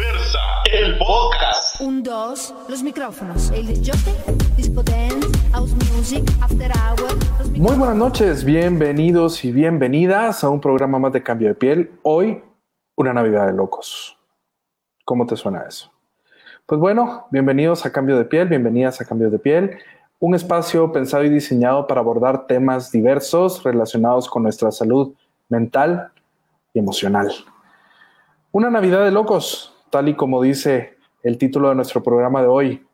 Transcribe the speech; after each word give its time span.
Diversa, 0.00 0.38
el 0.72 0.96
podcast. 0.96 1.78
Un, 1.82 2.02
dos, 2.02 2.54
los 2.70 2.82
micrófonos. 2.82 3.50
El 3.50 3.66
disjockey, 3.66 4.14
disco 4.56 4.82
dance, 4.82 5.28
house 5.52 5.74
music, 5.92 6.24
after 6.40 6.72
hour. 6.72 7.12
los 7.38 7.50
Muy 7.50 7.76
buenas 7.76 7.96
noches, 7.96 8.42
bienvenidos 8.42 9.44
y 9.44 9.52
bienvenidas 9.52 10.42
a 10.42 10.48
un 10.48 10.58
programa 10.58 10.98
más 10.98 11.12
de 11.12 11.22
Cambio 11.22 11.48
de 11.48 11.54
Piel. 11.54 11.90
Hoy, 12.02 12.42
una 12.96 13.12
Navidad 13.12 13.48
de 13.48 13.52
locos. 13.52 14.16
¿Cómo 15.04 15.26
te 15.26 15.36
suena 15.36 15.64
eso? 15.68 15.92
Pues 16.64 16.80
bueno, 16.80 17.26
bienvenidos 17.30 17.84
a 17.84 17.92
Cambio 17.92 18.16
de 18.16 18.24
Piel, 18.24 18.48
bienvenidas 18.48 19.02
a 19.02 19.04
Cambio 19.04 19.28
de 19.28 19.38
Piel, 19.38 19.80
un 20.18 20.34
espacio 20.34 20.90
pensado 20.92 21.24
y 21.24 21.28
diseñado 21.28 21.86
para 21.86 22.00
abordar 22.00 22.46
temas 22.46 22.90
diversos 22.90 23.62
relacionados 23.64 24.30
con 24.30 24.44
nuestra 24.44 24.70
salud 24.70 25.12
mental 25.50 26.10
y 26.72 26.78
emocional. 26.78 27.30
Una 28.50 28.70
Navidad 28.70 29.04
de 29.04 29.10
locos, 29.10 29.76
tal 29.90 30.08
y 30.08 30.14
como 30.14 30.42
dice 30.42 30.96
el 31.22 31.38
título 31.38 31.68
de 31.68 31.74
nuestro 31.74 32.02
programa 32.02 32.40
de 32.40 32.48
hoy. 32.48 32.86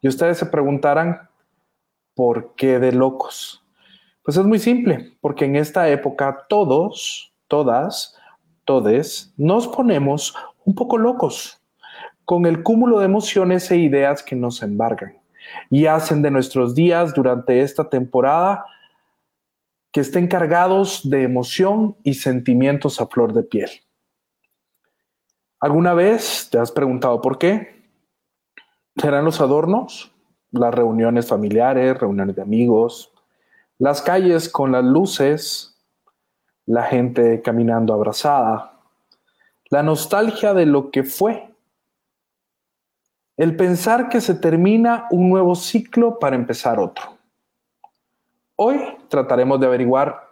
Y 0.00 0.08
ustedes 0.08 0.38
se 0.38 0.46
preguntarán, 0.46 1.28
¿por 2.14 2.54
qué 2.54 2.78
de 2.78 2.92
locos? 2.92 3.64
Pues 4.22 4.36
es 4.36 4.44
muy 4.44 4.58
simple, 4.58 5.16
porque 5.20 5.44
en 5.44 5.56
esta 5.56 5.88
época 5.88 6.46
todos, 6.48 7.32
todas, 7.48 8.16
todes, 8.64 9.32
nos 9.36 9.66
ponemos 9.68 10.34
un 10.64 10.74
poco 10.74 10.98
locos 10.98 11.62
con 12.24 12.44
el 12.44 12.62
cúmulo 12.62 12.98
de 12.98 13.06
emociones 13.06 13.70
e 13.70 13.78
ideas 13.78 14.22
que 14.22 14.36
nos 14.36 14.62
embargan 14.62 15.18
y 15.70 15.86
hacen 15.86 16.20
de 16.20 16.30
nuestros 16.30 16.74
días 16.74 17.14
durante 17.14 17.62
esta 17.62 17.88
temporada 17.88 18.66
que 19.92 20.00
estén 20.00 20.28
cargados 20.28 21.08
de 21.08 21.22
emoción 21.22 21.96
y 22.04 22.14
sentimientos 22.14 23.00
a 23.00 23.06
flor 23.06 23.32
de 23.32 23.44
piel. 23.44 23.70
¿Alguna 25.60 25.92
vez 25.92 26.48
te 26.50 26.58
has 26.58 26.70
preguntado 26.70 27.20
por 27.20 27.36
qué? 27.36 27.82
¿Serán 28.96 29.24
los 29.24 29.40
adornos? 29.40 30.12
Las 30.52 30.72
reuniones 30.72 31.26
familiares, 31.26 31.98
reuniones 31.98 32.36
de 32.36 32.42
amigos, 32.42 33.12
las 33.78 34.00
calles 34.00 34.48
con 34.48 34.70
las 34.72 34.84
luces, 34.84 35.76
la 36.64 36.84
gente 36.84 37.42
caminando 37.42 37.92
abrazada, 37.92 38.78
la 39.70 39.82
nostalgia 39.82 40.54
de 40.54 40.66
lo 40.66 40.90
que 40.90 41.02
fue, 41.02 41.52
el 43.36 43.56
pensar 43.56 44.08
que 44.08 44.20
se 44.20 44.34
termina 44.34 45.06
un 45.10 45.28
nuevo 45.28 45.54
ciclo 45.56 46.18
para 46.18 46.36
empezar 46.36 46.78
otro. 46.78 47.18
Hoy 48.54 48.80
trataremos 49.08 49.58
de 49.58 49.66
averiguar 49.66 50.28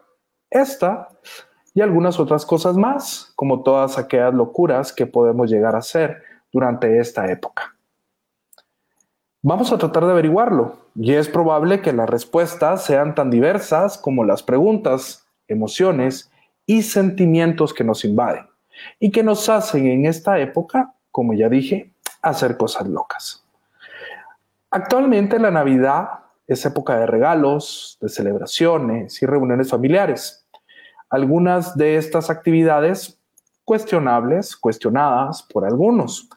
esta 0.51 1.09
y 1.77 1.83
algunas 1.83 2.19
otras 2.19 2.47
cosas 2.47 2.79
más, 2.79 3.35
como 3.37 3.63
todas 3.63 3.99
aquellas 3.99 4.33
locuras 4.33 4.95
que 4.95 5.05
podemos 5.05 5.51
llegar 5.51 5.75
a 5.75 5.81
hacer 5.81 6.23
durante 6.51 6.99
esta 6.99 7.31
época. 7.31 7.77
Vamos 9.43 9.71
a 9.71 9.77
tratar 9.77 10.07
de 10.07 10.13
averiguarlo 10.13 10.79
y 10.95 11.13
es 11.13 11.29
probable 11.29 11.83
que 11.83 11.93
las 11.93 12.09
respuestas 12.09 12.83
sean 12.83 13.15
tan 13.15 13.29
diversas 13.29 13.99
como 13.99 14.25
las 14.25 14.43
preguntas, 14.43 15.27
emociones 15.49 16.33
y 16.65 16.81
sentimientos 16.81 17.75
que 17.75 17.85
nos 17.85 18.07
invaden 18.07 18.47
y 18.99 19.11
que 19.11 19.23
nos 19.23 19.51
hacen 19.51 19.87
en 19.87 20.07
esta 20.07 20.39
época, 20.39 20.95
como 21.11 21.35
ya 21.35 21.51
dije, 21.51 21.93
hacer 22.23 22.57
cosas 22.57 22.89
locas. 22.89 23.45
Actualmente 24.71 25.39
la 25.39 25.51
Navidad 25.51 26.09
es 26.47 26.65
época 26.65 26.99
de 26.99 27.07
regalos, 27.07 27.99
de 28.01 28.09
celebraciones 28.09 29.21
y 29.23 29.27
reuniones 29.27 29.69
familiares. 29.69 30.46
Algunas 31.11 31.77
de 31.77 31.97
estas 31.97 32.31
actividades 32.31 33.19
cuestionables, 33.65 34.57
cuestionadas 34.57 35.43
por 35.43 35.65
algunos. 35.65 36.29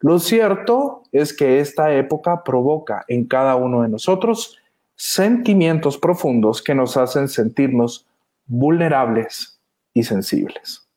Lo 0.00 0.18
cierto 0.18 1.02
es 1.12 1.36
que 1.36 1.60
esta 1.60 1.92
época 1.92 2.42
provoca 2.44 3.04
en 3.08 3.26
cada 3.26 3.56
uno 3.56 3.82
de 3.82 3.88
nosotros 3.88 4.58
sentimientos 4.96 5.98
profundos 5.98 6.62
que 6.62 6.74
nos 6.74 6.96
hacen 6.96 7.28
sentirnos 7.28 8.06
vulnerables 8.46 9.60
y 9.92 10.02
sensibles. 10.02 10.88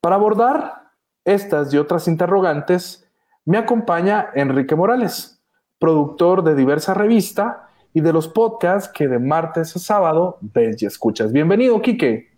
Para 0.00 0.16
abordar 0.16 0.90
estas 1.24 1.72
y 1.72 1.78
otras 1.78 2.08
interrogantes, 2.08 3.06
me 3.44 3.58
acompaña 3.58 4.30
Enrique 4.34 4.74
Morales, 4.74 5.40
productor 5.78 6.42
de 6.44 6.54
diversa 6.54 6.94
revista 6.94 7.68
y 7.94 8.00
de 8.00 8.12
los 8.12 8.26
podcasts 8.26 8.90
que 8.92 9.06
de 9.06 9.20
martes 9.20 9.74
a 9.76 9.78
sábado 9.78 10.38
ves 10.40 10.82
y 10.82 10.86
escuchas. 10.86 11.32
Bienvenido, 11.32 11.80
Quique. 11.80 12.28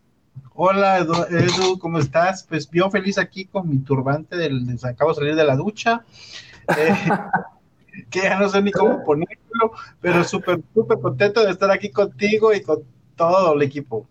Hola 0.54 0.98
Edu, 0.98 1.78
¿cómo 1.78 1.98
estás? 1.98 2.44
Pues 2.46 2.70
yo 2.70 2.90
feliz 2.90 3.16
aquí 3.16 3.46
con 3.46 3.66
mi 3.68 3.78
turbante 3.78 4.36
del, 4.36 4.78
acabo 4.82 5.10
de 5.10 5.16
salir 5.16 5.34
de 5.34 5.44
la 5.44 5.56
ducha, 5.56 6.04
eh, 6.76 6.94
que 8.10 8.20
ya 8.20 8.38
no 8.38 8.50
sé 8.50 8.60
ni 8.60 8.70
cómo 8.70 9.02
ponerlo, 9.02 9.72
pero 10.02 10.24
súper, 10.24 10.60
súper 10.74 11.00
contento 11.00 11.42
de 11.42 11.50
estar 11.50 11.70
aquí 11.70 11.90
contigo 11.90 12.52
y 12.52 12.60
con 12.60 12.80
todo 13.16 13.54
el 13.54 13.62
equipo. 13.62 14.06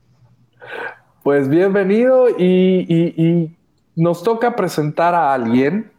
Pues 1.22 1.47
bienvenido 1.47 2.28
y, 2.29 2.85
y 2.88 3.55
nos 3.95 4.23
toca 4.23 4.55
presentar 4.55 5.13
a 5.13 5.31
alguien 5.31 5.91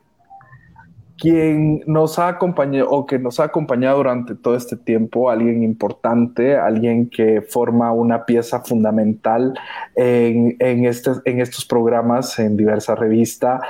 quien 1.19 1.83
nos 1.87 2.19
ha 2.19 2.29
acompañado 2.29 2.91
o 2.91 3.07
que 3.07 3.19
nos 3.19 3.41
ha 3.41 3.45
acompañado 3.45 3.99
durante 3.99 4.35
todo 4.35 4.55
este 4.55 4.77
tiempo, 4.77 5.31
alguien 5.31 5.63
importante, 5.63 6.57
alguien 6.57 7.09
que 7.09 7.41
forma 7.41 7.91
una 7.93 8.27
pieza 8.27 8.61
fundamental 8.61 9.55
en, 9.95 10.57
este, 10.85 11.13
estos 11.25 11.65
programas, 11.65 12.39
en 12.39 12.57
diversa 12.57 12.95
revista, 12.95 13.61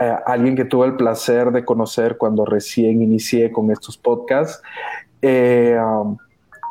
eh, 0.00 0.14
alguien 0.26 0.54
que 0.54 0.64
tuve 0.64 0.86
el 0.86 0.96
placer 0.96 1.50
de 1.50 1.64
conocer 1.64 2.16
cuando 2.16 2.44
recién 2.44 3.02
inicié 3.02 3.50
con 3.50 3.70
estos 3.70 3.98
podcasts. 3.98 4.62
Eh, 5.20 5.76
um, 5.80 6.16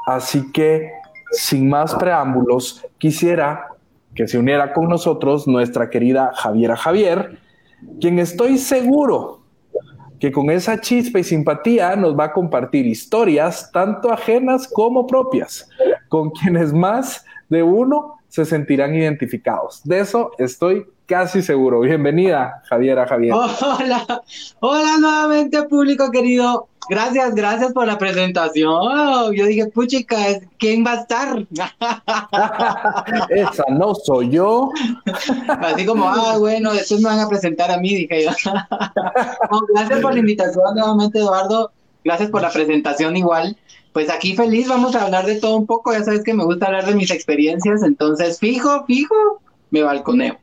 así 0.08 0.52
que, 0.54 0.92
sin 1.32 1.70
más 1.70 1.94
preámbulos, 1.96 2.86
quisiera 2.98 3.68
que 4.16 4.28
se 4.28 4.38
uniera 4.38 4.74
con 4.74 4.88
nosotros 4.88 5.48
nuestra 5.48 5.90
querida 5.90 6.32
Javiera 6.36 6.76
Javier, 6.76 7.38
quien 8.00 8.20
estoy 8.20 8.58
seguro 8.58 9.41
que 10.22 10.32
con 10.32 10.52
esa 10.52 10.80
chispa 10.80 11.18
y 11.18 11.24
simpatía 11.24 11.96
nos 11.96 12.18
va 12.18 12.26
a 12.26 12.32
compartir 12.32 12.86
historias 12.86 13.72
tanto 13.72 14.14
ajenas 14.14 14.68
como 14.68 15.08
propias, 15.08 15.68
con 16.10 16.30
quienes 16.30 16.72
más 16.72 17.26
de 17.50 17.64
uno 17.64 18.20
se 18.28 18.46
sentirán 18.46 18.94
identificados. 18.94 19.82
De 19.84 20.00
eso 20.00 20.32
estoy 20.38 20.86
casi 21.08 21.42
seguro. 21.42 21.80
Bienvenida, 21.80 22.62
Javiera 22.70 23.08
Javier. 23.08 23.34
Hola, 23.62 24.22
hola 24.60 24.98
nuevamente, 25.00 25.64
público 25.64 26.12
querido. 26.12 26.68
Gracias, 26.92 27.34
gracias 27.36 27.72
por 27.72 27.88
la 27.88 27.98
presentación. 27.98 29.34
Yo 29.34 29.46
dije, 29.46 29.66
puchica, 29.68 30.18
¿quién 30.58 30.86
va 30.86 30.92
a 30.92 31.00
estar? 31.00 31.48
Esa 33.30 33.64
no 33.70 33.96
soy 33.96 34.32
yo. 34.32 34.70
Así 35.48 35.86
como, 35.86 36.10
ah, 36.10 36.38
bueno, 36.38 36.74
después 36.74 37.00
me 37.00 37.08
van 37.08 37.22
a 37.22 37.30
presentar 37.30 37.72
a 37.72 37.78
mí, 37.78 37.96
dije 37.96 38.26
yo. 38.26 38.32
gracias 39.74 40.02
por 40.02 40.14
la 40.14 40.20
invitación 40.20 40.76
nuevamente, 40.76 41.20
Eduardo. 41.20 41.72
Gracias 42.04 42.30
por 42.30 42.42
la 42.42 42.52
presentación 42.52 43.16
igual. 43.16 43.56
Pues 43.94 44.10
aquí 44.10 44.36
feliz, 44.36 44.68
vamos 44.68 44.94
a 44.94 45.04
hablar 45.04 45.26
de 45.26 45.40
todo 45.40 45.56
un 45.56 45.68
poco. 45.68 45.94
Ya 45.94 46.04
sabes 46.04 46.26
que 46.26 46.34
me 46.34 46.44
gusta 46.44 46.66
hablar 46.66 46.86
de 46.86 46.96
mis 46.96 47.12
experiencias, 47.12 47.84
entonces 47.84 48.38
fijo, 48.38 48.84
fijo, 48.86 49.42
me 49.70 49.82
balconeo. 49.82 50.38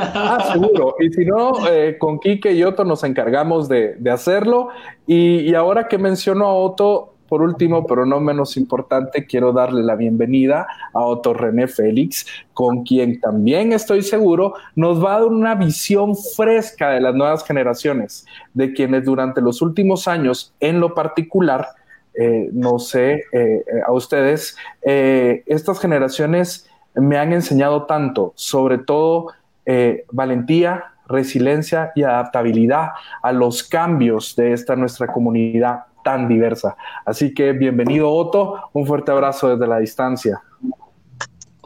Ah, 0.00 0.50
seguro. 0.52 0.96
Y 1.00 1.10
si 1.10 1.24
no, 1.24 1.68
eh, 1.68 1.96
con 1.98 2.18
Quique 2.18 2.52
y 2.52 2.62
Otto 2.62 2.84
nos 2.84 3.04
encargamos 3.04 3.68
de, 3.68 3.96
hacerlo. 4.10 4.68
Y, 5.06 5.54
ahora 5.54 5.88
que 5.88 5.98
menciono 5.98 6.46
a 6.46 6.54
Otto, 6.54 7.14
por 7.28 7.42
último, 7.42 7.86
pero 7.86 8.06
no 8.06 8.20
menos 8.20 8.56
importante, 8.56 9.26
quiero 9.26 9.52
darle 9.52 9.82
la 9.82 9.96
bienvenida 9.96 10.66
a 10.92 11.00
Otto 11.00 11.34
René 11.34 11.66
Félix, 11.66 12.26
con 12.54 12.84
quien 12.84 13.20
también 13.20 13.72
estoy 13.72 14.02
seguro 14.02 14.54
nos 14.76 15.04
va 15.04 15.16
a 15.16 15.20
dar 15.20 15.28
una 15.28 15.56
visión 15.56 16.14
fresca 16.16 16.90
de 16.90 17.00
las 17.00 17.14
nuevas 17.14 17.44
generaciones, 17.44 18.26
de 18.54 18.72
quienes 18.72 19.04
durante 19.04 19.40
los 19.40 19.60
últimos 19.60 20.06
años, 20.06 20.54
en 20.60 20.78
lo 20.78 20.94
particular, 20.94 21.66
eh, 22.14 22.48
no 22.52 22.78
sé, 22.78 23.24
eh, 23.32 23.64
a 23.84 23.92
ustedes, 23.92 24.56
estas 24.82 25.80
generaciones 25.80 26.70
me 26.94 27.18
han 27.18 27.32
enseñado 27.32 27.84
tanto, 27.86 28.32
sobre 28.36 28.78
todo 28.78 29.32
eh, 29.66 30.04
valentía, 30.10 30.84
resiliencia 31.08 31.92
y 31.94 32.02
adaptabilidad 32.02 32.90
a 33.22 33.32
los 33.32 33.62
cambios 33.62 34.34
de 34.36 34.52
esta 34.52 34.76
nuestra 34.76 35.08
comunidad 35.08 35.80
tan 36.04 36.28
diversa. 36.28 36.76
Así 37.04 37.34
que 37.34 37.52
bienvenido 37.52 38.10
Otto, 38.10 38.70
un 38.72 38.86
fuerte 38.86 39.10
abrazo 39.10 39.50
desde 39.50 39.66
la 39.66 39.78
distancia. 39.78 40.40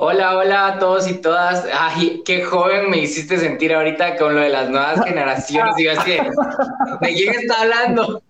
Hola, 0.02 0.38
hola 0.38 0.66
a 0.66 0.78
todos 0.78 1.06
y 1.10 1.20
todas. 1.20 1.66
Ay, 1.78 2.22
qué 2.24 2.42
joven 2.42 2.88
me 2.88 2.96
hiciste 2.96 3.36
sentir 3.36 3.74
ahorita 3.74 4.16
con 4.16 4.34
lo 4.34 4.40
de 4.40 4.48
las 4.48 4.70
nuevas 4.70 5.04
generaciones. 5.04 5.76
Digo, 5.76 5.92
así, 5.94 6.12
¿de 6.12 7.12
quién 7.12 7.34
está 7.34 7.60
hablando? 7.60 8.22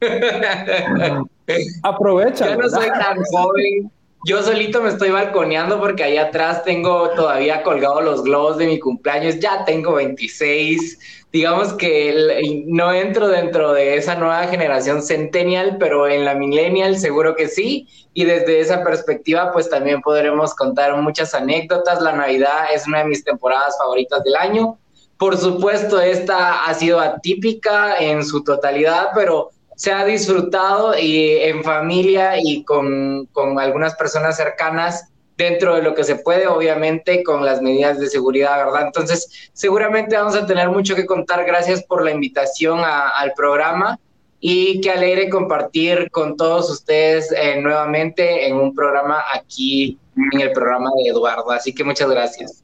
Aprovecha. 1.84 2.50
Yo 2.50 2.56
no 2.56 2.69
soy 2.69 2.88
tan 2.88 3.23
joven. 3.23 3.88
Yo 4.25 4.43
solito 4.43 4.82
me 4.82 4.90
estoy 4.90 5.11
balconeando 5.11 5.81
porque 5.81 6.05
ahí 6.05 6.19
atrás 6.19 6.62
tengo 6.62 7.11
todavía 7.11 7.62
colgados 7.62 8.05
los 8.05 8.22
globos 8.22 8.58
de 8.58 8.67
mi 8.67 8.78
cumpleaños, 8.78 9.40
ya 9.40 9.64
tengo 9.64 9.94
26. 9.94 10.99
Digamos 11.32 11.72
que 11.75 12.64
no 12.67 12.93
entro 12.93 13.28
dentro 13.28 13.72
de 13.72 13.96
esa 13.96 14.17
nueva 14.17 14.46
generación 14.49 15.02
centennial, 15.02 15.76
pero 15.78 16.06
en 16.06 16.25
la 16.25 16.34
millennial 16.34 16.99
seguro 16.99 17.34
que 17.34 17.49
sí. 17.49 17.88
Y 18.12 18.25
desde 18.25 18.61
esa 18.61 18.82
perspectiva, 18.82 19.52
pues 19.52 19.70
también 19.70 20.02
podremos 20.02 20.55
contar 20.55 20.94
muchas 21.00 21.32
anécdotas. 21.32 22.02
La 22.02 22.12
Navidad 22.12 22.66
es 22.75 22.87
una 22.87 22.99
de 22.99 23.05
mis 23.05 23.25
temporadas 23.25 23.78
favoritas 23.78 24.23
del 24.25 24.37
año. 24.37 24.78
Por 25.16 25.37
supuesto, 25.37 26.00
esta 26.00 26.64
ha 26.64 26.75
sido 26.75 26.99
atípica 26.99 27.96
en 27.99 28.25
su 28.25 28.43
totalidad, 28.43 29.11
pero 29.14 29.50
se 29.80 29.92
ha 29.92 30.04
disfrutado 30.04 30.92
y 30.94 31.38
en 31.38 31.64
familia 31.64 32.34
y 32.38 32.64
con, 32.64 33.24
con, 33.32 33.58
algunas 33.58 33.94
personas 33.94 34.36
cercanas 34.36 35.08
dentro 35.38 35.74
de 35.74 35.80
lo 35.80 35.94
que 35.94 36.04
se 36.04 36.16
puede, 36.16 36.46
obviamente 36.46 37.24
con 37.24 37.46
las 37.46 37.62
medidas 37.62 37.98
de 37.98 38.08
seguridad, 38.08 38.58
¿verdad? 38.58 38.82
Entonces, 38.84 39.50
seguramente 39.54 40.16
vamos 40.16 40.36
a 40.36 40.44
tener 40.44 40.68
mucho 40.68 40.94
que 40.94 41.06
contar. 41.06 41.46
Gracias 41.46 41.82
por 41.82 42.04
la 42.04 42.10
invitación 42.10 42.80
al 42.84 43.32
programa 43.32 43.98
y 44.38 44.82
qué 44.82 44.90
alegre 44.90 45.30
compartir 45.30 46.10
con 46.10 46.36
todos 46.36 46.68
ustedes 46.68 47.32
eh, 47.32 47.58
nuevamente 47.58 48.48
en 48.48 48.56
un 48.56 48.74
programa 48.74 49.24
aquí 49.32 49.98
en 50.34 50.42
el 50.42 50.52
programa 50.52 50.90
de 50.98 51.08
Eduardo. 51.08 51.50
Así 51.52 51.74
que 51.74 51.84
muchas 51.84 52.10
gracias. 52.10 52.62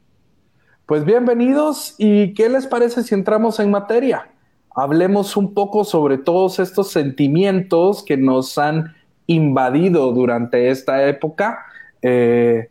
Pues 0.85 1.03
bienvenidos 1.03 1.95
y 1.97 2.35
¿qué 2.35 2.51
les 2.51 2.67
parece 2.67 3.03
si 3.05 3.15
entramos 3.15 3.59
en 3.59 3.71
materia? 3.71 4.36
Hablemos 4.77 5.39
un 5.39 5.55
poco 5.55 5.85
sobre 5.85 6.19
todos 6.19 6.59
estos 6.59 6.91
sentimientos 6.91 8.05
que 8.05 8.19
nos 8.19 8.59
han 8.59 8.95
invadido 9.27 10.13
durante 10.13 10.69
esta 10.71 11.09
época 11.09 11.65
eh, 12.03 12.69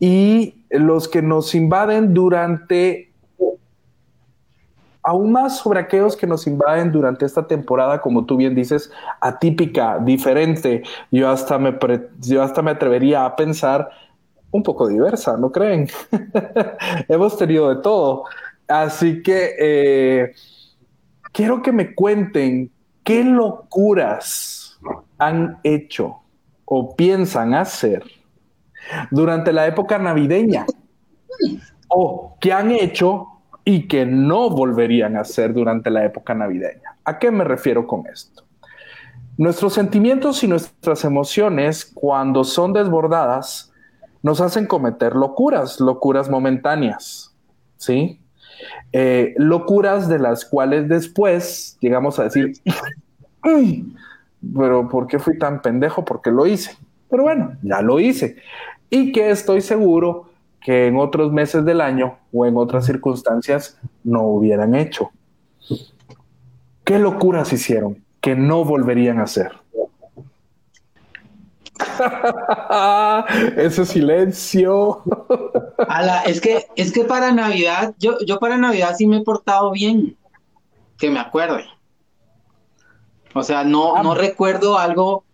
y 0.00 0.54
los 0.70 1.06
que 1.06 1.20
nos 1.20 1.54
invaden 1.54 2.14
durante, 2.14 3.12
aún 5.02 5.32
más 5.32 5.58
sobre 5.58 5.80
aquellos 5.80 6.16
que 6.16 6.26
nos 6.26 6.46
invaden 6.46 6.90
durante 6.90 7.26
esta 7.26 7.46
temporada, 7.46 8.00
como 8.00 8.24
tú 8.24 8.38
bien 8.38 8.54
dices, 8.54 8.90
atípica, 9.20 9.98
diferente. 9.98 10.82
Yo 11.12 11.28
hasta 11.28 11.58
me, 11.58 11.78
yo 12.20 12.42
hasta 12.42 12.62
me 12.62 12.70
atrevería 12.70 13.26
a 13.26 13.36
pensar 13.36 13.90
un 14.50 14.62
poco 14.62 14.88
diversa, 14.88 15.36
¿no 15.36 15.52
creen? 15.52 15.88
Hemos 17.08 17.36
tenido 17.36 17.68
de 17.68 17.82
todo. 17.82 18.24
Así 18.66 19.22
que... 19.22 19.50
Eh, 19.58 20.34
quiero 21.34 21.60
que 21.62 21.72
me 21.72 21.94
cuenten 21.94 22.70
qué 23.02 23.24
locuras 23.24 24.80
han 25.18 25.58
hecho 25.64 26.20
o 26.64 26.94
piensan 26.96 27.52
hacer 27.52 28.04
durante 29.10 29.52
la 29.52 29.66
época 29.66 29.98
navideña 29.98 30.64
o 31.88 32.36
qué 32.40 32.52
han 32.52 32.70
hecho 32.70 33.26
y 33.64 33.88
que 33.88 34.06
no 34.06 34.48
volverían 34.48 35.16
a 35.16 35.20
hacer 35.20 35.52
durante 35.52 35.90
la 35.90 36.04
época 36.04 36.34
navideña. 36.34 36.96
¿A 37.04 37.18
qué 37.18 37.30
me 37.30 37.44
refiero 37.44 37.86
con 37.86 38.06
esto? 38.06 38.44
Nuestros 39.36 39.74
sentimientos 39.74 40.44
y 40.44 40.48
nuestras 40.48 41.04
emociones, 41.04 41.84
cuando 41.84 42.44
son 42.44 42.72
desbordadas, 42.72 43.72
nos 44.22 44.40
hacen 44.40 44.66
cometer 44.66 45.16
locuras, 45.16 45.80
locuras 45.80 46.30
momentáneas, 46.30 47.34
¿sí? 47.76 48.23
Eh, 48.92 49.34
locuras 49.36 50.08
de 50.08 50.18
las 50.18 50.44
cuales 50.44 50.88
después 50.88 51.76
llegamos 51.80 52.18
a 52.18 52.24
decir, 52.24 52.52
pero 54.54 54.88
¿por 54.88 55.06
qué 55.06 55.18
fui 55.18 55.38
tan 55.38 55.62
pendejo? 55.62 56.04
Porque 56.04 56.30
lo 56.30 56.46
hice. 56.46 56.76
Pero 57.10 57.24
bueno, 57.24 57.56
ya 57.62 57.82
lo 57.82 58.00
hice. 58.00 58.36
Y 58.90 59.12
que 59.12 59.30
estoy 59.30 59.60
seguro 59.60 60.30
que 60.60 60.86
en 60.86 60.96
otros 60.96 61.32
meses 61.32 61.64
del 61.64 61.80
año 61.80 62.16
o 62.32 62.46
en 62.46 62.56
otras 62.56 62.86
circunstancias 62.86 63.78
no 64.02 64.22
hubieran 64.22 64.74
hecho. 64.74 65.10
¿Qué 66.84 66.98
locuras 66.98 67.52
hicieron 67.52 68.02
que 68.20 68.34
no 68.34 68.64
volverían 68.64 69.18
a 69.18 69.24
hacer? 69.24 69.52
Ese 73.56 73.84
silencio. 73.84 75.02
es 76.26 76.40
que, 76.40 76.66
es 76.76 76.92
que 76.92 77.04
para 77.04 77.32
Navidad, 77.32 77.94
yo, 77.98 78.18
yo 78.26 78.38
para 78.38 78.56
Navidad 78.56 78.94
sí 78.96 79.06
me 79.06 79.18
he 79.18 79.22
portado 79.22 79.72
bien, 79.72 80.16
que 80.98 81.10
me 81.10 81.20
acuerde. 81.20 81.64
O 83.34 83.42
sea, 83.42 83.64
no, 83.64 84.00
no 84.02 84.12
ah. 84.12 84.14
recuerdo 84.16 84.78
algo, 84.78 85.24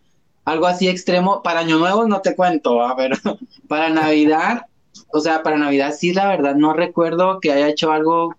algo 0.45 0.67
así 0.67 0.89
extremo. 0.89 1.43
Para 1.43 1.61
Año 1.61 1.79
Nuevo 1.79 2.07
no 2.09 2.23
te 2.23 2.35
cuento, 2.35 2.83
a 2.83 2.95
ver, 2.95 3.13
para 3.69 3.91
Navidad, 3.91 4.67
o 5.13 5.21
sea, 5.21 5.43
para 5.43 5.59
Navidad 5.59 5.95
sí, 5.97 6.13
la 6.15 6.29
verdad, 6.29 6.55
no 6.55 6.73
recuerdo 6.73 7.41
que 7.41 7.53
haya 7.53 7.69
hecho 7.69 7.93
algo, 7.93 8.35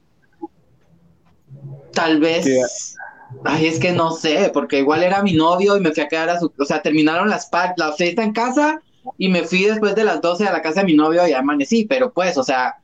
tal 1.94 2.19
vez. 2.19 2.97
Ay, 3.43 3.67
es 3.67 3.79
que 3.79 3.91
no 3.91 4.11
sé, 4.11 4.51
porque 4.53 4.79
igual 4.79 5.03
era 5.03 5.23
mi 5.23 5.33
novio 5.33 5.75
y 5.75 5.79
me 5.79 5.91
fui 5.91 6.03
a 6.03 6.07
quedar 6.07 6.29
a 6.29 6.39
su, 6.39 6.51
o 6.57 6.65
sea, 6.65 6.81
terminaron 6.81 7.29
las 7.29 7.49
la 7.77 7.91
fiesta 7.93 8.23
en 8.23 8.33
casa 8.33 8.81
y 9.17 9.29
me 9.29 9.43
fui 9.43 9.63
después 9.63 9.95
de 9.95 10.03
las 10.03 10.21
12 10.21 10.47
a 10.47 10.53
la 10.53 10.61
casa 10.61 10.81
de 10.81 10.88
mi 10.88 10.93
novio 10.93 11.27
y 11.27 11.33
amanecí, 11.33 11.85
pero 11.85 12.11
pues, 12.11 12.38
o 12.38 12.43
sea, 12.43 12.75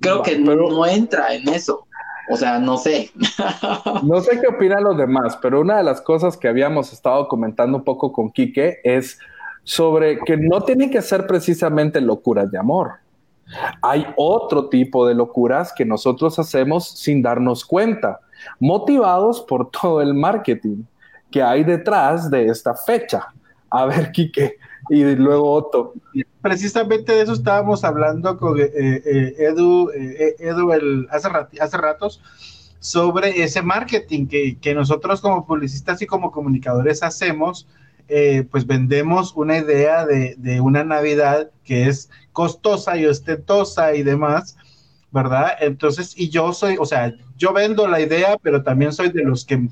creo 0.00 0.22
que 0.22 0.38
no, 0.38 0.86
entra 0.86 1.34
en 1.34 1.48
eso. 1.48 1.86
O 2.30 2.36
sea, 2.36 2.58
no 2.58 2.78
sé. 2.78 3.10
no 4.02 4.20
sé 4.20 4.40
qué 4.40 4.46
opinan 4.46 4.84
los 4.84 4.96
demás, 4.96 5.36
pero 5.42 5.60
una 5.60 5.76
de 5.76 5.82
las 5.82 6.00
cosas 6.00 6.36
que 6.36 6.48
habíamos 6.48 6.92
estado 6.92 7.28
comentando 7.28 7.78
un 7.78 7.84
poco 7.84 8.12
con 8.12 8.30
Quique 8.30 8.78
es 8.82 9.18
sobre 9.62 10.18
que 10.20 10.36
no 10.36 10.62
tienen 10.62 10.90
que 10.90 11.02
ser 11.02 11.26
precisamente 11.26 12.00
locuras 12.00 12.50
de 12.50 12.58
amor. 12.58 12.92
Hay 13.82 14.06
otro 14.16 14.70
tipo 14.70 15.06
de 15.06 15.14
locuras 15.14 15.72
que 15.76 15.84
nosotros 15.84 16.38
hacemos 16.38 16.88
sin 16.88 17.20
darnos 17.20 17.64
cuenta 17.64 18.20
motivados 18.60 19.40
por 19.42 19.70
todo 19.70 20.00
el 20.00 20.14
marketing 20.14 20.84
que 21.30 21.42
hay 21.42 21.64
detrás 21.64 22.30
de 22.30 22.46
esta 22.46 22.74
fecha. 22.74 23.26
A 23.70 23.86
ver, 23.86 24.12
Quique, 24.12 24.56
y 24.88 25.02
luego 25.16 25.50
Otto. 25.50 25.94
Precisamente 26.40 27.12
de 27.12 27.22
eso 27.22 27.32
estábamos 27.32 27.84
hablando 27.84 28.36
con 28.36 28.60
eh, 28.60 28.70
eh, 28.74 29.34
Edu, 29.38 29.90
eh, 29.90 30.36
Edu 30.38 30.72
el, 30.72 31.08
hace, 31.10 31.28
hace 31.60 31.76
ratos 31.76 32.22
sobre 32.78 33.42
ese 33.42 33.62
marketing 33.62 34.26
que, 34.26 34.58
que, 34.58 34.74
nosotros 34.74 35.20
como 35.20 35.46
publicistas 35.46 36.02
y 36.02 36.06
como 36.06 36.30
comunicadores 36.30 37.02
hacemos, 37.02 37.66
pues 38.50 38.66
vendemos 38.66 39.32
una 39.34 39.56
idea 39.56 40.04
de, 40.04 40.34
de, 40.36 40.60
una 40.60 40.84
Navidad 40.84 41.50
que 41.64 41.88
es 41.88 42.10
costosa 42.32 42.98
y 42.98 43.06
ostentosa 43.06 43.94
y 43.94 44.02
demás, 44.02 44.58
¿verdad? 45.14 45.52
Entonces, 45.60 46.12
y 46.16 46.28
yo 46.28 46.52
soy, 46.52 46.76
o 46.76 46.84
sea, 46.84 47.14
yo 47.36 47.52
vendo 47.52 47.86
la 47.86 48.00
idea, 48.00 48.36
pero 48.42 48.64
también 48.64 48.92
soy 48.92 49.10
de 49.10 49.22
los 49.22 49.44
que, 49.46 49.68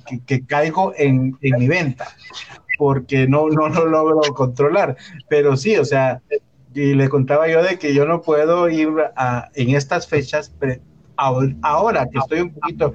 caigo 0.47 0.95
en, 0.97 1.37
mi 1.41 1.67
venta, 1.67 2.07
porque 2.79 3.27
no, 3.27 3.49
no 3.49 3.69
lo 3.69 3.87
logro 3.87 4.21
controlar. 4.35 4.97
Pero 5.29 5.57
sí, 5.57 5.77
o 5.77 5.85
sea, 5.85 6.23
y 6.73 6.95
le 6.95 7.09
contaba 7.09 7.49
yo 7.49 7.61
de 7.61 7.77
que 7.77 7.93
yo 7.93 8.07
no 8.07 8.23
puedo 8.23 8.71
ir 8.71 8.89
a, 9.17 9.49
en 9.55 9.75
estas 9.75 10.07
fechas, 10.07 10.55
ahora 11.17 12.07
que 12.07 12.19
estoy 12.21 12.41
un 12.43 12.55
poquito 12.55 12.95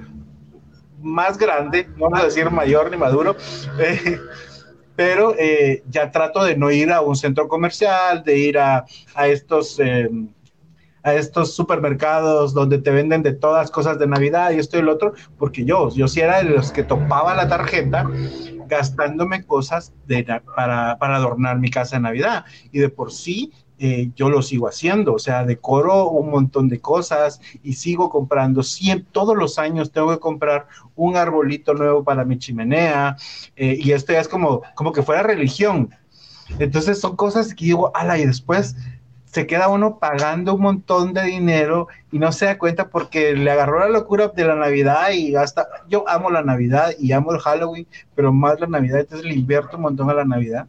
más 1.02 1.36
grande, 1.36 1.86
no 1.98 2.08
voy 2.08 2.18
a 2.18 2.24
decir 2.24 2.50
mayor 2.50 2.90
ni 2.90 2.96
maduro, 2.96 3.36
eh, 3.78 4.18
pero 4.96 5.34
eh, 5.38 5.82
ya 5.90 6.10
trato 6.10 6.42
de 6.42 6.56
no 6.56 6.70
ir 6.70 6.90
a 6.92 7.02
un 7.02 7.14
centro 7.14 7.46
comercial, 7.46 8.24
de 8.24 8.38
ir 8.38 8.58
a, 8.58 8.86
estos... 9.26 9.78
Eh, 9.80 10.08
a 11.02 11.14
estos 11.14 11.54
supermercados 11.54 12.54
donde 12.54 12.78
te 12.78 12.90
venden 12.90 13.22
de 13.22 13.32
todas 13.32 13.70
cosas 13.70 13.98
de 13.98 14.06
Navidad 14.06 14.50
y 14.50 14.58
esto 14.58 14.78
y 14.78 14.82
lo 14.82 14.92
otro, 14.92 15.14
porque 15.38 15.64
yo, 15.64 15.90
yo 15.90 16.08
sí 16.08 16.20
era 16.20 16.42
de 16.42 16.50
los 16.50 16.72
que 16.72 16.82
topaba 16.82 17.34
la 17.34 17.48
tarjeta 17.48 18.08
gastándome 18.68 19.44
cosas 19.44 19.92
de, 20.06 20.24
para, 20.54 20.92
adornar 21.00 21.58
mi 21.58 21.70
casa 21.70 21.96
de 21.96 22.02
Navidad. 22.02 22.44
Y 22.70 22.78
de 22.78 22.88
por 22.88 23.12
sí 23.12 23.52
eh, 23.78 24.10
yo 24.14 24.28
lo 24.28 24.42
sigo 24.42 24.68
haciendo, 24.68 25.14
o 25.14 25.18
sea, 25.18 25.44
decoro 25.44 26.08
un 26.10 26.30
montón 26.30 26.68
de 26.68 26.80
cosas 26.80 27.40
y 27.62 27.74
sigo 27.74 28.10
comprando. 28.10 28.62
Todos 29.12 29.36
los 29.36 29.58
años 29.58 29.90
tengo 29.90 30.10
que 30.10 30.18
comprar 30.18 30.66
un 30.94 31.16
arbolito 31.16 31.74
nuevo 31.74 32.04
para 32.04 32.24
mi 32.24 32.38
chimenea 32.38 33.16
eh, 33.56 33.78
y 33.80 33.92
esto 33.92 34.12
ya 34.12 34.20
es 34.20 34.28
como, 34.28 34.62
como 34.74 34.92
que 34.92 35.02
fuera 35.02 35.22
religión. 35.22 35.90
Entonces 36.58 37.00
son 37.00 37.16
cosas 37.16 37.54
que 37.54 37.66
digo, 37.66 37.94
ala, 37.94 38.18
y 38.18 38.26
después 38.26 38.74
se 39.30 39.46
queda 39.46 39.68
uno 39.68 39.98
pagando 39.98 40.54
un 40.54 40.62
montón 40.62 41.12
de 41.12 41.22
dinero 41.22 41.88
y 42.10 42.18
no 42.18 42.32
se 42.32 42.46
da 42.46 42.58
cuenta 42.58 42.88
porque 42.88 43.34
le 43.34 43.50
agarró 43.50 43.80
la 43.80 43.88
locura 43.88 44.28
de 44.28 44.44
la 44.44 44.54
Navidad 44.54 45.10
y 45.10 45.32
gasta. 45.32 45.68
Yo 45.88 46.08
amo 46.08 46.30
la 46.30 46.42
Navidad 46.42 46.92
y 46.98 47.12
amo 47.12 47.32
el 47.32 47.40
Halloween, 47.40 47.86
pero 48.14 48.32
más 48.32 48.58
la 48.60 48.66
Navidad, 48.66 49.00
entonces 49.00 49.26
le 49.26 49.34
invierto 49.34 49.76
un 49.76 49.82
montón 49.82 50.08
a 50.10 50.14
la 50.14 50.24
Navidad. 50.24 50.66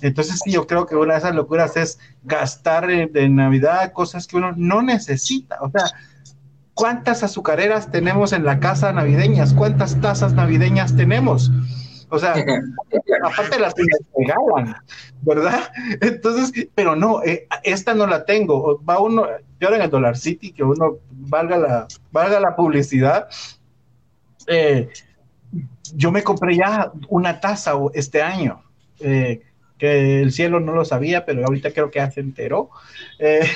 Entonces, 0.00 0.40
sí, 0.42 0.52
yo 0.52 0.66
creo 0.66 0.86
que 0.86 0.96
una 0.96 1.14
de 1.14 1.20
esas 1.20 1.34
locuras 1.34 1.76
es 1.76 1.98
gastar 2.24 2.86
de 2.86 3.28
Navidad 3.28 3.92
cosas 3.92 4.26
que 4.26 4.36
uno 4.36 4.52
no 4.56 4.82
necesita. 4.82 5.58
O 5.60 5.70
sea, 5.70 5.84
¿cuántas 6.74 7.22
azucareras 7.22 7.90
tenemos 7.90 8.32
en 8.32 8.44
la 8.44 8.60
casa 8.60 8.92
navideñas? 8.92 9.52
¿Cuántas 9.52 10.00
tazas 10.00 10.32
navideñas 10.32 10.96
tenemos? 10.96 11.50
O 12.14 12.18
sea, 12.18 12.34
aparte 13.24 13.58
las 13.58 13.74
que 13.74 13.82
me 13.82 14.26
regalan, 14.26 14.76
¿verdad? 15.22 15.70
Entonces, 16.00 16.68
pero 16.74 16.94
no, 16.94 17.22
eh, 17.22 17.46
esta 17.62 17.94
no 17.94 18.06
la 18.06 18.24
tengo. 18.24 18.80
Va 18.88 19.00
uno, 19.00 19.26
yo 19.60 19.68
ahora 19.68 19.76
en 19.76 19.82
el 19.82 19.90
Dollar 19.90 20.16
City, 20.16 20.52
que 20.52 20.62
uno 20.62 20.98
valga 21.10 21.58
la, 21.58 21.88
valga 22.12 22.40
la 22.40 22.54
publicidad. 22.54 23.28
eh, 24.46 24.88
yo 25.94 26.10
me 26.10 26.22
compré 26.22 26.56
ya 26.56 26.92
una 27.08 27.40
taza 27.40 27.72
este 27.92 28.22
año, 28.22 28.62
eh, 29.00 29.42
que 29.78 30.22
el 30.22 30.32
cielo 30.32 30.60
no 30.60 30.72
lo 30.72 30.84
sabía, 30.84 31.24
pero 31.24 31.44
ahorita 31.44 31.72
creo 31.72 31.90
que 31.90 31.98
ya 31.98 32.10
se 32.10 32.20
enteró. 32.20 32.70
Eh, 33.18 33.48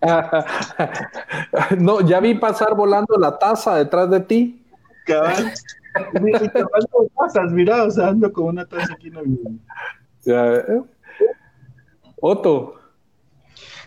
no, 1.78 2.00
ya 2.02 2.20
vi 2.20 2.34
pasar 2.34 2.74
volando 2.74 3.16
la 3.18 3.38
taza 3.38 3.76
detrás 3.76 4.10
de 4.10 4.20
ti. 4.20 4.64
cabal. 5.06 5.52
Y- 5.94 6.48
tazas, 7.16 7.52
mira, 7.52 7.84
o 7.84 7.90
sea, 7.90 8.08
ando 8.08 8.32
con 8.32 8.46
una 8.46 8.66
taza 8.66 8.94
aquí 8.94 9.10
navideña. 9.10 9.58
Ya, 10.24 10.54
eh. 10.56 10.82
Otto, 12.20 12.80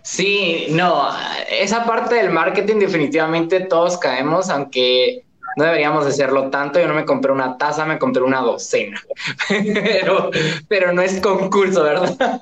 Sí, 0.08 0.68
no, 0.70 1.10
esa 1.50 1.86
parte 1.86 2.16
del 2.16 2.30
marketing 2.32 2.78
definitivamente 2.80 3.60
todos 3.60 3.98
caemos, 3.98 4.50
aunque 4.50 5.26
no 5.58 5.66
deberíamos 5.66 6.06
hacerlo 6.06 6.50
tanto. 6.50 6.80
Yo 6.80 6.88
no 6.88 6.94
me 6.94 7.04
compré 7.04 7.34
una 7.34 7.58
taza, 7.58 7.86
me 7.86 8.00
compré 8.00 8.24
una 8.24 8.40
docena. 8.40 9.02
Pero, 9.50 10.32
pero 10.70 10.94
no 10.94 11.02
es 11.02 11.20
concurso, 11.20 11.84
¿verdad? 11.84 12.40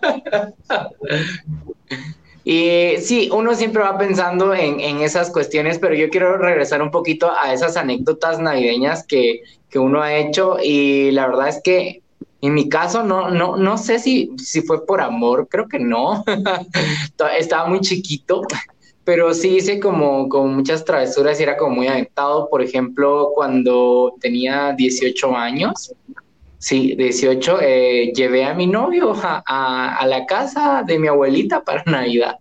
Y 2.47 2.97
sí, 3.01 3.29
uno 3.33 3.55
siempre 3.55 3.81
va 3.81 3.97
pensando 3.97 4.53
en, 4.53 4.79
en 4.79 5.01
esas 5.01 5.31
cuestiones, 5.31 5.79
pero 5.79 5.95
yo 5.95 6.11
quiero 6.11 6.37
regresar 6.37 6.81
un 6.83 6.91
poquito 6.91 7.31
a 7.35 7.51
esas 7.51 7.75
anécdotas 7.75 8.39
navideñas 8.39 9.03
que, 9.05 9.41
que 9.67 9.79
uno 9.79 10.01
ha 10.01 10.15
hecho 10.15 10.57
y 10.63 11.09
la 11.09 11.27
verdad 11.27 11.49
es 11.49 11.59
que 11.63 12.03
en 12.41 12.53
mi 12.53 12.69
caso 12.69 13.03
no, 13.03 13.31
no, 13.31 13.57
no 13.57 13.77
sé 13.79 13.97
si, 13.97 14.31
si 14.37 14.61
fue 14.61 14.85
por 14.85 15.01
amor, 15.01 15.47
creo 15.49 15.67
que 15.67 15.79
no. 15.79 16.23
Estaba 17.39 17.67
muy 17.67 17.79
chiquito, 17.79 18.43
pero 19.03 19.33
sí 19.33 19.55
hice 19.55 19.79
como, 19.79 20.29
como 20.29 20.49
muchas 20.49 20.85
travesuras 20.85 21.39
y 21.39 21.43
era 21.43 21.57
como 21.57 21.77
muy 21.77 21.87
aventado. 21.87 22.47
Por 22.49 22.61
ejemplo, 22.61 23.31
cuando 23.33 24.13
tenía 24.21 24.73
18 24.77 25.35
años, 25.35 25.93
sí, 26.65 26.95
18, 26.95 27.60
eh, 27.62 28.12
llevé 28.15 28.43
a 28.43 28.55
mi 28.55 28.65
novio 28.65 29.13
a, 29.24 30.03
la 30.07 30.25
casa 30.25 30.81
de 30.84 30.98
mi 30.98 31.07
abuelita 31.07 31.63
para 31.63 31.84
Navidad. 31.86 32.39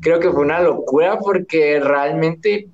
Creo 0.00 0.18
que 0.18 0.28
fue 0.28 0.42
una 0.42 0.60
locura 0.60 1.20
porque 1.20 1.78
realmente 1.78 2.68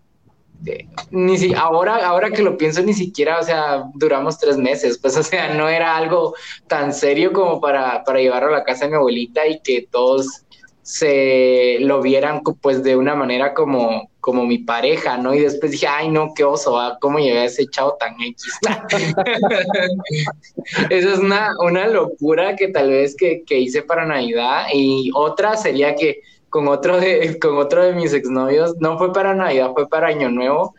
eh, 0.65 0.88
ni 1.11 1.37
si, 1.37 1.53
ahora, 1.53 1.97
ahora 2.07 2.31
que 2.31 2.43
lo 2.43 2.57
pienso, 2.57 2.83
ni 2.83 2.95
siquiera, 2.95 3.38
o 3.38 3.43
sea, 3.43 3.85
duramos 3.95 4.38
tres 4.38 4.57
meses, 4.57 4.97
pues, 4.97 5.19
o 5.19 5.23
sea, 5.23 5.53
no 5.53 5.69
era 5.69 5.99
algo 5.99 6.35
tan 6.67 6.95
serio 6.95 7.31
como 7.31 7.61
para, 7.61 8.03
para 8.03 8.21
llevarlo 8.21 8.49
a 8.49 8.59
la 8.61 8.65
casa 8.65 8.87
de 8.87 8.93
mi 8.93 8.97
abuelita 8.97 9.47
y 9.47 9.61
que 9.61 9.87
todos 9.91 10.46
se 10.87 11.78
lo 11.81 12.00
vieran, 12.00 12.43
pues, 12.61 12.85
de 12.85 12.95
una 12.95 13.16
manera 13.16 13.55
como, 13.55 14.09
como 14.21 14.47
mi 14.47 14.59
pareja, 14.59 15.19
¿no? 15.19 15.35
Y 15.35 15.40
después 15.40 15.73
dije, 15.73 15.88
ay, 15.88 16.09
no, 16.09 16.33
qué 16.33 16.45
oso, 16.45 16.78
¿ah? 16.78 16.97
¿cómo 17.00 17.19
llevé 17.19 17.40
a 17.40 17.45
ese 17.47 17.66
chavo 17.66 17.97
tan 17.99 18.14
X? 18.21 18.61
Eso 20.90 21.12
es 21.12 21.19
una, 21.19 21.50
una 21.59 21.88
locura 21.88 22.55
que 22.55 22.69
tal 22.69 22.90
vez 22.90 23.16
que, 23.16 23.43
que 23.45 23.59
hice 23.59 23.83
para 23.83 24.07
Navidad 24.07 24.66
y 24.73 25.11
otra 25.12 25.57
sería 25.57 25.97
que 25.97 26.21
con 26.50 26.69
otro 26.69 27.00
de, 27.00 27.37
con 27.40 27.59
otro 27.59 27.83
de 27.83 27.93
mis 27.93 28.14
exnovios, 28.14 28.76
no 28.78 28.97
fue 28.97 29.12
para 29.12 29.35
Navidad, 29.35 29.73
fue 29.75 29.88
para 29.88 30.07
Año 30.07 30.31
Nuevo. 30.31 30.76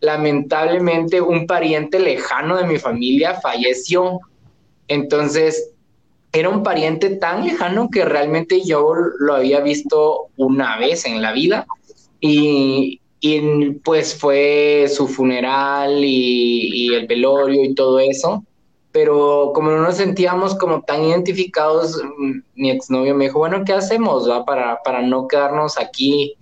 Lamentablemente 0.00 1.22
un 1.22 1.46
pariente 1.46 1.98
lejano 1.98 2.58
de 2.58 2.66
mi 2.66 2.76
familia 2.76 3.40
falleció. 3.40 4.20
Entonces, 4.86 5.72
era 6.38 6.48
un 6.48 6.62
pariente 6.62 7.10
tan 7.10 7.44
lejano 7.44 7.88
que 7.90 8.04
realmente 8.04 8.62
yo 8.64 8.92
lo 9.18 9.34
había 9.34 9.60
visto 9.60 10.28
una 10.36 10.78
vez 10.78 11.06
en 11.06 11.22
la 11.22 11.32
vida 11.32 11.66
y, 12.20 13.00
y, 13.20 13.70
pues 13.84 14.14
fue 14.14 14.86
su 14.88 15.08
funeral 15.08 16.04
y, 16.04 16.88
y 16.88 16.94
el 16.94 17.06
velorio 17.06 17.64
y 17.64 17.74
todo 17.74 17.98
eso 18.00 18.44
pero 18.96 19.52
como 19.54 19.72
no 19.72 19.82
nos 19.82 19.98
sentíamos 19.98 20.54
como 20.54 20.80
tan 20.80 21.04
identificados, 21.04 22.02
mm, 22.02 22.38
mi 22.54 22.70
exnovio 22.70 23.14
me 23.14 23.26
dijo, 23.26 23.40
bueno, 23.40 23.62
¿qué 23.62 23.74
hacemos 23.74 24.26
va? 24.26 24.46
Para, 24.46 24.82
para 24.82 25.02
no 25.02 25.28
quedarnos 25.28 25.78
aquí? 25.78 26.34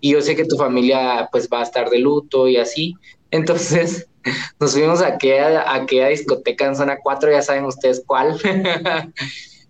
Y 0.00 0.10
yo 0.14 0.20
sé 0.20 0.34
que 0.34 0.44
tu 0.44 0.56
familia 0.56 1.28
pues 1.30 1.48
va 1.48 1.60
a 1.60 1.62
estar 1.62 1.88
de 1.88 2.00
luto 2.00 2.48
y 2.48 2.56
así. 2.56 2.96
Entonces 3.30 4.08
nos 4.58 4.72
fuimos 4.72 5.02
a 5.02 5.08
aquella, 5.08 5.62
a 5.62 5.76
aquella 5.76 6.08
discoteca 6.08 6.66
en 6.66 6.76
zona 6.76 6.98
4, 7.02 7.30
ya 7.30 7.42
saben 7.42 7.64
ustedes 7.64 8.02
cuál. 8.06 8.38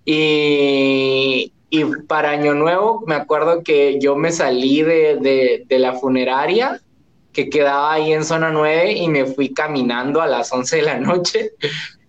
y, 0.04 1.52
y 1.70 1.84
para 2.06 2.30
Año 2.30 2.54
Nuevo 2.54 3.04
me 3.06 3.14
acuerdo 3.14 3.62
que 3.62 3.98
yo 4.00 4.16
me 4.16 4.32
salí 4.32 4.82
de, 4.82 5.16
de, 5.20 5.64
de 5.66 5.78
la 5.78 5.94
funeraria 5.94 6.80
que 7.32 7.48
quedaba 7.48 7.92
ahí 7.92 8.12
en 8.12 8.24
zona 8.24 8.50
9 8.50 8.92
y 8.92 9.08
me 9.08 9.24
fui 9.24 9.52
caminando 9.52 10.20
a 10.20 10.26
las 10.26 10.52
11 10.52 10.76
de 10.76 10.82
la 10.82 10.98
noche 10.98 11.52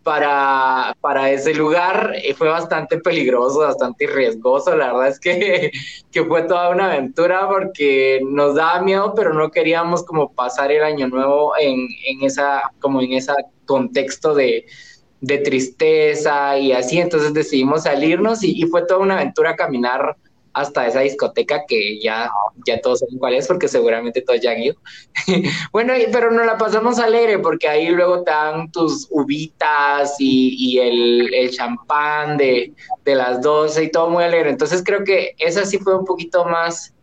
para, 0.04 0.96
para 1.02 1.32
ese 1.32 1.54
lugar. 1.54 2.14
Y 2.24 2.34
fue 2.34 2.50
bastante 2.50 2.98
peligroso, 3.00 3.60
bastante 3.60 4.08
riesgoso. 4.08 4.76
La 4.76 4.94
verdad 4.94 5.10
es 5.10 5.20
que, 5.20 5.72
que 6.12 6.24
fue 6.26 6.44
toda 6.44 6.70
una 6.70 6.92
aventura 6.92 7.48
porque 7.48 8.22
nos 8.24 8.56
daba 8.56 8.82
miedo, 8.82 9.14
pero 9.16 9.34
no 9.34 9.52
queríamos 9.52 10.04
como 10.04 10.32
pasar 10.34 10.72
el 10.72 10.84
año 10.84 11.08
nuevo 11.08 11.54
en, 11.60 11.88
en 12.06 12.24
esa, 12.24 12.72
como 12.80 13.02
en 13.02 13.14
ese 13.14 13.34
contexto 13.66 14.34
de, 14.34 14.66
de 15.22 15.38
tristeza 15.40 16.58
y 16.58 16.72
así. 16.72 17.00
Entonces 17.00 17.34
decidimos 17.34 17.84
salirnos 17.84 18.44
y, 18.44 18.62
y 18.62 18.68
fue 18.68 18.86
toda 18.86 19.00
una 19.00 19.16
aventura 19.16 19.56
caminar 19.56 20.18
hasta 20.54 20.86
esa 20.88 21.02
discoteca 21.02 21.64
que 21.68 22.00
ya, 22.02 22.30
ya 22.68 22.80
todos 22.82 23.00
saben 23.00 23.18
cuál 23.20 23.34
es 23.36 23.48
porque 23.48 23.68
seguramente 23.68 24.22
todos 24.22 24.42
ya 24.42 24.52
han 24.52 24.62
ido. 24.62 24.76
bueno, 25.72 25.98
y- 25.98 26.08
pero 26.12 26.32
nos 26.32 26.46
la 26.46 26.58
pasamos 26.58 27.00
alegre 27.00 27.40
porque 27.40 27.68
ahí 27.70 27.90
luego 27.90 28.24
te 28.24 28.32
dan 28.32 28.72
tus 28.72 29.08
uvitas 29.12 30.16
y, 30.20 30.56
y 30.58 30.80
el, 30.80 31.34
el 31.34 31.52
champán 31.52 32.38
de, 32.38 32.74
de 33.06 33.16
las 33.16 33.42
12 33.42 33.84
y 33.86 33.92
todo 33.92 34.10
muy 34.10 34.24
alegre. 34.24 34.50
Entonces 34.50 34.84
creo 34.86 35.04
que 35.04 35.36
esa 35.38 35.66
sí 35.66 35.78
fue 35.78 35.98
un 35.98 36.06
poquito 36.06 36.46
más, 36.46 36.94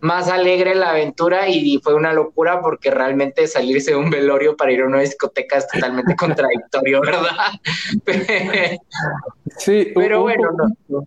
más 0.00 0.28
alegre 0.28 0.74
la 0.74 0.90
aventura 0.90 1.48
y 1.48 1.78
fue 1.82 1.94
una 1.94 2.12
locura 2.12 2.60
porque 2.60 2.90
realmente 2.90 3.46
salirse 3.46 3.90
de 3.92 3.96
un 3.96 4.10
velorio 4.10 4.56
para 4.56 4.72
ir 4.72 4.80
a 4.80 4.86
una 4.86 5.00
discoteca 5.00 5.58
es 5.58 5.68
totalmente 5.68 6.16
contradictorio, 6.16 7.00
¿verdad? 7.00 7.52
sí, 9.58 9.92
Pero 9.94 10.22
bueno, 10.22 10.50
no. 10.88 11.06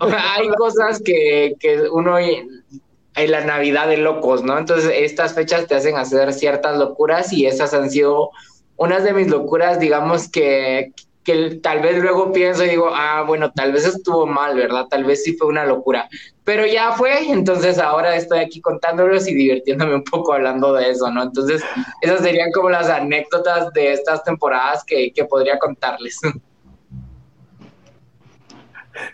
Hay 0.00 0.48
cosas 0.56 1.00
que, 1.04 1.54
que 1.60 1.88
uno 1.90 2.18
en 2.18 3.30
la 3.30 3.44
Navidad 3.44 3.88
de 3.88 3.98
locos, 3.98 4.42
¿no? 4.42 4.58
Entonces, 4.58 4.90
estas 4.94 5.34
fechas 5.34 5.66
te 5.66 5.74
hacen 5.74 5.96
hacer 5.96 6.32
ciertas 6.32 6.78
locuras 6.78 7.32
y 7.32 7.46
esas 7.46 7.74
han 7.74 7.90
sido 7.90 8.30
unas 8.76 9.04
de 9.04 9.12
mis 9.12 9.28
locuras, 9.28 9.78
digamos 9.78 10.30
que, 10.30 10.92
que 11.24 11.56
tal 11.62 11.80
vez 11.80 11.98
luego 11.98 12.32
pienso 12.32 12.64
y 12.64 12.70
digo, 12.70 12.90
ah, 12.94 13.22
bueno, 13.26 13.52
tal 13.52 13.72
vez 13.72 13.84
estuvo 13.84 14.26
mal, 14.26 14.56
¿verdad? 14.56 14.86
Tal 14.88 15.04
vez 15.04 15.22
sí 15.22 15.36
fue 15.36 15.48
una 15.48 15.66
locura, 15.66 16.08
pero 16.44 16.66
ya 16.66 16.92
fue, 16.92 17.30
entonces 17.30 17.78
ahora 17.78 18.16
estoy 18.16 18.38
aquí 18.38 18.60
contándolos 18.60 19.28
y 19.28 19.34
divirtiéndome 19.34 19.96
un 19.96 20.04
poco 20.04 20.32
hablando 20.32 20.72
de 20.72 20.90
eso, 20.90 21.10
¿no? 21.10 21.24
Entonces, 21.24 21.62
esas 22.00 22.20
serían 22.20 22.50
como 22.52 22.70
las 22.70 22.88
anécdotas 22.88 23.70
de 23.74 23.92
estas 23.92 24.24
temporadas 24.24 24.82
que, 24.84 25.12
que 25.12 25.24
podría 25.26 25.58
contarles. 25.58 26.18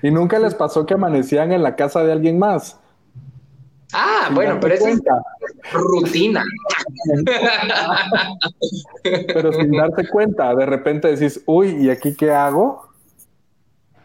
¿Y 0.03 0.11
nunca 0.11 0.39
les 0.39 0.55
pasó 0.55 0.87
que 0.87 0.95
amanecían 0.95 1.53
en 1.53 1.63
la 1.63 1.77
casa 1.77 2.03
de 2.05 2.13
alguien 2.13 2.39
más? 2.39 2.79
Ah, 3.93 4.25
Sin 4.27 4.35
bueno, 4.35 4.59
pero 4.61 4.75
eso 4.75 4.89
es 4.89 5.01
rutina. 5.73 6.45
pero 9.33 9.53
sin 9.53 9.71
darte 9.73 10.09
cuenta, 10.09 10.55
de 10.55 10.67
repente 10.67 11.09
decís, 11.15 11.43
uy, 11.47 11.77
¿y 11.87 11.91
aquí 11.91 12.15
qué 12.15 12.31
hago? 12.33 12.89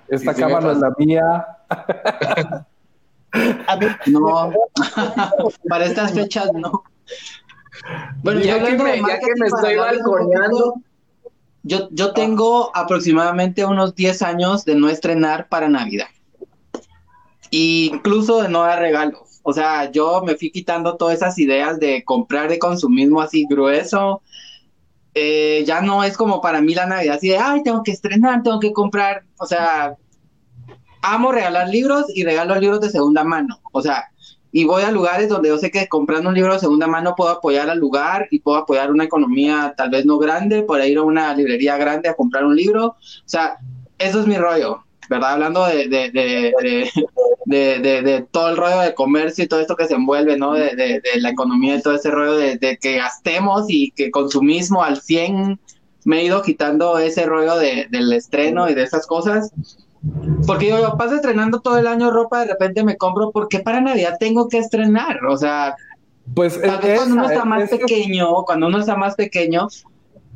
Esta 0.07 0.33
Sí, 0.33 0.41
cama 0.41 0.59
no 0.59 0.71
es 0.71 0.77
la 0.77 0.93
mía. 0.97 1.47
A 3.67 3.75
mí, 3.77 3.85
No, 4.07 4.51
para 5.69 5.85
estas 5.85 6.13
fechas 6.13 6.51
no. 6.53 6.83
Bueno, 8.23 8.41
Ya 8.41 8.63
que 8.63 8.75
me- 8.77 8.99
ya 8.99 9.19
que 9.19 9.31
me 9.39 9.47
estoy 9.47 9.77
balconeando. 9.77 10.75
Yo, 11.63 11.89
yo 11.91 12.13
tengo 12.13 12.71
aproximadamente 12.75 13.65
unos 13.65 13.95
10 13.95 14.21
años 14.23 14.65
de 14.65 14.75
no 14.75 14.89
estrenar 14.89 15.47
para 15.47 15.69
Navidad. 15.69 16.07
Y 17.49 17.91
incluso 17.93 18.41
de 18.41 18.49
no 18.49 18.61
dar 18.61 18.79
regalos. 18.79 19.39
O 19.43 19.53
sea, 19.53 19.91
yo 19.91 20.21
me 20.23 20.35
fui 20.35 20.51
quitando 20.51 20.97
todas 20.97 21.15
esas 21.15 21.37
ideas 21.37 21.79
de 21.79 22.03
comprar 22.03 22.49
de 22.49 22.59
consumismo 22.59 23.21
así 23.21 23.45
grueso. 23.49 24.21
Eh, 25.13 25.63
ya 25.65 25.81
no 25.81 26.03
es 26.03 26.15
como 26.15 26.41
para 26.41 26.61
mí 26.61 26.73
la 26.73 26.85
Navidad 26.85 27.17
así 27.17 27.29
de, 27.29 27.37
ay, 27.37 27.63
tengo 27.63 27.83
que 27.83 27.91
estrenar, 27.91 28.43
tengo 28.43 28.59
que 28.59 28.71
comprar. 28.71 29.23
O 29.37 29.45
sea, 29.45 29.95
amo 31.01 31.31
regalar 31.31 31.67
libros 31.69 32.05
y 32.15 32.23
regalo 32.23 32.55
libros 32.55 32.81
de 32.81 32.89
segunda 32.89 33.23
mano. 33.23 33.59
O 33.71 33.81
sea, 33.81 34.10
y 34.51 34.65
voy 34.65 34.83
a 34.83 34.91
lugares 34.91 35.29
donde 35.29 35.49
yo 35.49 35.57
sé 35.57 35.71
que 35.71 35.87
comprando 35.87 36.29
un 36.29 36.35
libro 36.35 36.53
de 36.53 36.59
segunda 36.59 36.87
mano 36.87 37.15
puedo 37.15 37.29
apoyar 37.29 37.69
al 37.69 37.79
lugar 37.79 38.27
y 38.31 38.39
puedo 38.39 38.57
apoyar 38.57 38.91
una 38.91 39.05
economía 39.05 39.73
tal 39.77 39.89
vez 39.89 40.05
no 40.05 40.17
grande, 40.17 40.63
por 40.63 40.83
ir 40.83 40.97
a 40.97 41.03
una 41.03 41.33
librería 41.33 41.77
grande 41.77 42.09
a 42.09 42.15
comprar 42.15 42.45
un 42.45 42.55
libro. 42.55 42.87
O 42.87 42.95
sea, 43.25 43.57
eso 43.97 44.19
es 44.19 44.27
mi 44.27 44.35
rollo, 44.35 44.83
¿verdad? 45.09 45.33
Hablando 45.33 45.65
de, 45.65 45.87
de, 45.87 46.11
de, 46.11 46.89
de, 47.45 48.01
de, 48.01 48.27
todo 48.29 48.49
el 48.49 48.57
rollo 48.57 48.79
de 48.79 48.93
comercio 48.93 49.45
y 49.45 49.47
todo 49.47 49.61
esto 49.61 49.77
que 49.77 49.87
se 49.87 49.93
envuelve, 49.93 50.37
¿no? 50.37 50.53
De, 50.53 50.75
de, 50.75 51.01
la 51.17 51.29
economía 51.29 51.75
y 51.75 51.81
todo 51.81 51.95
ese 51.95 52.11
rollo 52.11 52.35
de, 52.35 52.77
que 52.81 52.97
gastemos 52.97 53.65
y 53.69 53.91
que 53.91 54.11
consumismo 54.11 54.83
al 54.83 55.01
100, 55.01 55.59
me 56.03 56.19
he 56.19 56.25
ido 56.25 56.41
quitando 56.41 56.97
ese 56.97 57.25
rollo 57.25 57.57
de, 57.57 57.87
del 57.89 58.11
estreno 58.11 58.69
y 58.69 58.73
de 58.73 58.83
esas 58.83 59.07
cosas. 59.07 59.53
Porque 60.47 60.67
yo, 60.69 60.79
yo 60.81 60.97
paso 60.97 61.15
estrenando 61.15 61.59
todo 61.61 61.77
el 61.77 61.85
año 61.87 62.09
ropa, 62.11 62.39
de 62.41 62.47
repente 62.47 62.83
me 62.83 62.97
compro, 62.97 63.31
¿por 63.31 63.47
qué 63.47 63.59
para 63.59 63.81
Navidad 63.81 64.15
tengo 64.19 64.47
que 64.47 64.57
estrenar? 64.57 65.23
O 65.25 65.37
sea, 65.37 65.75
Pues 66.33 66.59
tal 66.61 66.79
vez 66.81 66.91
es- 66.93 66.97
cuando 66.97 67.15
uno 67.15 67.23
está 67.25 67.39
es- 67.39 67.45
más 67.45 67.61
es 67.63 67.69
que- 67.69 67.77
pequeño, 67.77 68.43
cuando 68.45 68.67
uno 68.67 68.79
está 68.79 68.95
más 68.95 69.15
pequeño, 69.15 69.67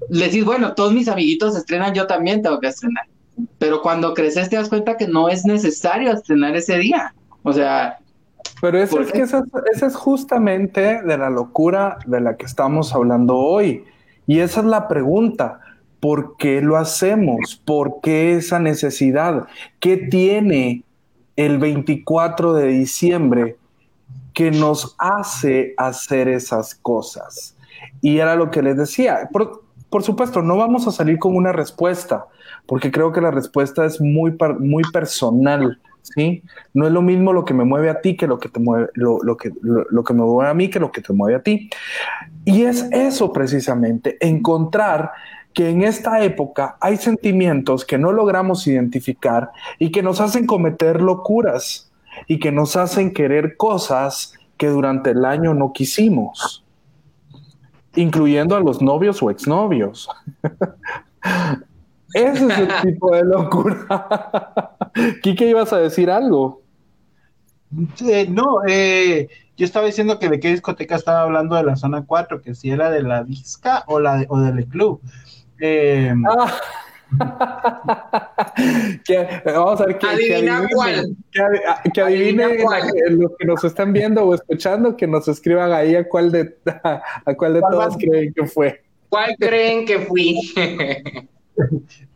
le 0.10 0.26
decís, 0.26 0.46
bueno, 0.46 0.74
todos 0.76 0.94
mis 0.94 1.08
amiguitos 1.08 1.56
estrenan, 1.56 1.94
yo 1.94 2.06
también 2.06 2.42
tengo 2.42 2.60
que 2.60 2.68
estrenar. 2.68 3.06
Pero 3.58 3.82
cuando 3.82 4.14
creces 4.14 4.50
te 4.50 4.56
das 4.56 4.70
cuenta 4.70 4.98
que 4.98 5.08
no 5.08 5.30
es 5.30 5.46
necesario 5.46 6.12
estrenar 6.12 6.56
ese 6.56 6.78
día. 6.78 7.14
O 7.44 7.52
sea, 7.52 7.98
Pero 8.62 8.78
eso 8.78 8.96
¿Por 8.98 9.06
es 9.06 9.12
que 9.12 9.22
esa, 9.22 9.44
esa 9.74 9.86
es 9.88 9.96
justamente 9.96 11.02
de 11.02 11.18
la 11.18 11.30
locura 11.30 11.98
de 12.06 12.22
la 12.22 12.38
que 12.38 12.46
estamos 12.46 12.94
hablando 12.94 13.36
hoy. 13.36 13.84
Y 14.28 14.40
esa 14.40 14.60
es 14.62 14.66
la 14.68 14.88
pregunta. 14.88 15.60
¿Por 16.06 16.38
qué 16.38 16.62
lo 16.62 16.78
hacemos? 16.78 17.60
¿Por 17.66 18.00
qué 18.04 18.36
esa 18.36 18.60
necesidad? 18.60 19.48
¿Qué 19.80 19.98
tiene 19.98 20.84
el 21.36 21.58
24 21.58 22.54
de 22.54 22.68
diciembre 22.68 23.58
que 24.32 24.52
nos 24.52 24.96
hace 25.00 25.74
hacer 25.78 26.28
esas 26.28 26.76
cosas? 26.76 27.58
Y 28.02 28.20
era 28.20 28.36
lo 28.36 28.52
que 28.52 28.62
les 28.62 28.78
decía. 28.78 29.28
Por, 29.34 29.64
por 29.90 30.04
supuesto, 30.04 30.44
no 30.44 30.58
vamos 30.58 30.88
a 30.88 30.92
salir 30.92 31.18
con 31.18 31.36
una 31.36 31.52
respuesta, 31.52 32.28
porque 32.68 32.92
creo 32.92 33.12
que 33.12 33.22
la 33.22 33.32
respuesta 33.32 33.84
es 33.84 34.00
muy, 34.00 34.38
muy 34.60 34.84
personal, 34.94 35.80
¿sí? 36.04 36.44
No 36.76 36.86
es 36.86 36.94
lo 36.94 37.02
mismo 37.02 37.34
lo 37.34 37.46
que 37.46 37.56
me 37.56 37.66
mueve 37.66 37.90
a 37.90 38.02
ti 38.02 38.16
que 38.16 38.28
lo 38.28 38.38
que 38.38 38.50
te 38.50 38.60
mueve, 38.60 38.90
lo, 38.94 39.24
lo 39.24 39.38
que, 39.38 39.50
lo, 39.60 39.86
lo 39.90 40.04
que 40.04 40.14
me 40.14 40.22
mueve 40.22 40.52
a 40.52 40.54
mí 40.54 40.70
que 40.70 40.80
lo 40.80 40.92
que 40.92 41.02
te 41.02 41.14
mueve 41.14 41.36
a 41.36 41.42
ti. 41.42 41.68
Y 42.46 42.62
es 42.62 42.88
eso 42.92 43.34
precisamente, 43.34 44.18
encontrar 44.20 45.12
que 45.56 45.70
en 45.70 45.84
esta 45.84 46.22
época 46.22 46.78
hay 46.82 46.98
sentimientos 46.98 47.86
que 47.86 47.98
no 47.98 48.12
logramos 48.12 48.68
identificar 48.68 49.52
y 49.80 49.90
que 49.90 50.04
nos 50.04 50.20
hacen 50.20 50.46
cometer 50.46 51.02
locuras 51.02 51.92
y 52.28 52.40
que 52.40 52.52
nos 52.52 52.76
hacen 52.76 53.14
querer 53.14 53.56
cosas 53.56 54.34
que 54.58 54.68
durante 54.68 55.12
el 55.12 55.24
año 55.24 55.54
no 55.54 55.72
quisimos, 55.72 56.66
incluyendo 57.96 58.58
a 58.58 58.60
los 58.60 58.82
novios 58.82 59.24
o 59.24 59.32
exnovios. 59.32 60.10
Ese 62.14 62.48
es 62.48 62.60
el 62.60 62.70
tipo 62.82 63.16
de 63.16 63.24
locura. 63.24 63.88
Quique, 65.24 65.50
ibas 65.50 65.72
a 65.72 65.78
decir 65.78 66.12
algo. 66.12 66.64
Eh, 68.06 68.28
no, 68.30 68.60
eh, 68.68 69.30
yo 69.56 69.66
estaba 69.66 69.86
diciendo 69.86 70.20
que 70.20 70.30
de 70.30 70.40
qué 70.42 70.50
discoteca 70.50 70.96
estaba 70.96 71.22
hablando 71.22 71.56
de 71.56 71.64
la 71.64 71.78
zona 71.78 72.06
4, 72.06 72.42
que 72.42 72.56
si 72.56 72.72
era 72.72 72.90
de 72.90 73.04
la 73.04 73.24
disca 73.24 73.86
o 73.88 74.02
la 74.02 74.18
de, 74.18 74.26
o 74.30 74.40
del 74.40 74.66
club. 74.68 75.02
Eh, 75.60 76.14
Que- 79.06 79.42
vamos 79.46 79.80
a 79.82 79.86
ver 79.86 79.98
que, 79.98 80.08
Adivina 80.08 80.60
adivine- 80.62 80.70
cuál. 80.74 81.16
Que, 81.32 81.40
adi- 81.42 81.92
que 81.94 82.02
adivine 82.02 82.44
Adivina 82.44 82.64
cuál. 82.64 82.82
la- 82.82 83.12
los 83.12 83.32
que 83.38 83.46
nos 83.46 83.64
están 83.64 83.94
viendo 83.94 84.24
o 84.26 84.34
escuchando, 84.36 84.98
que 84.98 85.08
nos 85.08 85.28
escriban 85.28 85.72
ahí 85.72 85.96
a 85.96 86.08
cuál 86.08 86.32
de 86.32 86.58
a 86.84 87.34
cuál 87.38 87.54
de 87.54 87.60
¿Cuál 87.62 87.72
todas 87.72 87.94
va? 87.94 87.98
creen 87.98 88.34
que 88.34 88.46
fue. 88.46 88.84
¿Cuál 89.10 89.36
creen 89.40 89.86
que 89.86 90.00
fui? 90.00 90.36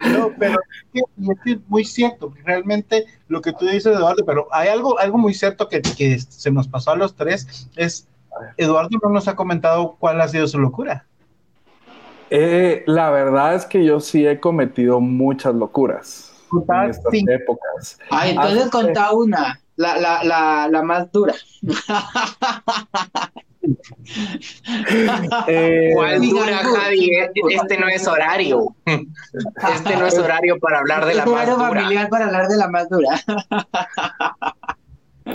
No, 0.01 0.31
pero 0.37 0.53
es 0.53 0.87
que- 0.93 1.01
y 1.17 1.31
es 1.31 1.37
que 1.43 1.51
es 1.53 1.57
muy 1.67 1.85
cierto, 1.85 2.33
que 2.33 2.41
realmente 2.43 3.05
lo 3.27 3.41
que 3.41 3.53
tú 3.53 3.65
dices, 3.65 3.95
Eduardo, 3.95 4.25
pero 4.25 4.47
hay 4.51 4.67
algo, 4.69 4.99
algo 4.99 5.17
muy 5.17 5.33
cierto 5.33 5.69
que, 5.69 5.81
que 5.81 6.19
se 6.19 6.51
nos 6.51 6.67
pasó 6.67 6.91
a 6.91 6.95
los 6.97 7.15
tres, 7.15 7.69
es 7.77 8.07
Eduardo 8.57 8.89
no 9.03 9.09
nos 9.09 9.27
ha 9.27 9.35
comentado 9.35 9.95
cuál 9.99 10.19
ha 10.21 10.27
sido 10.27 10.47
su 10.47 10.59
locura. 10.59 11.05
Eh, 12.29 12.83
la 12.87 13.09
verdad 13.09 13.55
es 13.55 13.65
que 13.65 13.83
yo 13.83 13.99
sí 13.99 14.25
he 14.27 14.39
cometido 14.39 14.99
muchas 14.99 15.55
locuras 15.55 16.31
en 16.51 16.89
estas 16.89 17.11
cinco. 17.11 17.31
épocas. 17.31 17.99
ay, 18.09 18.31
entonces 18.31 18.65
Ah, 18.65 18.69
contá 18.71 19.11
una, 19.13 19.59
la, 19.75 19.97
la, 19.97 20.23
la, 20.23 20.67
la 20.69 20.81
más 20.83 21.11
dura. 21.11 21.33
Eh, 25.47 25.91
¿Cuál 25.93 26.21
dura, 26.29 26.57
Javi? 26.57 27.11
tú. 27.35 27.49
Este 27.49 27.77
no 27.77 27.87
es 27.87 28.07
horario. 28.07 28.75
Este 28.85 29.95
no 29.97 30.07
es 30.07 30.17
horario 30.17 30.57
para 30.59 30.79
hablar 30.79 31.05
de 31.05 31.13
la 31.15 31.23
Es 31.23 31.29
más 31.29 31.35
horario 31.35 31.55
dura. 31.55 31.67
familiar 31.69 32.09
para 32.09 32.25
hablar 32.25 32.47
de 32.47 32.57
la 32.57 32.67
más 32.69 32.89
dura. 32.89 33.09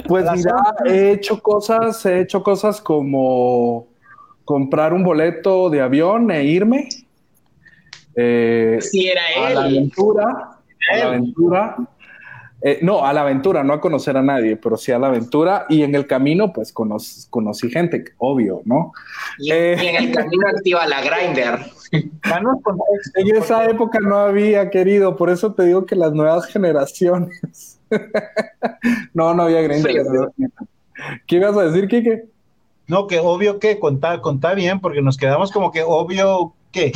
Pues 0.09 0.24
mira, 0.33 0.57
he 0.87 1.12
hecho 1.12 1.40
cosas, 1.40 2.04
he 2.07 2.20
hecho 2.20 2.42
cosas 2.42 2.80
como 2.80 3.87
comprar 4.44 4.92
un 4.92 5.02
boleto 5.04 5.70
de 5.70 5.80
avión 5.80 6.30
e 6.30 6.44
irme. 6.44 6.88
Eh, 8.16 8.78
Si 8.80 9.09
era 9.09 9.22
a 9.37 9.40
la 9.40 9.50
él. 9.50 9.59
aventura, 9.76 10.24
a 10.92 10.96
la 10.96 11.07
aventura. 11.07 11.76
Eh, 12.66 12.78
no, 12.80 13.04
a 13.04 13.12
la 13.12 13.20
aventura, 13.22 13.62
no 13.62 13.74
a 13.74 13.80
conocer 13.80 14.16
a 14.16 14.22
nadie, 14.22 14.57
pero 14.57 14.78
sí 14.78 14.90
a 14.90 14.98
la 14.98 15.09
aventura. 15.09 15.66
Y 15.68 15.83
en 15.83 15.94
el 15.94 16.07
camino, 16.07 16.50
pues 16.50 16.72
conoc- 16.74 17.26
conocí 17.28 17.68
gente, 17.70 18.04
obvio, 18.16 18.62
¿no? 18.64 18.92
Y, 19.38 19.52
Eh. 19.52 19.76
y 19.83 19.87
en 19.88 19.96
el 19.96 20.12
camino 20.14 20.46
activa 20.48 20.87
la 20.87 21.02
grinder. 21.02 21.59
En 21.92 23.37
esa 23.37 23.66
época 23.66 23.98
no 24.00 24.16
había, 24.16 24.70
querido, 24.70 25.14
por 25.16 25.28
eso 25.28 25.52
te 25.52 25.64
digo 25.64 25.85
que 25.85 25.94
las 25.94 26.12
nuevas 26.14 26.46
generaciones. 26.46 27.78
no, 29.14 29.35
no 29.35 29.42
había 29.42 29.61
Grindr. 29.61 29.90
¿Qué 31.26 31.37
ibas 31.37 31.57
a 31.57 31.64
decir, 31.64 31.87
Kike? 31.87 32.24
No, 32.87 33.07
que 33.07 33.18
obvio 33.18 33.59
que 33.59 33.79
contar, 33.79 34.20
contar 34.20 34.57
bien, 34.57 34.81
porque 34.81 35.01
nos 35.01 35.16
quedamos 35.16 35.51
como 35.51 35.70
que 35.73 35.83
obvio 35.83 36.55
que. 36.70 36.92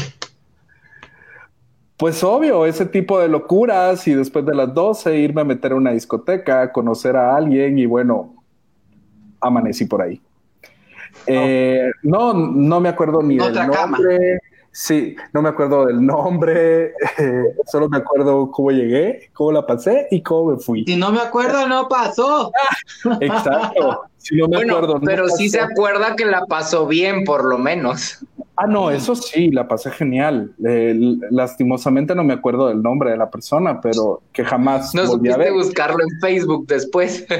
Pues 1.96 2.22
obvio, 2.22 2.64
ese 2.66 2.86
tipo 2.86 3.18
de 3.18 3.28
locuras 3.28 4.06
y 4.06 4.14
después 4.14 4.46
de 4.46 4.54
las 4.54 4.72
12 4.72 5.16
irme 5.16 5.40
a 5.40 5.44
meter 5.44 5.72
a 5.72 5.74
una 5.74 5.90
discoteca, 5.90 6.70
conocer 6.70 7.16
a 7.16 7.34
alguien 7.34 7.78
y 7.78 7.86
bueno, 7.86 8.36
amanecí 9.40 9.84
por 9.86 10.02
ahí. 10.02 10.20
Eh, 11.26 11.90
no, 12.02 12.32
no 12.34 12.80
me 12.80 12.88
acuerdo 12.88 13.22
ni 13.22 13.40
Otra 13.40 13.62
del 13.62 13.70
cama. 13.72 13.98
Sí, 14.80 15.16
no 15.32 15.42
me 15.42 15.48
acuerdo 15.48 15.86
del 15.86 16.06
nombre, 16.06 16.92
eh, 17.18 17.42
solo 17.66 17.88
me 17.88 17.96
acuerdo 17.96 18.48
cómo 18.52 18.70
llegué, 18.70 19.28
cómo 19.32 19.50
la 19.50 19.66
pasé 19.66 20.06
y 20.12 20.22
cómo 20.22 20.52
me 20.52 20.58
fui. 20.58 20.84
Si 20.84 20.94
no 20.94 21.10
me 21.10 21.18
acuerdo, 21.18 21.66
no 21.66 21.88
pasó. 21.88 22.52
Exacto. 23.20 24.02
Si 24.18 24.36
no 24.36 24.46
me 24.46 24.58
Bueno, 24.58 24.76
acuerdo. 24.76 24.94
no 25.00 25.04
pero 25.04 25.28
sí 25.30 25.48
se 25.48 25.58
acuerda 25.60 26.14
que 26.14 26.24
la 26.26 26.46
pasó 26.46 26.86
bien, 26.86 27.24
por 27.24 27.44
lo 27.44 27.58
menos. 27.58 28.24
Ah, 28.54 28.68
no, 28.68 28.92
eso 28.92 29.16
sí, 29.16 29.50
la 29.50 29.66
pasé 29.66 29.90
genial. 29.90 30.52
Eh, 30.64 30.94
lastimosamente 31.32 32.14
no 32.14 32.22
me 32.22 32.34
acuerdo 32.34 32.68
del 32.68 32.80
nombre 32.80 33.10
de 33.10 33.16
la 33.16 33.28
persona, 33.30 33.80
pero 33.80 34.22
que 34.32 34.44
jamás 34.44 34.94
No 34.94 35.02
volví 35.08 35.28
a 35.28 35.32
supiste 35.34 35.38
ver. 35.38 35.52
buscarlo 35.54 35.98
en 36.04 36.20
Facebook 36.20 36.66
después. 36.68 37.26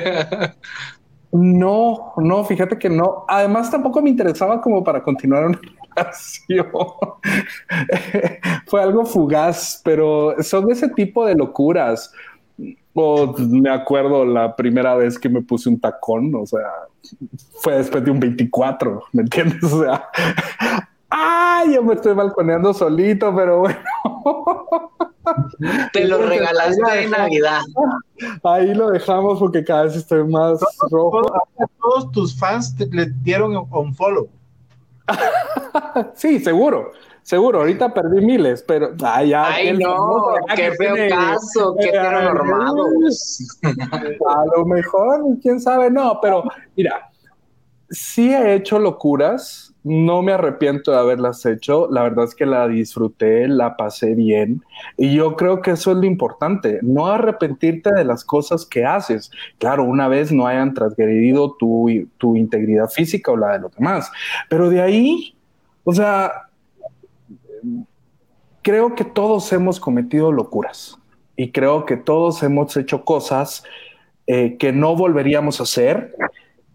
No, 1.31 2.15
no, 2.17 2.43
fíjate 2.45 2.79
que 2.79 2.89
no. 2.89 3.27
Además, 3.29 3.71
tampoco 3.71 4.01
me 4.01 4.09
interesaba 4.09 4.63
como 4.63 4.83
para 4.83 5.03
continuar 5.03 5.45
una 5.45 5.61
Fue 8.67 8.83
algo 8.83 9.05
fugaz, 9.05 9.81
pero 9.85 10.35
son 10.43 10.71
ese 10.71 10.89
tipo 10.89 11.27
de 11.27 11.35
locuras. 11.35 12.13
O 12.95 13.35
me 13.39 13.71
acuerdo 13.71 14.25
la 14.25 14.57
primera 14.57 14.97
vez 14.97 15.19
que 15.19 15.29
me 15.29 15.41
puse 15.41 15.69
un 15.69 15.79
tacón, 15.79 16.35
o 16.35 16.45
sea, 16.45 16.67
fue 17.61 17.75
después 17.75 18.05
de 18.05 18.11
un 18.11 18.19
24, 18.19 19.05
¿me 19.13 19.23
entiendes? 19.23 19.63
O 19.63 19.83
sea, 19.83 20.09
¡ay! 21.09 21.75
Yo 21.75 21.83
me 21.83 21.95
estoy 21.95 22.15
balconeando 22.15 22.75
solito, 22.75 23.35
pero 23.37 23.61
bueno. 23.61 23.79
Te 25.93 26.07
lo 26.07 26.19
regalaste 26.19 26.91
de 26.91 27.09
Navidad. 27.09 27.61
Ahí 28.43 28.75
lo 28.75 28.91
dejamos 28.91 29.39
porque 29.39 29.65
cada 29.65 29.85
vez 29.85 29.97
estoy 29.97 30.27
más 30.27 30.61
rojo. 30.91 31.23
Todos, 31.23 31.71
todos 31.81 32.13
tus 32.13 32.39
fans 32.39 32.77
te, 32.77 32.87
le 32.87 33.07
dieron 33.23 33.57
un 33.71 33.95
follow. 33.95 34.29
Sí, 36.15 36.39
seguro, 36.41 36.93
seguro. 37.23 37.61
Ahorita 37.61 37.93
perdí 37.93 38.25
miles, 38.25 38.63
pero 38.67 38.93
ay, 39.05 39.31
ya, 39.31 39.53
Ay, 39.55 39.77
no, 39.77 39.91
famoso, 39.97 40.35
qué 40.55 40.73
feo 40.73 40.95
tiene- 40.95 41.09
caso, 41.09 41.77
qué 41.79 41.89
heteronormados. 41.89 43.59
A 43.65 44.45
lo 44.57 44.65
mejor, 44.67 45.23
quién 45.43 45.61
sabe, 45.61 45.91
no, 45.91 46.19
pero 46.21 46.45
mira, 46.77 47.11
sí 47.91 48.33
he 48.33 48.55
hecho 48.55 48.79
locuras, 48.79 49.68
no 49.85 50.23
me 50.23 50.33
arrepiento 50.33 50.91
de 50.91 50.99
haberlas 50.99 51.45
hecho, 51.47 51.89
la 51.91 52.03
verdad 52.03 52.25
es 52.25 52.35
que 52.35 52.47
la 52.47 52.67
disfruté, 52.69 53.49
la 53.49 53.77
pasé 53.77 54.15
bien. 54.15 54.63
Y 54.97 55.15
yo 55.15 55.37
creo 55.37 55.63
que 55.63 55.73
eso 55.73 55.93
es 55.93 55.99
lo 55.99 56.05
importante, 56.05 56.81
no 56.83 57.07
arrepentirte 57.07 57.93
de 57.93 58.05
las 58.05 58.25
cosas 58.25 58.67
que 58.67 58.85
haces. 58.85 59.31
Claro, 59.59 59.85
una 59.85 60.09
vez 60.09 60.33
no 60.33 60.47
hayan 60.47 60.75
transgredido 60.75 61.55
tu, 61.59 61.89
tu 62.19 62.37
integridad 62.37 62.89
física 62.89 63.31
o 63.33 63.37
la 63.37 63.53
de 63.53 63.61
los 63.61 63.75
demás, 63.75 64.11
pero 64.49 64.69
de 64.69 64.83
ahí, 64.83 65.37
o 65.85 65.93
sea, 65.93 66.49
creo 68.63 68.95
que 68.95 69.05
todos 69.05 69.53
hemos 69.53 69.81
cometido 69.81 70.33
locuras 70.33 70.99
y 71.37 71.53
creo 71.53 71.87
que 71.87 71.97
todos 71.97 72.43
hemos 72.43 72.77
hecho 72.77 73.05
cosas 73.05 73.65
eh, 74.27 74.57
que 74.59 74.73
no 74.73 74.95
volveríamos 74.95 75.61
a 75.61 75.63
hacer 75.63 76.15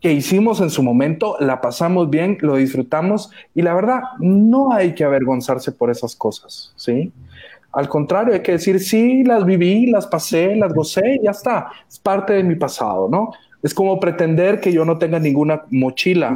que 0.03 0.11
hicimos 0.11 0.59
en 0.59 0.69
su 0.69 0.83
momento, 0.83 1.37
la 1.39 1.61
pasamos 1.61 2.09
bien, 2.09 2.37
lo 2.41 2.57
disfrutamos 2.57 3.31
y 3.55 3.61
la 3.61 3.73
verdad, 3.73 4.01
no 4.19 4.73
hay 4.73 4.93
que 4.95 5.05
avergonzarse 5.05 5.71
por 5.71 5.89
esas 5.89 6.13
cosas, 6.13 6.73
¿sí? 6.75 7.13
Al 7.71 7.87
contrario, 7.87 8.33
hay 8.33 8.41
que 8.41 8.51
decir, 8.51 8.81
sí, 8.81 9.23
las 9.23 9.45
viví, 9.45 9.85
las 9.85 10.05
pasé, 10.05 10.57
las 10.57 10.73
gocé, 10.73 11.21
ya 11.23 11.31
está, 11.31 11.69
es 11.89 11.99
parte 11.99 12.33
de 12.33 12.43
mi 12.43 12.55
pasado, 12.55 13.07
¿no? 13.09 13.31
Es 13.63 13.73
como 13.73 13.97
pretender 13.97 14.59
que 14.59 14.73
yo 14.73 14.83
no 14.83 14.97
tenga 14.97 15.19
ninguna 15.19 15.63
mochila. 15.71 16.35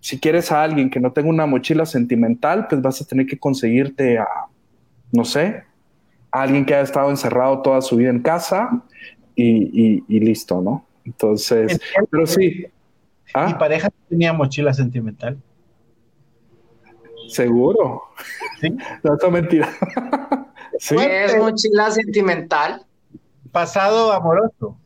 Si 0.00 0.18
quieres 0.18 0.50
a 0.50 0.62
alguien 0.62 0.88
que 0.88 0.98
no 0.98 1.12
tenga 1.12 1.28
una 1.28 1.44
mochila 1.44 1.84
sentimental, 1.84 2.68
pues 2.68 2.80
vas 2.80 3.02
a 3.02 3.04
tener 3.04 3.26
que 3.26 3.38
conseguirte 3.38 4.18
a, 4.18 4.26
no 5.12 5.26
sé, 5.26 5.62
a 6.30 6.40
alguien 6.40 6.64
que 6.64 6.72
haya 6.72 6.84
estado 6.84 7.10
encerrado 7.10 7.60
toda 7.60 7.82
su 7.82 7.96
vida 7.96 8.08
en 8.08 8.22
casa 8.22 8.82
y, 9.36 10.02
y 10.08 10.20
listo, 10.20 10.62
¿no? 10.62 10.86
Entonces, 11.04 11.80
pero 12.10 12.26
sí. 12.26 12.66
¿Ah? 13.34 13.46
¿Mi 13.46 13.54
pareja 13.54 13.88
tenía 14.08 14.32
mochila 14.32 14.72
sentimental? 14.74 15.38
Seguro. 17.28 18.02
¿Sí? 18.60 18.76
No, 19.02 19.14
es 19.14 19.30
mentira. 19.30 19.68
¿Sí? 20.78 20.96
¿Es 20.98 21.36
mochila 21.36 21.90
sentimental? 21.90 22.84
Pasado 23.50 24.12
amoroso. 24.12 24.76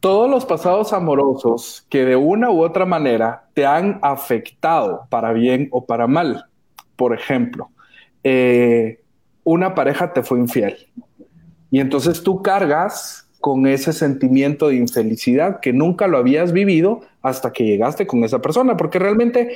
Todos 0.00 0.30
los 0.30 0.44
pasados 0.44 0.92
amorosos 0.92 1.86
que 1.88 2.04
de 2.04 2.16
una 2.16 2.50
u 2.50 2.62
otra 2.62 2.84
manera 2.84 3.48
te 3.54 3.66
han 3.66 3.98
afectado 4.02 5.06
para 5.08 5.32
bien 5.32 5.68
o 5.72 5.86
para 5.86 6.06
mal. 6.06 6.46
Por 6.96 7.14
ejemplo, 7.14 7.70
eh, 8.22 9.02
una 9.42 9.74
pareja 9.74 10.12
te 10.12 10.22
fue 10.22 10.38
infiel 10.38 10.76
y 11.70 11.80
entonces 11.80 12.22
tú 12.22 12.42
cargas 12.42 13.25
con 13.46 13.68
ese 13.68 13.92
sentimiento 13.92 14.66
de 14.66 14.74
infelicidad 14.74 15.60
que 15.60 15.72
nunca 15.72 16.08
lo 16.08 16.18
habías 16.18 16.50
vivido 16.50 17.02
hasta 17.22 17.52
que 17.52 17.62
llegaste 17.62 18.04
con 18.04 18.24
esa 18.24 18.42
persona, 18.42 18.76
porque 18.76 18.98
realmente 18.98 19.54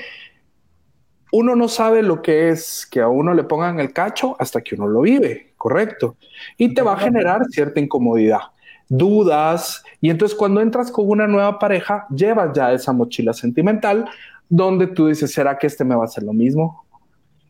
uno 1.33 1.57
no 1.57 1.67
sabe 1.67 2.05
lo 2.05 2.23
que 2.23 2.51
es 2.51 2.87
que 2.89 3.01
a 3.01 3.09
uno 3.09 3.35
le 3.35 3.43
pongan 3.43 3.81
el 3.81 3.93
cacho 3.93 4.37
hasta 4.39 4.61
que 4.61 4.77
uno 4.77 4.87
lo 4.87 5.01
vive, 5.01 5.55
correcto. 5.57 6.15
Y 6.57 6.73
te 6.73 6.83
va 6.83 6.93
a 6.93 6.99
generar 6.99 7.45
cierta 7.51 7.81
incomodidad, 7.81 8.43
dudas, 8.89 9.83
y 10.01 10.11
entonces 10.11 10.39
cuando 10.39 10.61
entras 10.61 10.93
con 10.93 11.11
una 11.11 11.27
nueva 11.27 11.59
pareja, 11.59 12.07
llevas 12.15 12.53
ya 12.55 12.73
esa 12.73 12.93
mochila 12.93 13.33
sentimental 13.33 14.09
donde 14.49 14.87
tú 14.87 15.09
dices, 15.09 15.33
¿será 15.33 15.59
que 15.59 15.67
este 15.67 15.85
me 15.85 15.97
va 15.97 16.03
a 16.03 16.05
hacer 16.05 16.23
lo 16.23 16.33
mismo? 16.33 16.85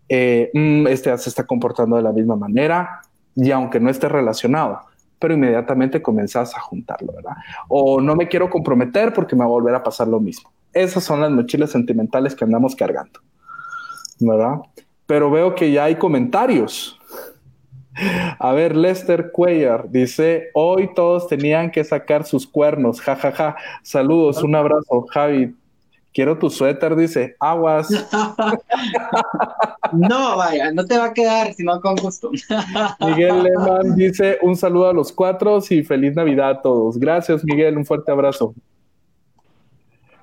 Eh, 0.09 0.51
mm, 0.55 0.87
este 0.87 1.19
se 1.19 1.29
está 1.29 1.45
comportando 1.45 1.97
de 1.97 2.03
la 2.03 2.13
misma 2.13 2.37
manera, 2.37 3.03
y 3.37 3.51
aunque 3.51 3.79
no 3.79 3.91
esté 3.91 4.09
relacionado, 4.09 4.89
pero 5.21 5.35
inmediatamente 5.35 6.03
comenzás 6.03 6.57
a 6.57 6.61
juntarlo, 6.61 7.13
¿verdad? 7.13 7.35
O 7.69 8.01
no 8.01 8.17
me 8.17 8.27
quiero 8.27 8.51
comprometer 8.51 9.13
porque 9.13 9.37
me 9.37 9.41
va 9.41 9.47
a 9.47 9.49
volver 9.49 9.75
a 9.75 9.83
pasar 9.83 10.09
lo 10.09 10.19
mismo. 10.19 10.51
Esas 10.73 11.05
son 11.05 11.21
las 11.21 11.31
mochilas 11.31 11.71
sentimentales 11.71 12.35
que 12.35 12.45
andamos 12.45 12.75
cargando, 12.75 13.21
¿verdad? 14.19 14.61
Pero 15.07 15.31
veo 15.31 15.55
que 15.55 15.71
ya 15.71 15.85
hay 15.85 15.97
comentarios. 15.97 16.99
A 18.39 18.53
ver, 18.53 18.77
Lester 18.77 19.31
Cuellar 19.31 19.91
dice, 19.91 20.49
hoy 20.55 20.91
todos 20.95 21.29
tenían 21.29 21.71
que 21.71 21.85
sacar 21.85 22.25
sus 22.25 22.47
cuernos, 22.47 23.01
jajaja. 23.01 23.33
Ja, 23.33 23.53
ja. 23.53 23.57
Saludos, 23.83 24.43
un 24.43 24.55
abrazo, 24.55 25.07
Javi. 25.11 25.55
Quiero 26.13 26.39
tu 26.39 26.51
suéter, 26.51 26.97
dice, 26.97 27.37
aguas. 27.39 27.89
no, 29.93 30.37
vaya, 30.37 30.73
no 30.73 30.85
te 30.85 30.99
va 30.99 31.07
a 31.07 31.15
quedar, 31.15 31.55
sino 31.55 31.81
con 31.81 31.95
gusto. 31.97 32.31
Miguel 33.01 33.45
Lehmann 33.45 33.95
dice, 33.95 34.39
un 34.43 34.57
saludo 34.57 34.89
a 34.89 34.93
los 34.93 35.13
cuatro 35.13 35.61
y 35.71 35.85
feliz 35.85 36.17
Navidad 36.17 36.51
a 36.51 36.63
todos. 36.63 36.99
Gracias, 36.99 37.45
Miguel, 37.45 37.77
un 37.77 37.85
fuerte 37.85 38.11
abrazo. 38.11 38.55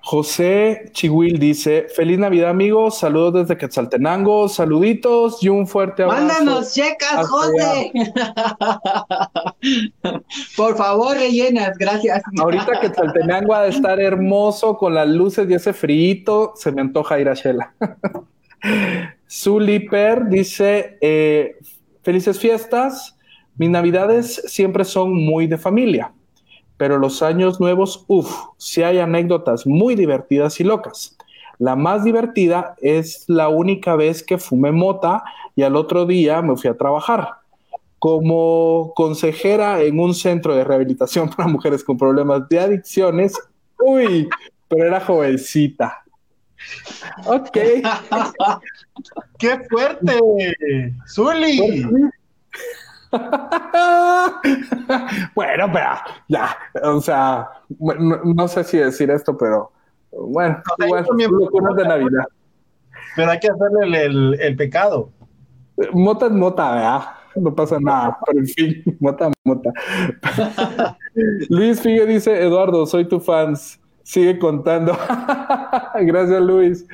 José 0.10 0.90
Chihuil 0.94 1.38
dice, 1.38 1.88
feliz 1.94 2.18
Navidad 2.18 2.52
amigos, 2.52 2.98
saludos 2.98 3.34
desde 3.34 3.58
Quetzaltenango, 3.58 4.48
saluditos 4.48 5.44
y 5.44 5.50
un 5.50 5.68
fuerte 5.68 6.04
abrazo. 6.04 6.28
Mándanos 6.28 6.74
checas, 6.74 7.28
José. 7.28 7.92
Por 10.56 10.78
favor, 10.78 11.18
rellenas, 11.18 11.78
gracias. 11.78 12.22
Ahorita 12.40 12.68
Quetzaltenango 12.82 13.54
ha 13.54 13.64
de 13.64 13.72
estar 13.72 14.00
hermoso 14.00 14.78
con 14.78 14.96
las 14.96 15.10
luces 15.10 15.46
y 15.50 15.56
ese 15.56 15.74
frío, 15.74 16.54
se 16.56 16.72
me 16.72 16.80
antoja 16.80 17.20
ir 17.20 17.28
a 17.28 17.34
Shela. 17.34 17.74
Zuliper 19.30 20.30
dice, 20.30 20.98
eh, 21.02 21.58
felices 22.02 22.40
fiestas, 22.40 23.18
mis 23.58 23.70
navidades 23.70 24.42
siempre 24.46 24.86
son 24.86 25.14
muy 25.14 25.48
de 25.48 25.58
familia 25.58 26.14
pero 26.78 26.98
los 26.98 27.22
años 27.22 27.60
nuevos, 27.60 28.06
uff, 28.08 28.32
sí 28.58 28.84
hay 28.84 29.00
anécdotas 29.00 29.66
muy 29.66 29.96
divertidas 29.96 30.60
y 30.60 30.64
locas. 30.64 31.18
La 31.60 31.76
más 31.76 32.04
divertida 32.04 32.76
es 32.82 33.24
la 33.28 33.50
única 33.50 33.96
vez 33.96 34.22
que 34.24 34.38
fumé 34.38 34.72
mota 34.72 35.24
y 35.56 35.64
al 35.64 35.76
otro 35.76 36.06
día 36.06 36.42
me 36.42 36.56
fui 36.56 36.70
a 36.70 36.78
trabajar 36.78 37.38
como 38.00 38.94
consejera 38.96 39.82
en 39.82 40.00
un 40.00 40.14
centro 40.14 40.56
de 40.56 40.64
rehabilitación 40.64 41.30
para 41.36 41.50
mujeres 41.50 41.84
con 41.84 41.98
problemas 41.98 42.48
de 42.50 42.60
adicciones. 42.60 43.34
Uy, 43.80 44.30
pero 44.68 44.86
era 44.86 45.02
jovencita. 45.02 46.04
Ok. 47.26 47.58
¡Qué 49.38 49.60
fuerte! 49.70 50.20
¡Zuli! 51.08 51.86
bueno, 55.36 55.70
pero 55.72 55.90
ya, 56.28 56.58
o 56.84 57.00
sea, 57.02 57.48
no, 57.80 58.48
sé 58.48 58.64
si 58.64 58.78
decir 58.78 59.12
esto, 59.12 59.38
pero 59.38 59.72
bueno, 60.12 60.62
igual, 60.80 61.06
de 61.76 61.84
Navidad. 61.84 62.26
Pero 63.16 63.32
hay 63.32 63.40
que 63.40 63.50
hacerle 63.50 64.06
el, 64.06 64.56
pecado. 64.56 65.12
Mota 65.94 66.28
es 66.28 66.32
mota, 66.32 66.72
¿verdad? 66.72 67.02
No 67.36 67.54
pasa 67.54 67.78
nada, 67.80 68.18
pero 68.26 68.40
en 68.40 68.48
fin, 68.48 68.84
mota, 69.00 69.32
mota. 69.44 69.72
Luis 71.50 71.82
Figue 71.82 72.06
dice, 72.06 72.44
Eduardo, 72.44 72.86
soy 72.86 73.08
tu 73.08 73.20
fans. 73.20 73.80
Sigue 74.04 74.40
contando. 74.40 74.98
Gracias, 76.02 76.42
Luis. 76.42 76.88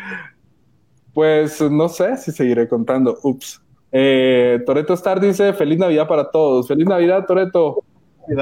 Pues 1.13 1.61
no 1.61 1.87
sé 1.87 2.17
si 2.17 2.31
seguiré 2.31 2.67
contando. 2.67 3.19
Ups. 3.21 3.62
Eh, 3.93 4.59
Toreto 4.65 4.95
Star 4.95 5.19
dice: 5.19 5.53
Feliz 5.53 5.77
Navidad 5.77 6.07
para 6.07 6.29
todos. 6.29 6.67
Feliz 6.67 6.87
Navidad, 6.87 7.25
Toreto. 7.25 7.83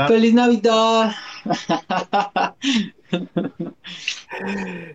Feliz 0.08 0.34
Navidad. 0.34 1.12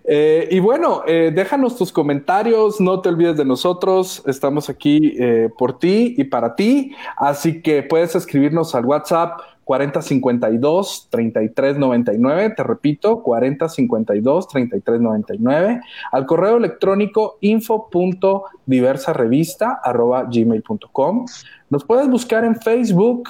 Eh, 0.05 0.49
y 0.51 0.59
bueno, 0.59 1.03
eh, 1.07 1.31
déjanos 1.35 1.77
tus 1.77 1.93
comentarios, 1.93 2.81
no 2.81 3.01
te 3.01 3.11
olvides 3.11 3.37
de 3.37 3.45
nosotros, 3.45 4.23
estamos 4.27 4.71
aquí 4.71 5.15
eh, 5.19 5.51
por 5.59 5.79
ti 5.79 6.15
y 6.17 6.25
para 6.25 6.55
ti, 6.55 6.95
así 7.17 7.61
que 7.61 7.83
puedes 7.83 8.15
escribirnos 8.15 8.75
al 8.75 8.87
WhatsApp 8.87 9.41
4052 9.67 11.09
3399, 11.11 12.51
te 12.51 12.63
repito, 12.63 13.21
4052 13.21 14.47
3399, 14.47 15.81
al 16.13 16.25
correo 16.25 16.59
electrónico 16.59 17.39
info.diversarevista 17.41 19.81
arroba 19.83 20.29
gmail.com. 20.31 21.27
Nos 21.69 21.83
puedes 21.83 22.09
buscar 22.09 22.45
en 22.45 22.55
Facebook 22.55 23.29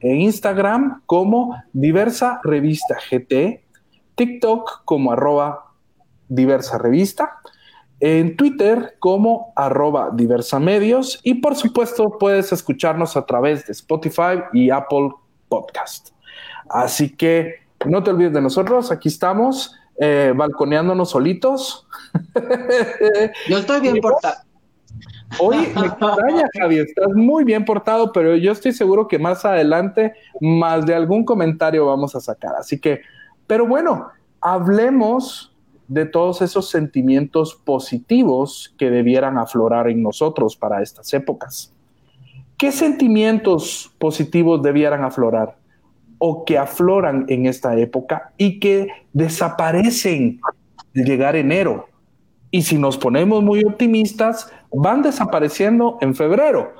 e 0.00 0.12
Instagram 0.12 1.02
como 1.06 1.54
Diversa 1.72 2.40
Revista 2.42 2.96
GT, 3.08 3.62
TikTok 4.16 4.82
como 4.84 5.12
arroba 5.12 5.66
Diversa 6.28 6.78
Revista, 6.78 7.38
en 8.00 8.36
Twitter 8.36 8.96
como 8.98 9.52
arroba 9.54 10.10
diversa 10.12 10.58
medios 10.58 11.20
y 11.22 11.34
por 11.34 11.54
supuesto 11.54 12.18
puedes 12.18 12.50
escucharnos 12.52 13.16
a 13.16 13.24
través 13.24 13.66
de 13.66 13.72
Spotify 13.72 14.42
y 14.52 14.70
Apple 14.70 15.12
podcast. 15.48 16.10
Así 16.68 17.14
que 17.16 17.66
no 17.84 18.02
te 18.02 18.10
olvides 18.10 18.32
de 18.32 18.40
nosotros, 18.40 18.90
aquí 18.90 19.08
estamos, 19.08 19.76
eh, 19.98 20.32
balconeándonos 20.34 21.10
solitos. 21.10 21.86
Yo 23.48 23.58
estoy 23.58 23.80
bien 23.80 24.00
portado. 24.00 24.46
Hoy 25.40 25.56
me 25.56 25.86
extraña, 25.86 26.48
Javi, 26.54 26.78
estás 26.78 27.12
muy 27.14 27.44
bien 27.44 27.64
portado, 27.64 28.12
pero 28.12 28.36
yo 28.36 28.52
estoy 28.52 28.72
seguro 28.72 29.08
que 29.08 29.18
más 29.18 29.44
adelante 29.44 30.14
más 30.40 30.86
de 30.86 30.94
algún 30.94 31.24
comentario 31.24 31.84
vamos 31.86 32.14
a 32.14 32.20
sacar. 32.20 32.54
Así 32.56 32.80
que, 32.80 33.00
pero 33.46 33.66
bueno, 33.66 34.08
hablemos 34.40 35.52
de 35.88 36.06
todos 36.06 36.42
esos 36.42 36.70
sentimientos 36.70 37.54
positivos 37.54 38.74
que 38.78 38.90
debieran 38.90 39.36
aflorar 39.38 39.88
en 39.88 40.02
nosotros 40.02 40.56
para 40.56 40.82
estas 40.82 41.12
épocas. 41.12 41.72
¿Qué 42.58 42.72
sentimientos 42.72 43.92
positivos 43.98 44.62
debieran 44.62 45.04
aflorar 45.04 45.56
o 46.18 46.44
que 46.46 46.56
afloran 46.56 47.26
en 47.28 47.44
esta 47.44 47.76
época 47.76 48.32
y 48.38 48.58
que 48.58 48.88
desaparecen 49.12 50.40
al 50.94 51.04
llegar 51.04 51.36
enero? 51.36 51.88
Y 52.50 52.62
si 52.62 52.78
nos 52.78 52.96
ponemos 52.96 53.42
muy 53.42 53.62
optimistas, 53.64 54.50
van 54.72 55.02
desapareciendo 55.02 55.98
en 56.00 56.14
febrero. 56.14 56.72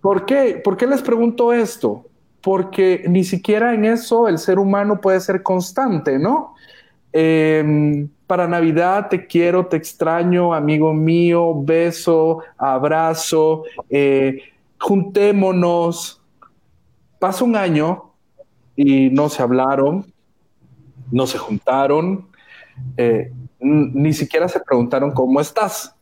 ¿Por 0.00 0.24
qué? 0.24 0.60
¿Por 0.62 0.76
qué 0.76 0.86
les 0.86 1.02
pregunto 1.02 1.52
esto? 1.52 2.06
Porque 2.40 3.04
ni 3.08 3.24
siquiera 3.24 3.74
en 3.74 3.84
eso 3.84 4.28
el 4.28 4.38
ser 4.38 4.60
humano 4.60 5.00
puede 5.00 5.18
ser 5.18 5.42
constante, 5.42 6.20
¿no? 6.20 6.54
Em, 7.12 8.08
para 8.26 8.48
Navidad 8.48 9.08
te 9.08 9.26
quiero, 9.26 9.66
te 9.66 9.76
extraño, 9.76 10.52
amigo 10.52 10.92
mío, 10.92 11.54
beso, 11.62 12.42
abrazo, 12.58 13.64
eh, 13.88 14.40
juntémonos. 14.78 16.20
Pasa 17.18 17.44
un 17.44 17.56
año 17.56 18.12
y 18.74 19.10
no 19.10 19.28
se 19.28 19.42
hablaron, 19.42 20.04
no 21.10 21.26
se 21.26 21.38
juntaron, 21.38 22.28
eh, 22.96 23.32
ni 23.60 24.12
siquiera 24.12 24.48
se 24.48 24.60
preguntaron 24.60 25.12
cómo 25.12 25.40
estás. 25.40 25.94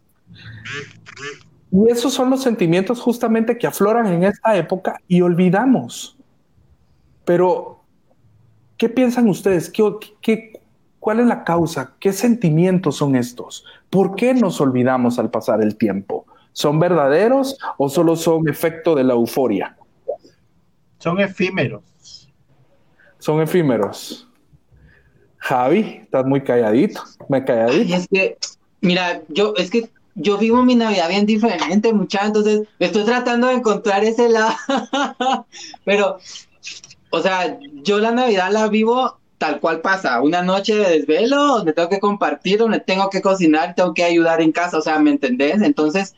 Y 1.70 1.90
esos 1.90 2.12
son 2.12 2.30
los 2.30 2.42
sentimientos 2.42 3.00
justamente 3.00 3.58
que 3.58 3.66
afloran 3.66 4.06
en 4.06 4.24
esta 4.24 4.56
época 4.56 5.00
y 5.08 5.20
olvidamos. 5.20 6.16
Pero, 7.24 7.80
¿qué 8.76 8.88
piensan 8.88 9.28
ustedes? 9.28 9.70
¿Qué, 9.70 9.82
qué, 10.20 10.53
¿Cuál 11.04 11.20
es 11.20 11.26
la 11.26 11.44
causa? 11.44 11.92
¿Qué 12.00 12.14
sentimientos 12.14 12.96
son 12.96 13.14
estos? 13.14 13.66
¿Por 13.90 14.16
qué 14.16 14.32
nos 14.32 14.58
olvidamos 14.62 15.18
al 15.18 15.30
pasar 15.30 15.60
el 15.60 15.76
tiempo? 15.76 16.24
¿Son 16.52 16.80
verdaderos 16.80 17.58
o 17.76 17.90
solo 17.90 18.16
son 18.16 18.48
efecto 18.48 18.94
de 18.94 19.04
la 19.04 19.12
euforia? 19.12 19.76
Son 20.98 21.20
efímeros. 21.20 21.82
Son 23.18 23.42
efímeros. 23.42 24.26
Javi, 25.36 26.00
estás 26.04 26.24
muy 26.24 26.40
calladito, 26.40 27.02
me 27.28 27.44
calladito. 27.44 27.96
es 27.96 28.08
que, 28.08 28.38
mira, 28.80 29.20
yo, 29.28 29.52
es 29.58 29.70
que 29.70 29.90
yo 30.14 30.38
vivo 30.38 30.62
mi 30.62 30.74
Navidad 30.74 31.10
bien 31.10 31.26
diferente, 31.26 31.92
muchachos, 31.92 32.28
entonces 32.28 32.68
estoy 32.78 33.04
tratando 33.04 33.48
de 33.48 33.56
encontrar 33.56 34.04
ese 34.04 34.30
lado. 34.30 34.54
Pero, 35.84 36.16
o 37.10 37.20
sea, 37.20 37.58
yo 37.82 37.98
la 37.98 38.12
Navidad 38.12 38.50
la 38.50 38.68
vivo 38.68 39.18
tal 39.38 39.60
cual 39.60 39.80
pasa, 39.80 40.20
una 40.22 40.42
noche 40.42 40.74
de 40.74 40.98
desvelo 40.98 41.36
donde 41.36 41.72
tengo 41.72 41.88
que 41.88 42.00
compartir, 42.00 42.58
donde 42.58 42.80
tengo 42.80 43.10
que 43.10 43.20
cocinar, 43.20 43.74
tengo 43.74 43.94
que 43.94 44.04
ayudar 44.04 44.40
en 44.40 44.52
casa, 44.52 44.78
o 44.78 44.82
sea, 44.82 44.98
¿me 44.98 45.10
entendés? 45.10 45.60
Entonces, 45.62 46.14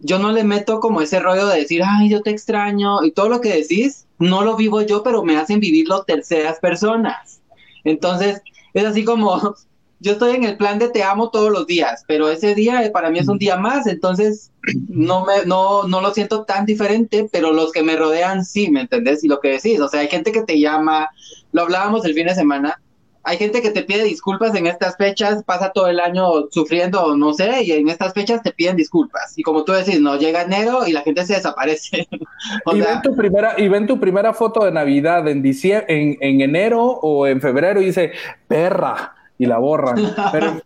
yo 0.00 0.18
no 0.18 0.32
le 0.32 0.44
meto 0.44 0.80
como 0.80 1.00
ese 1.00 1.20
rollo 1.20 1.46
de 1.46 1.60
decir, 1.60 1.82
ay, 1.84 2.10
yo 2.10 2.22
te 2.22 2.30
extraño, 2.30 3.04
y 3.04 3.12
todo 3.12 3.28
lo 3.28 3.40
que 3.40 3.54
decís, 3.54 4.06
no 4.18 4.42
lo 4.42 4.56
vivo 4.56 4.82
yo, 4.82 5.02
pero 5.02 5.22
me 5.22 5.36
hacen 5.36 5.60
vivirlo 5.60 6.04
terceras 6.04 6.58
personas. 6.60 7.40
Entonces, 7.84 8.42
es 8.74 8.84
así 8.84 9.04
como, 9.04 9.54
yo 10.00 10.12
estoy 10.12 10.36
en 10.36 10.44
el 10.44 10.56
plan 10.56 10.78
de 10.78 10.88
te 10.88 11.02
amo 11.02 11.30
todos 11.30 11.50
los 11.50 11.66
días, 11.66 12.04
pero 12.06 12.28
ese 12.28 12.54
día 12.54 12.84
eh, 12.84 12.90
para 12.90 13.10
mí 13.10 13.18
es 13.18 13.28
un 13.28 13.38
día 13.38 13.56
más, 13.56 13.86
entonces 13.86 14.50
no 14.88 15.24
me 15.24 15.46
no 15.46 15.84
no 15.84 16.00
lo 16.00 16.12
siento 16.12 16.44
tan 16.44 16.66
diferente, 16.66 17.28
pero 17.32 17.52
los 17.52 17.72
que 17.72 17.82
me 17.82 17.96
rodean 17.96 18.44
sí, 18.44 18.70
¿me 18.70 18.82
entendés? 18.82 19.24
Y 19.24 19.28
lo 19.28 19.40
que 19.40 19.52
decís, 19.52 19.80
o 19.80 19.88
sea, 19.88 20.00
hay 20.00 20.08
gente 20.08 20.32
que 20.32 20.42
te 20.42 20.60
llama, 20.60 21.08
lo 21.56 21.62
hablábamos 21.62 22.04
el 22.04 22.12
fin 22.12 22.26
de 22.26 22.34
semana, 22.34 22.78
hay 23.24 23.38
gente 23.38 23.62
que 23.62 23.70
te 23.70 23.82
pide 23.82 24.04
disculpas 24.04 24.54
en 24.54 24.66
estas 24.66 24.94
fechas, 24.98 25.42
pasa 25.42 25.72
todo 25.72 25.86
el 25.88 26.00
año 26.00 26.48
sufriendo, 26.50 27.16
no 27.16 27.32
sé, 27.32 27.64
y 27.64 27.72
en 27.72 27.88
estas 27.88 28.12
fechas 28.12 28.42
te 28.42 28.52
piden 28.52 28.76
disculpas. 28.76 29.32
Y 29.38 29.42
como 29.42 29.64
tú 29.64 29.72
decís, 29.72 29.98
no 29.98 30.16
llega 30.16 30.42
enero 30.42 30.86
y 30.86 30.92
la 30.92 31.00
gente 31.00 31.24
se 31.24 31.34
desaparece. 31.34 32.06
y, 32.72 32.80
ven 32.80 33.00
tu 33.02 33.16
primera, 33.16 33.54
y 33.56 33.68
ven 33.68 33.86
tu 33.86 33.98
primera 33.98 34.34
foto 34.34 34.66
de 34.66 34.70
Navidad 34.70 35.26
en, 35.28 35.42
diciembre, 35.42 35.86
en, 35.88 36.18
en 36.20 36.42
enero 36.42 36.82
o 36.84 37.26
en 37.26 37.40
febrero 37.40 37.80
y 37.80 37.86
dice, 37.86 38.12
perra, 38.46 39.14
y 39.38 39.46
la 39.46 39.58
borran. 39.58 39.96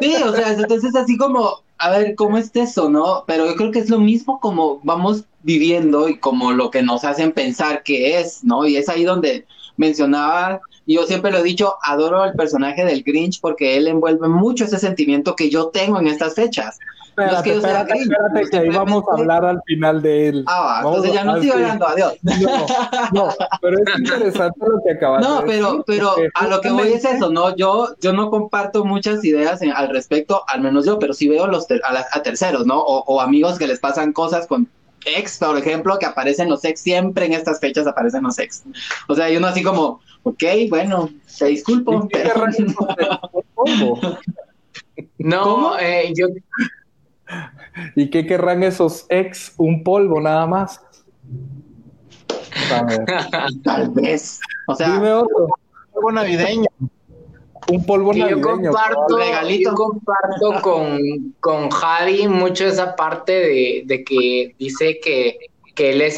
sí, 0.00 0.14
o 0.24 0.32
sea, 0.32 0.52
entonces 0.52 0.96
así 0.96 1.18
como, 1.18 1.62
a 1.76 1.90
ver, 1.90 2.14
¿cómo 2.14 2.38
es 2.38 2.50
eso, 2.54 2.88
no? 2.88 3.24
Pero 3.26 3.46
yo 3.46 3.56
creo 3.56 3.70
que 3.70 3.80
es 3.80 3.90
lo 3.90 4.00
mismo 4.00 4.40
como 4.40 4.80
vamos 4.82 5.26
viviendo 5.48 6.10
y 6.10 6.18
como 6.18 6.52
lo 6.52 6.70
que 6.70 6.82
nos 6.82 7.04
hacen 7.04 7.32
pensar 7.32 7.82
que 7.82 8.20
es, 8.20 8.44
¿no? 8.44 8.66
Y 8.66 8.76
es 8.76 8.90
ahí 8.90 9.04
donde 9.04 9.46
mencionaba, 9.78 10.60
yo 10.86 11.06
siempre 11.06 11.30
lo 11.30 11.38
he 11.38 11.42
dicho, 11.42 11.74
adoro 11.82 12.22
al 12.22 12.34
personaje 12.34 12.84
del 12.84 13.02
Grinch 13.02 13.40
porque 13.40 13.78
él 13.78 13.88
envuelve 13.88 14.28
mucho 14.28 14.64
ese 14.64 14.78
sentimiento 14.78 15.34
que 15.34 15.48
yo 15.48 15.68
tengo 15.68 15.98
en 16.00 16.08
estas 16.08 16.34
fechas. 16.34 16.78
Espérate, 17.08 17.50
espérate, 17.54 17.98
espérate, 17.98 18.50
que 18.50 18.58
ahí 18.58 18.68
vamos 18.68 19.02
a 19.10 19.16
hablar 19.18 19.44
al 19.44 19.60
final 19.66 20.02
de 20.02 20.28
él. 20.28 20.44
Ah, 20.46 20.82
entonces 20.84 21.12
ya 21.14 21.24
no 21.24 21.36
estoy 21.36 21.50
hablando, 21.50 21.88
adiós. 21.88 22.14
No, 23.12 23.26
no, 23.26 23.28
pero 23.62 23.76
es 23.78 23.98
interesante 23.98 24.60
lo 24.60 24.80
que 24.84 24.92
acabas 24.92 25.22
no, 25.26 25.40
de 25.40 25.46
pero, 25.46 25.66
decir. 25.70 25.82
pero 25.86 26.08
porque 26.14 26.28
a 26.34 26.46
lo 26.46 26.60
que 26.60 26.70
voy 26.70 26.92
es 26.92 27.04
eso, 27.04 27.30
¿no? 27.30 27.56
Yo, 27.56 27.88
yo 28.00 28.12
no 28.12 28.30
comparto 28.30 28.84
muchas 28.84 29.24
ideas 29.24 29.62
en- 29.62 29.72
al 29.72 29.88
respecto, 29.88 30.42
al 30.46 30.60
menos 30.60 30.84
yo, 30.86 30.98
pero 30.98 31.12
sí 31.14 31.26
veo 31.28 31.46
los 31.48 31.66
ter- 31.66 31.80
a, 31.84 31.92
la- 31.94 32.06
a 32.12 32.22
terceros, 32.22 32.66
¿no? 32.66 32.78
O, 32.78 33.02
o 33.06 33.20
amigos 33.22 33.58
que 33.58 33.66
les 33.66 33.80
pasan 33.80 34.12
cosas 34.12 34.46
con 34.46 34.68
ex, 35.04 35.38
por 35.38 35.56
ejemplo, 35.56 35.98
que 35.98 36.06
aparecen 36.06 36.48
los 36.48 36.64
ex, 36.64 36.80
siempre 36.80 37.26
en 37.26 37.32
estas 37.32 37.60
fechas 37.60 37.86
aparecen 37.86 38.22
los 38.22 38.38
ex. 38.38 38.64
O 39.08 39.14
sea, 39.14 39.30
y 39.30 39.36
uno 39.36 39.46
así 39.46 39.62
como, 39.62 40.00
ok, 40.22 40.42
bueno, 40.68 41.10
te 41.38 41.46
disculpo, 41.46 41.94
¿Y 42.04 42.08
qué 42.08 42.18
pero... 42.22 42.34
querrán 42.34 42.50
esos 42.50 42.88
ex? 42.98 43.08
¿Cómo? 43.54 44.00
No, 45.18 45.42
¿Cómo? 45.42 45.76
eh, 45.78 46.12
yo 46.14 46.26
¿Y 47.94 48.10
qué 48.10 48.26
querrán 48.26 48.62
esos 48.62 49.06
ex? 49.08 49.52
Un 49.56 49.84
polvo 49.84 50.20
nada 50.20 50.46
más. 50.46 50.80
A 52.72 52.82
ver, 52.84 53.04
Tal 53.64 53.90
vez. 53.90 54.40
O 54.66 54.74
sea, 54.74 54.92
dime 54.94 55.12
otro. 55.12 55.48
Algo 55.94 56.12
navideño. 56.12 56.68
Un 57.68 57.84
polvo 57.84 58.12
que 58.12 58.20
yo 58.20 58.36
navideño. 58.36 58.70
comparto, 58.70 59.18
regalito. 59.18 59.70
yo 59.70 59.74
comparto 59.76 60.62
con, 60.62 60.98
con 61.40 61.70
Javi 61.70 62.26
mucho 62.28 62.66
esa 62.66 62.96
parte 62.96 63.32
de, 63.32 63.82
de 63.84 64.04
que 64.04 64.54
dice 64.58 64.98
que, 65.00 65.38
que 65.78 65.90
él 65.90 66.00
es 66.00 66.16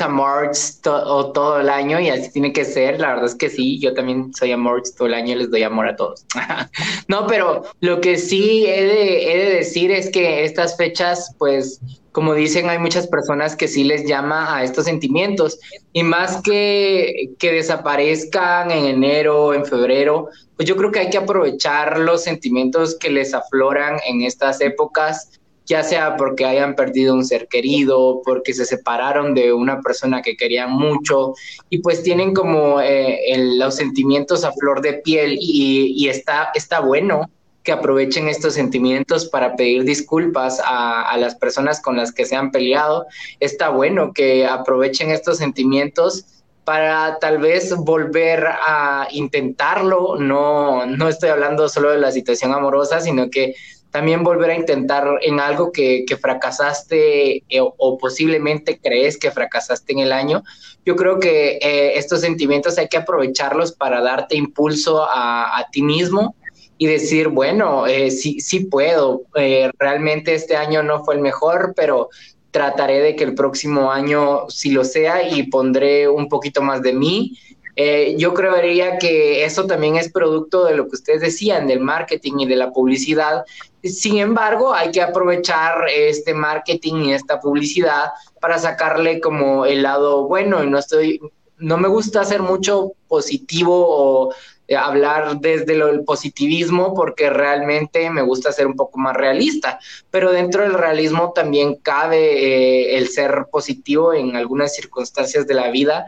to- 0.82 1.32
todo 1.32 1.60
el 1.60 1.68
año 1.68 2.00
y 2.00 2.08
así 2.08 2.32
tiene 2.32 2.50
que 2.50 2.64
ser. 2.64 2.98
La 2.98 3.08
verdad 3.08 3.26
es 3.26 3.34
que 3.34 3.50
sí, 3.50 3.78
yo 3.78 3.92
también 3.92 4.32
soy 4.32 4.52
amor 4.52 4.82
todo 4.96 5.06
el 5.06 5.12
año 5.12 5.34
y 5.34 5.40
les 5.40 5.50
doy 5.50 5.62
amor 5.62 5.86
a 5.86 5.96
todos. 5.96 6.24
no, 7.08 7.26
pero 7.26 7.64
lo 7.80 8.00
que 8.00 8.16
sí 8.16 8.64
he 8.66 8.82
de, 8.82 9.32
he 9.34 9.44
de 9.44 9.54
decir 9.56 9.90
es 9.90 10.08
que 10.10 10.44
estas 10.44 10.78
fechas, 10.78 11.34
pues, 11.38 11.78
como 12.12 12.32
dicen, 12.32 12.70
hay 12.70 12.78
muchas 12.78 13.06
personas 13.06 13.54
que 13.54 13.68
sí 13.68 13.84
les 13.84 14.06
llama 14.08 14.56
a 14.56 14.64
estos 14.64 14.86
sentimientos 14.86 15.58
y 15.92 16.04
más 16.04 16.40
que, 16.40 17.28
que 17.38 17.52
desaparezcan 17.52 18.70
en 18.70 18.86
enero, 18.86 19.52
en 19.52 19.66
febrero, 19.66 20.30
pues 20.56 20.66
yo 20.66 20.74
creo 20.74 20.90
que 20.90 21.00
hay 21.00 21.10
que 21.10 21.18
aprovechar 21.18 21.98
los 21.98 22.24
sentimientos 22.24 22.96
que 22.98 23.10
les 23.10 23.34
afloran 23.34 23.98
en 24.06 24.22
estas 24.22 24.62
épocas, 24.62 25.38
ya 25.66 25.82
sea 25.82 26.16
porque 26.16 26.44
hayan 26.44 26.74
perdido 26.74 27.14
un 27.14 27.24
ser 27.24 27.46
querido, 27.48 28.22
porque 28.24 28.52
se 28.52 28.64
separaron 28.64 29.34
de 29.34 29.52
una 29.52 29.80
persona 29.80 30.22
que 30.22 30.36
querían 30.36 30.72
mucho 30.72 31.34
y 31.68 31.78
pues 31.78 32.02
tienen 32.02 32.34
como 32.34 32.80
eh, 32.80 33.18
los 33.56 33.76
sentimientos 33.76 34.44
a 34.44 34.52
flor 34.52 34.80
de 34.80 34.94
piel 34.94 35.36
y, 35.40 35.94
y 35.96 36.08
está, 36.08 36.50
está 36.54 36.80
bueno 36.80 37.30
que 37.62 37.72
aprovechen 37.72 38.28
estos 38.28 38.54
sentimientos 38.54 39.26
para 39.26 39.54
pedir 39.54 39.84
disculpas 39.84 40.60
a, 40.64 41.02
a 41.02 41.16
las 41.18 41.34
personas 41.34 41.80
con 41.80 41.96
las 41.96 42.10
que 42.12 42.24
se 42.24 42.34
han 42.34 42.50
peleado. 42.50 43.06
Está 43.38 43.68
bueno 43.68 44.12
que 44.12 44.46
aprovechen 44.46 45.10
estos 45.10 45.38
sentimientos 45.38 46.24
para 46.64 47.18
tal 47.18 47.38
vez 47.38 47.74
volver 47.76 48.46
a 48.46 49.08
intentarlo. 49.10 50.16
No, 50.16 50.86
no 50.86 51.08
estoy 51.08 51.30
hablando 51.30 51.68
solo 51.68 51.90
de 51.90 51.98
la 51.98 52.12
situación 52.12 52.52
amorosa, 52.52 53.00
sino 53.00 53.28
que 53.28 53.54
también 53.90 54.22
volver 54.22 54.50
a 54.50 54.54
intentar 54.54 55.06
en 55.22 55.40
algo 55.40 55.72
que, 55.72 56.04
que 56.06 56.16
fracasaste 56.16 57.44
eh, 57.48 57.60
o 57.60 57.98
posiblemente 57.98 58.78
crees 58.78 59.18
que 59.18 59.30
fracasaste 59.30 59.92
en 59.92 59.98
el 60.00 60.12
año. 60.12 60.42
Yo 60.84 60.96
creo 60.96 61.18
que 61.18 61.58
eh, 61.60 61.98
estos 61.98 62.20
sentimientos 62.20 62.78
hay 62.78 62.88
que 62.88 62.98
aprovecharlos 62.98 63.72
para 63.72 64.00
darte 64.00 64.36
impulso 64.36 65.04
a, 65.04 65.58
a 65.58 65.68
ti 65.70 65.82
mismo 65.82 66.36
y 66.80 66.86
decir, 66.86 67.28
bueno, 67.28 67.86
eh, 67.86 68.10
sí, 68.10 68.40
sí 68.40 68.60
puedo, 68.60 69.24
eh, 69.34 69.70
realmente 69.78 70.34
este 70.34 70.56
año 70.56 70.82
no 70.82 71.04
fue 71.04 71.14
el 71.14 71.20
mejor, 71.20 71.74
pero 71.76 72.08
trataré 72.50 73.00
de 73.00 73.16
que 73.16 73.24
el 73.24 73.34
próximo 73.34 73.92
año 73.92 74.48
sí 74.48 74.70
lo 74.70 74.82
sea 74.84 75.28
y 75.28 75.42
pondré 75.42 76.08
un 76.08 76.30
poquito 76.30 76.62
más 76.62 76.80
de 76.80 76.94
mí. 76.94 77.36
Eh, 77.76 78.14
yo 78.16 78.32
creería 78.32 78.96
que 78.96 79.44
eso 79.44 79.66
también 79.66 79.96
es 79.96 80.10
producto 80.10 80.64
de 80.64 80.74
lo 80.74 80.88
que 80.88 80.96
ustedes 80.96 81.20
decían, 81.20 81.66
del 81.66 81.80
marketing 81.80 82.40
y 82.40 82.46
de 82.46 82.56
la 82.56 82.72
publicidad. 82.72 83.44
Sin 83.82 84.18
embargo, 84.18 84.74
hay 84.74 84.90
que 84.90 85.00
aprovechar 85.00 85.88
este 85.88 86.34
marketing 86.34 87.04
y 87.04 87.12
esta 87.14 87.40
publicidad 87.40 88.10
para 88.40 88.58
sacarle 88.58 89.20
como 89.20 89.64
el 89.64 89.82
lado 89.82 90.28
bueno 90.28 90.62
y 90.62 90.68
no 90.68 90.78
estoy, 90.78 91.20
no 91.56 91.78
me 91.78 91.88
gusta 91.88 92.20
hacer 92.20 92.42
mucho 92.42 92.92
positivo 93.08 93.86
o 93.88 94.34
eh, 94.68 94.76
hablar 94.76 95.40
desde 95.40 95.74
lo, 95.74 95.88
el 95.88 96.04
positivismo 96.04 96.94
porque 96.94 97.30
realmente 97.30 98.08
me 98.10 98.22
gusta 98.22 98.52
ser 98.52 98.66
un 98.66 98.76
poco 98.76 98.98
más 98.98 99.16
realista, 99.16 99.80
pero 100.10 100.30
dentro 100.30 100.62
del 100.62 100.74
realismo 100.74 101.32
también 101.32 101.76
cabe 101.76 102.18
eh, 102.18 102.98
el 102.98 103.08
ser 103.08 103.46
positivo 103.50 104.12
en 104.12 104.36
algunas 104.36 104.74
circunstancias 104.74 105.46
de 105.46 105.54
la 105.54 105.70
vida 105.70 106.06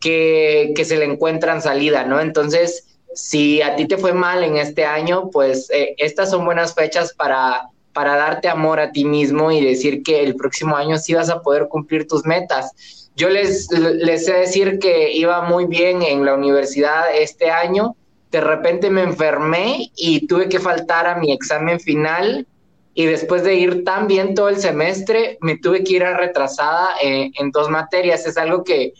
que, 0.00 0.72
que 0.74 0.84
se 0.84 0.96
le 0.96 1.04
encuentran 1.04 1.60
salida, 1.60 2.04
¿no? 2.04 2.20
Entonces, 2.20 2.97
si 3.14 3.62
a 3.62 3.76
ti 3.76 3.86
te 3.86 3.98
fue 3.98 4.12
mal 4.12 4.44
en 4.44 4.56
este 4.56 4.84
año, 4.84 5.30
pues 5.30 5.70
eh, 5.70 5.94
estas 5.98 6.30
son 6.30 6.44
buenas 6.44 6.74
fechas 6.74 7.12
para, 7.14 7.68
para 7.92 8.16
darte 8.16 8.48
amor 8.48 8.80
a 8.80 8.92
ti 8.92 9.04
mismo 9.04 9.50
y 9.50 9.64
decir 9.64 10.02
que 10.02 10.22
el 10.22 10.36
próximo 10.36 10.76
año 10.76 10.98
sí 10.98 11.14
vas 11.14 11.30
a 11.30 11.42
poder 11.42 11.68
cumplir 11.68 12.06
tus 12.06 12.24
metas. 12.24 13.08
Yo 13.16 13.28
les, 13.28 13.68
les 13.72 14.26
sé 14.26 14.34
decir 14.34 14.78
que 14.78 15.12
iba 15.12 15.42
muy 15.42 15.66
bien 15.66 16.02
en 16.02 16.24
la 16.24 16.34
universidad 16.34 17.04
este 17.12 17.50
año, 17.50 17.96
de 18.30 18.40
repente 18.40 18.90
me 18.90 19.02
enfermé 19.02 19.90
y 19.96 20.26
tuve 20.26 20.48
que 20.48 20.60
faltar 20.60 21.06
a 21.06 21.16
mi 21.16 21.32
examen 21.32 21.80
final 21.80 22.46
y 22.94 23.06
después 23.06 23.42
de 23.42 23.54
ir 23.54 23.84
tan 23.84 24.06
bien 24.06 24.34
todo 24.34 24.48
el 24.48 24.58
semestre, 24.58 25.38
me 25.40 25.56
tuve 25.56 25.82
que 25.82 25.94
ir 25.94 26.04
a 26.04 26.16
retrasada 26.16 26.88
en, 27.00 27.32
en 27.38 27.50
dos 27.50 27.70
materias. 27.70 28.26
Es 28.26 28.36
algo 28.36 28.64
que 28.64 28.92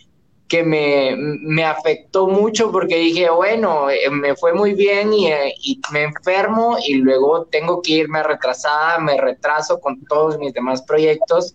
que 0.49 0.63
me, 0.63 1.15
me, 1.17 1.65
afectó 1.65 2.27
mucho 2.27 2.73
porque 2.73 2.97
dije, 2.97 3.29
bueno, 3.29 3.91
eh, 3.91 4.09
me 4.11 4.35
fue 4.35 4.55
muy 4.55 4.73
bien 4.73 5.13
y, 5.13 5.31
eh, 5.31 5.55
y, 5.63 5.81
me 5.93 6.05
enfermo 6.05 6.79
y 6.87 6.95
luego 6.95 7.45
tengo 7.45 7.83
que 7.83 7.93
irme 7.93 8.23
retrasada, 8.23 8.99
me 8.99 9.21
retraso 9.21 9.79
con 9.79 10.03
todos 10.07 10.39
mis 10.39 10.55
demás 10.55 10.83
proyectos 10.83 11.55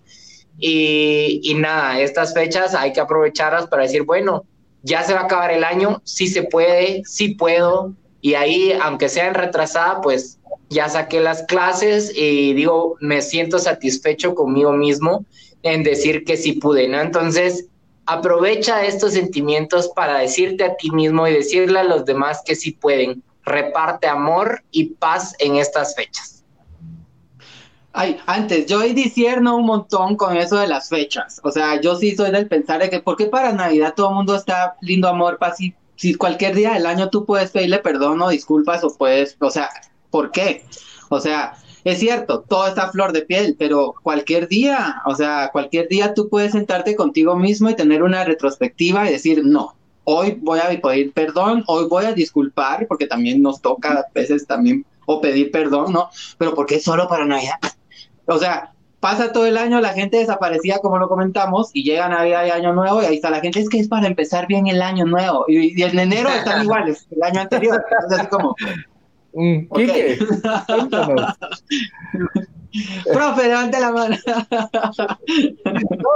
y, 0.59 1.41
y 1.43 1.55
nada, 1.55 1.99
estas 1.99 2.33
fechas 2.33 2.75
hay 2.75 2.93
que 2.93 3.01
aprovecharlas 3.01 3.67
para 3.67 3.83
decir, 3.83 4.03
bueno, 4.03 4.45
ya 4.83 5.03
se 5.03 5.13
va 5.13 5.21
a 5.21 5.25
acabar 5.25 5.51
el 5.51 5.63
año, 5.63 6.01
sí 6.03 6.27
se 6.27 6.43
puede, 6.43 7.01
sí 7.05 7.29
puedo 7.29 7.93
y 8.21 8.35
ahí, 8.35 8.71
aunque 8.81 9.09
sea 9.09 9.27
en 9.27 9.33
retrasada, 9.33 10.01
pues 10.01 10.39
ya 10.69 10.87
saqué 10.87 11.19
las 11.19 11.43
clases 11.43 12.11
y 12.15 12.53
digo, 12.53 12.95
me 13.01 13.21
siento 13.21 13.59
satisfecho 13.59 14.35
conmigo 14.35 14.71
mismo 14.73 15.25
en 15.63 15.83
decir 15.83 16.23
que 16.23 16.37
sí 16.37 16.53
pude, 16.53 16.87
¿no? 16.87 17.01
Entonces, 17.01 17.67
aprovecha 18.05 18.85
estos 18.85 19.13
sentimientos 19.13 19.89
para 19.95 20.19
decirte 20.19 20.63
a 20.63 20.75
ti 20.75 20.91
mismo 20.91 21.27
y 21.27 21.33
decirle 21.33 21.79
a 21.79 21.83
los 21.83 22.05
demás 22.05 22.41
que 22.45 22.55
sí 22.55 22.71
pueden. 22.71 23.23
Reparte 23.45 24.07
amor 24.07 24.63
y 24.71 24.85
paz 24.85 25.35
en 25.39 25.57
estas 25.57 25.95
fechas. 25.95 26.43
Ay, 27.91 28.17
antes, 28.25 28.65
yo 28.65 28.79
disierno 28.79 29.57
un 29.57 29.65
montón 29.65 30.15
con 30.15 30.35
eso 30.37 30.57
de 30.57 30.67
las 30.67 30.89
fechas. 30.89 31.39
O 31.43 31.51
sea, 31.51 31.79
yo 31.79 31.95
sí 31.95 32.15
soy 32.15 32.31
del 32.31 32.47
pensar 32.47 32.81
de 32.81 32.89
que, 32.89 33.01
¿por 33.01 33.17
qué 33.17 33.25
para 33.25 33.51
Navidad 33.51 33.93
todo 33.95 34.09
el 34.09 34.15
mundo 34.15 34.35
está 34.35 34.77
lindo 34.81 35.07
amor, 35.07 35.37
paz 35.37 35.59
y 35.61 35.75
si 35.95 36.15
cualquier 36.15 36.55
día 36.55 36.73
del 36.73 36.85
año 36.85 37.09
tú 37.09 37.25
puedes 37.25 37.51
pedirle 37.51 37.79
perdón 37.79 38.21
o 38.21 38.29
disculpas 38.29 38.83
o 38.83 38.95
puedes, 38.95 39.37
o 39.39 39.49
sea, 39.51 39.69
¿por 40.09 40.31
qué? 40.31 40.65
O 41.09 41.19
sea, 41.19 41.53
es 41.83 41.99
cierto, 41.99 42.41
todo 42.41 42.67
está 42.67 42.89
flor 42.89 43.11
de 43.11 43.23
piel, 43.23 43.55
pero 43.59 43.93
cualquier 44.01 44.47
día, 44.47 45.01
o 45.05 45.15
sea, 45.15 45.49
cualquier 45.51 45.87
día 45.89 46.13
tú 46.13 46.29
puedes 46.29 46.53
sentarte 46.53 46.95
contigo 46.95 47.35
mismo 47.35 47.69
y 47.69 47.75
tener 47.75 48.03
una 48.03 48.23
retrospectiva 48.23 49.07
y 49.07 49.11
decir, 49.11 49.43
no, 49.43 49.75
hoy 50.05 50.37
voy 50.41 50.59
a 50.59 50.81
pedir 50.81 51.11
perdón, 51.13 51.63
hoy 51.67 51.87
voy 51.87 52.05
a 52.05 52.13
disculpar, 52.13 52.87
porque 52.87 53.07
también 53.07 53.41
nos 53.41 53.61
toca 53.61 53.91
a 53.91 54.05
veces 54.13 54.47
también, 54.47 54.85
o 55.05 55.19
pedir 55.19 55.51
perdón, 55.51 55.91
¿no? 55.91 56.09
Pero 56.37 56.55
porque 56.55 56.75
es 56.75 56.83
solo 56.83 57.07
para 57.07 57.25
Navidad. 57.25 57.59
O 58.25 58.37
sea, 58.37 58.73
pasa 59.01 59.33
todo 59.33 59.45
el 59.45 59.57
año, 59.57 59.81
la 59.81 59.93
gente 59.93 60.17
desaparecía, 60.17 60.79
como 60.79 60.97
lo 60.97 61.09
comentamos, 61.09 61.71
y 61.73 61.83
llega 61.83 62.07
Navidad 62.07 62.45
y 62.45 62.51
Año 62.51 62.71
Nuevo, 62.71 63.01
y 63.01 63.05
ahí 63.05 63.15
está 63.15 63.29
la 63.29 63.41
gente, 63.41 63.59
es 63.59 63.67
que 63.67 63.79
es 63.79 63.89
para 63.89 64.07
empezar 64.07 64.47
bien 64.47 64.67
el 64.67 64.81
año 64.81 65.05
nuevo, 65.05 65.43
y, 65.49 65.77
y 65.77 65.83
en 65.83 65.99
enero 65.99 66.29
están 66.29 66.63
iguales 66.63 67.05
el 67.11 67.21
año 67.21 67.41
anterior, 67.41 67.83
entonces 67.83 68.19
así 68.19 68.27
como, 68.29 68.55
Mm, 69.33 69.67
Quique, 69.73 70.19
cuéntanos. 70.67 71.37
Profe, 73.11 73.47
levante 73.47 73.79
la 73.79 73.91
mano. 73.91 74.15
No, 74.25 74.35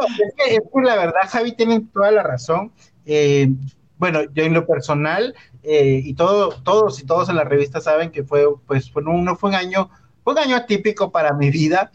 es 0.10 0.34
que, 0.36 0.56
es 0.56 0.62
que 0.74 0.82
la 0.82 0.96
verdad, 0.96 1.22
Javi 1.30 1.56
tiene 1.56 1.82
toda 1.94 2.12
la 2.12 2.24
razón. 2.24 2.72
Eh, 3.06 3.50
bueno, 3.98 4.22
yo 4.34 4.44
en 4.44 4.54
lo 4.54 4.66
personal, 4.66 5.36
eh, 5.64 6.02
y 6.04 6.14
todo, 6.14 6.50
todos 6.64 7.00
y 7.02 7.06
todos 7.06 7.30
en 7.30 7.36
la 7.36 7.44
revista 7.44 7.82
saben 7.82 8.12
que 8.12 8.24
fue, 8.24 8.46
pues, 8.66 8.92
fue 8.92 9.04
un, 9.04 9.24
no 9.24 9.36
fue 9.36 9.50
un 9.52 9.56
año, 9.56 9.90
fue 10.24 10.34
un 10.34 10.40
año 10.40 10.56
atípico 10.56 11.12
para 11.12 11.34
mi 11.34 11.50
vida, 11.52 11.92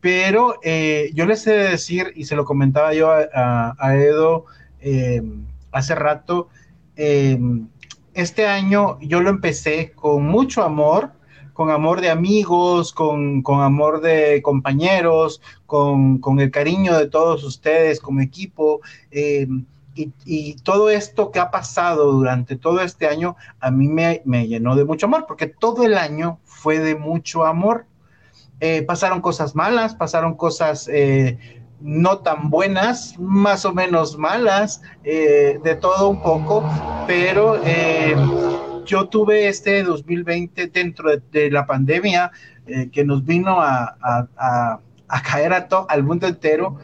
pero 0.00 0.58
eh, 0.62 1.10
yo 1.14 1.26
les 1.26 1.46
he 1.46 1.52
de 1.52 1.68
decir, 1.70 2.12
y 2.14 2.24
se 2.24 2.36
lo 2.36 2.44
comentaba 2.44 2.94
yo 2.94 3.10
a, 3.10 3.28
a, 3.34 3.74
a 3.78 3.96
Edo 3.96 4.46
hace 5.72 5.94
rato, 5.94 6.48
eh, 6.96 7.38
este 8.14 8.46
año 8.46 8.98
yo 9.00 9.20
lo 9.20 9.30
empecé 9.30 9.92
con 9.92 10.26
mucho 10.26 10.62
amor, 10.62 11.12
con 11.52 11.70
amor 11.70 12.00
de 12.00 12.10
amigos, 12.10 12.92
con, 12.92 13.42
con 13.42 13.60
amor 13.60 14.00
de 14.00 14.40
compañeros, 14.42 15.40
con, 15.66 16.18
con, 16.18 16.40
el 16.40 16.50
cariño 16.50 16.96
de 16.96 17.08
todos 17.08 17.44
ustedes 17.44 18.00
como 18.00 18.20
equipo. 18.20 18.80
Eh, 19.10 19.46
y, 19.94 20.54
todo 20.62 20.88
esto 20.88 21.30
que 21.30 21.38
ha 21.38 21.50
pasado 21.50 22.12
durante 22.12 22.56
todo 22.56 22.80
este 22.80 23.06
año 23.06 23.36
a 23.60 23.70
mí 23.70 23.88
me, 23.88 24.22
me 24.24 24.48
llenó 24.48 24.74
de 24.74 24.84
mucho 24.84 25.06
amor, 25.06 25.26
porque 25.26 25.46
todo 25.46 25.84
el 25.84 25.94
año 25.94 26.38
fue 26.44 26.78
de 26.78 26.94
mucho 26.94 27.44
amor. 27.44 27.86
Eh, 28.60 28.82
pasaron 28.82 29.20
cosas 29.20 29.54
malas, 29.54 29.94
pasaron 29.94 30.34
cosas 30.36 30.88
eh, 30.90 31.61
no 31.82 32.18
tan 32.18 32.50
buenas, 32.50 33.18
más 33.18 33.64
o 33.64 33.72
menos 33.72 34.16
malas, 34.16 34.82
eh, 35.04 35.58
de 35.62 35.74
todo 35.76 36.08
un 36.08 36.22
poco, 36.22 36.64
pero 37.06 37.60
eh, 37.64 38.14
yo 38.84 39.08
tuve 39.08 39.48
este 39.48 39.82
2020 39.82 40.68
dentro 40.68 41.16
de, 41.16 41.50
la 41.50 41.66
pandemia 41.66 42.30
eh, 42.66 42.88
que 42.90 43.04
nos 43.04 43.24
vino 43.24 43.60
a, 43.60 43.96
a, 44.36 45.22
caer 45.22 45.52
a 45.52 45.68
to, 45.68 45.86
al 45.88 46.04
mundo 46.04 46.26
entero. 46.26 46.78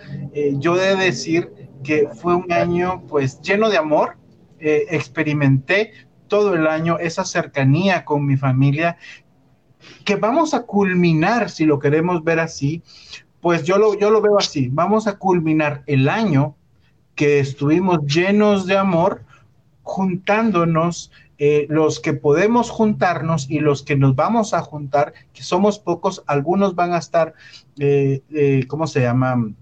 Yo 0.54 0.76
de 0.76 0.96
decir 0.96 1.50
que 1.82 2.08
fue 2.08 2.34
un 2.34 2.52
año 2.52 3.02
pues 3.08 3.40
lleno 3.40 3.70
de 3.70 3.78
amor, 3.78 4.16
experimenté 4.60 5.92
todo 6.26 6.54
el 6.54 6.66
año 6.66 6.98
esa 6.98 7.24
cercanía 7.24 8.04
con 8.04 8.26
mi 8.26 8.36
familia 8.36 8.98
que 10.04 10.16
vamos 10.16 10.54
a 10.54 10.62
culminar, 10.62 11.50
si 11.50 11.64
lo 11.64 11.78
queremos 11.78 12.24
ver 12.24 12.40
así, 12.40 12.82
pues 13.40 13.64
yo 13.64 13.78
lo, 13.78 13.98
yo 13.98 14.10
lo 14.10 14.20
veo 14.20 14.38
así. 14.38 14.68
Vamos 14.72 15.06
a 15.06 15.18
culminar 15.18 15.82
el 15.86 16.08
año 16.08 16.54
que 17.14 17.40
estuvimos 17.40 18.04
llenos 18.06 18.66
de 18.66 18.76
amor, 18.76 19.22
juntándonos 19.82 21.10
eh, 21.38 21.66
los 21.68 22.00
que 22.00 22.14
podemos 22.14 22.70
juntarnos 22.70 23.48
y 23.48 23.60
los 23.60 23.82
que 23.82 23.96
nos 23.96 24.16
vamos 24.16 24.54
a 24.54 24.60
juntar, 24.60 25.14
que 25.32 25.42
somos 25.42 25.78
pocos, 25.78 26.24
algunos 26.26 26.74
van 26.74 26.92
a 26.92 26.98
estar, 26.98 27.34
eh, 27.78 28.22
eh, 28.30 28.64
¿cómo 28.66 28.86
se 28.88 29.02
llama? 29.02 29.52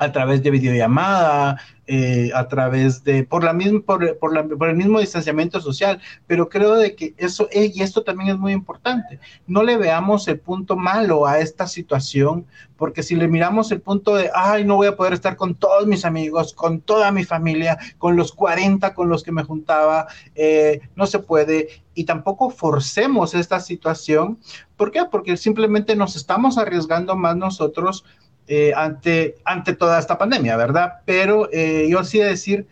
A 0.00 0.10
través 0.12 0.42
de 0.42 0.50
videollamada, 0.50 1.60
eh, 1.92 2.30
a 2.36 2.46
través 2.46 3.02
de, 3.02 3.24
por, 3.24 3.42
la 3.42 3.52
misma, 3.52 3.80
por, 3.80 4.32
la, 4.32 4.44
por, 4.44 4.68
el 4.68 4.76
mismo 4.76 5.00
distanciamiento 5.00 5.60
social, 5.60 6.00
pero 6.28 6.48
creo 6.48 6.76
de 6.76 6.94
que 6.94 7.14
eso, 7.16 7.48
eh, 7.50 7.72
y 7.74 7.82
esto 7.82 8.04
también 8.04 8.30
es 8.30 8.38
muy 8.38 8.52
importante, 8.52 9.18
no 9.48 9.64
le 9.64 9.76
veamos 9.76 10.28
el 10.28 10.38
punto 10.38 10.76
malo 10.76 11.26
a 11.26 11.40
esta 11.40 11.66
situación, 11.66 12.46
porque 12.76 13.02
si 13.02 13.16
le 13.16 13.26
miramos 13.26 13.72
el 13.72 13.80
punto 13.80 14.14
de, 14.14 14.30
ay, 14.32 14.64
no 14.64 14.76
voy 14.76 14.86
a 14.86 14.94
poder 14.94 15.14
estar 15.14 15.34
con 15.34 15.56
todos 15.56 15.84
mis 15.88 16.04
amigos, 16.04 16.54
con 16.54 16.80
toda 16.80 17.10
mi 17.10 17.24
familia, 17.24 17.76
con 17.98 18.14
los 18.14 18.30
40 18.30 18.94
con 18.94 19.08
los 19.08 19.24
que 19.24 19.32
me 19.32 19.42
juntaba, 19.42 20.06
eh, 20.36 20.82
no 20.94 21.08
se 21.08 21.18
puede, 21.18 21.82
y 21.94 22.04
tampoco 22.04 22.50
forcemos 22.50 23.34
esta 23.34 23.58
situación, 23.58 24.38
¿por 24.76 24.92
qué? 24.92 25.06
Porque 25.10 25.36
simplemente 25.36 25.96
nos 25.96 26.14
estamos 26.14 26.56
arriesgando 26.56 27.16
más 27.16 27.34
nosotros 27.34 28.04
eh, 28.52 28.72
ante, 28.74 29.36
ante 29.44 29.74
toda 29.74 29.96
esta 30.00 30.18
pandemia, 30.18 30.56
¿verdad? 30.56 31.02
Pero 31.04 31.48
eh, 31.52 31.86
yo 31.88 32.02
sí 32.02 32.18
decir, 32.18 32.66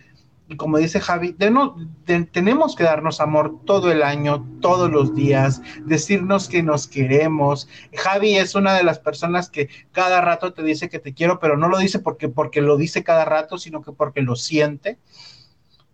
y 0.49 0.57
como 0.57 0.77
dice 0.79 0.99
Javi, 0.99 1.37
de 1.38 1.53
no, 1.53 1.77
de, 2.05 2.25
tenemos 2.25 2.75
que 2.75 2.83
darnos 2.83 3.21
amor 3.21 3.61
todo 3.64 3.93
el 3.93 4.03
año, 4.03 4.45
todos 4.61 4.91
los 4.91 5.14
días, 5.14 5.62
decirnos 5.85 6.49
que 6.49 6.64
nos 6.64 6.88
queremos. 6.88 7.69
Javi 7.95 8.37
es 8.37 8.57
una 8.57 8.75
de 8.75 8.83
las 8.83 8.99
personas 8.99 9.51
que 9.51 9.69
cada 9.93 10.21
rato 10.21 10.53
te 10.53 10.64
dice 10.64 10.88
que 10.88 10.99
te 10.99 11.14
quiero, 11.14 11.38
pero 11.38 11.57
no 11.57 11.69
lo 11.69 11.79
dice 11.79 12.01
porque, 12.01 12.29
porque 12.29 12.61
lo 12.61 12.77
dice 12.77 13.05
cada 13.05 13.25
rato, 13.25 13.57
sino 13.57 13.81
que 13.81 13.93
porque 13.93 14.21
lo 14.21 14.35
siente. 14.35 14.99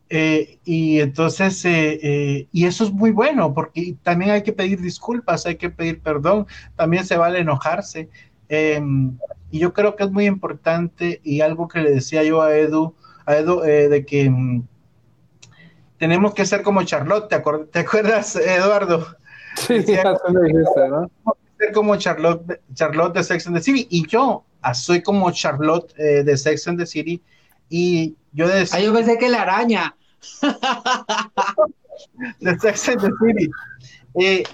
Eh, 0.09 0.61
y 0.65 1.01
entonces, 1.01 1.63
eh, 1.65 1.99
eh, 2.03 2.49
y 2.53 2.67
eso 2.67 2.85
es 2.85 2.93
muy 2.93 3.11
bueno, 3.11 3.53
porque 3.53 3.97
también 4.03 4.31
hay 4.31 4.43
que 4.43 4.53
pedir 4.55 4.81
disculpas, 4.81 5.45
hay 5.45 5.57
que 5.57 5.69
pedir 5.69 6.01
perdón, 6.01 6.47
también 6.75 7.05
se 7.05 7.19
vale 7.19 7.41
enojarse. 7.41 8.09
Em, 8.49 9.19
y 9.51 9.59
yo 9.59 9.73
creo 9.73 9.97
que 9.97 10.05
es 10.05 10.11
muy 10.11 10.27
importante 10.27 11.21
y 11.25 11.41
algo 11.41 11.69
que 11.69 11.81
le 11.81 11.91
decía 11.91 12.23
yo 12.23 12.43
a 12.43 12.57
Edu, 12.57 12.95
a 13.27 13.37
Edu 13.37 13.63
eh, 13.65 13.89
de 13.89 14.05
que 14.05 14.29
mm, 14.29 14.67
tenemos 15.99 16.35
que 16.35 16.45
ser 16.45 16.63
como 16.63 16.83
Charlotte, 16.83 17.29
¿te, 17.29 17.37
acuerdas, 17.37 17.71
¿te 17.71 17.79
acuerdas 17.81 18.37
Eduardo? 18.37 19.07
Sí, 19.57 19.75
decía, 19.75 20.03
me 20.33 20.41
dijiste, 20.49 20.89
¿no? 20.89 21.11
ser 21.59 21.73
como 21.73 21.97
Charlotte, 21.97 22.61
Charlotte 22.75 23.15
de 23.15 23.25
Sex 23.25 23.47
and 23.47 23.57
the 23.57 23.63
City 23.63 23.87
y 23.91 24.07
yo 24.09 24.45
ah, 24.63 24.75
soy 24.75 25.03
como 25.03 25.31
Charlotte 25.31 25.95
eh, 25.97 26.25
de 26.25 26.37
Sex 26.37 26.67
and 26.69 26.79
the 26.79 26.87
City 26.87 27.23
y 27.69 28.17
yo 28.33 28.49
decía... 28.49 28.79
Ah, 28.79 28.83
yo 28.83 28.93
pensé 28.93 29.17
que 29.19 29.29
la 29.29 29.43
araña. 29.43 29.97
de 32.41 32.59
Sex 32.59 32.89
and 32.89 33.01
the 33.01 33.11
City. 33.21 33.51
Eh, 34.17 34.45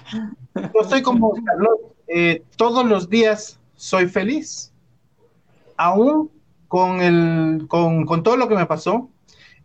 yo 0.55 0.83
soy 0.87 1.01
como 1.01 1.33
Carlos, 1.43 1.79
eh, 2.07 2.43
todos 2.55 2.85
los 2.85 3.09
días 3.09 3.59
soy 3.81 4.07
feliz. 4.07 4.71
Aún 5.75 6.29
con, 6.67 7.01
el, 7.01 7.65
con, 7.67 8.05
con 8.05 8.21
todo 8.21 8.37
lo 8.37 8.47
que 8.47 8.55
me 8.55 8.67
pasó, 8.67 9.09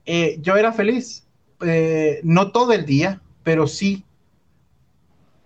eh, 0.07 0.39
yo 0.41 0.57
era 0.57 0.73
feliz. 0.73 1.27
Eh, 1.61 2.21
no 2.25 2.51
todo 2.51 2.73
el 2.73 2.87
día, 2.87 3.21
pero 3.43 3.67
sí 3.67 4.05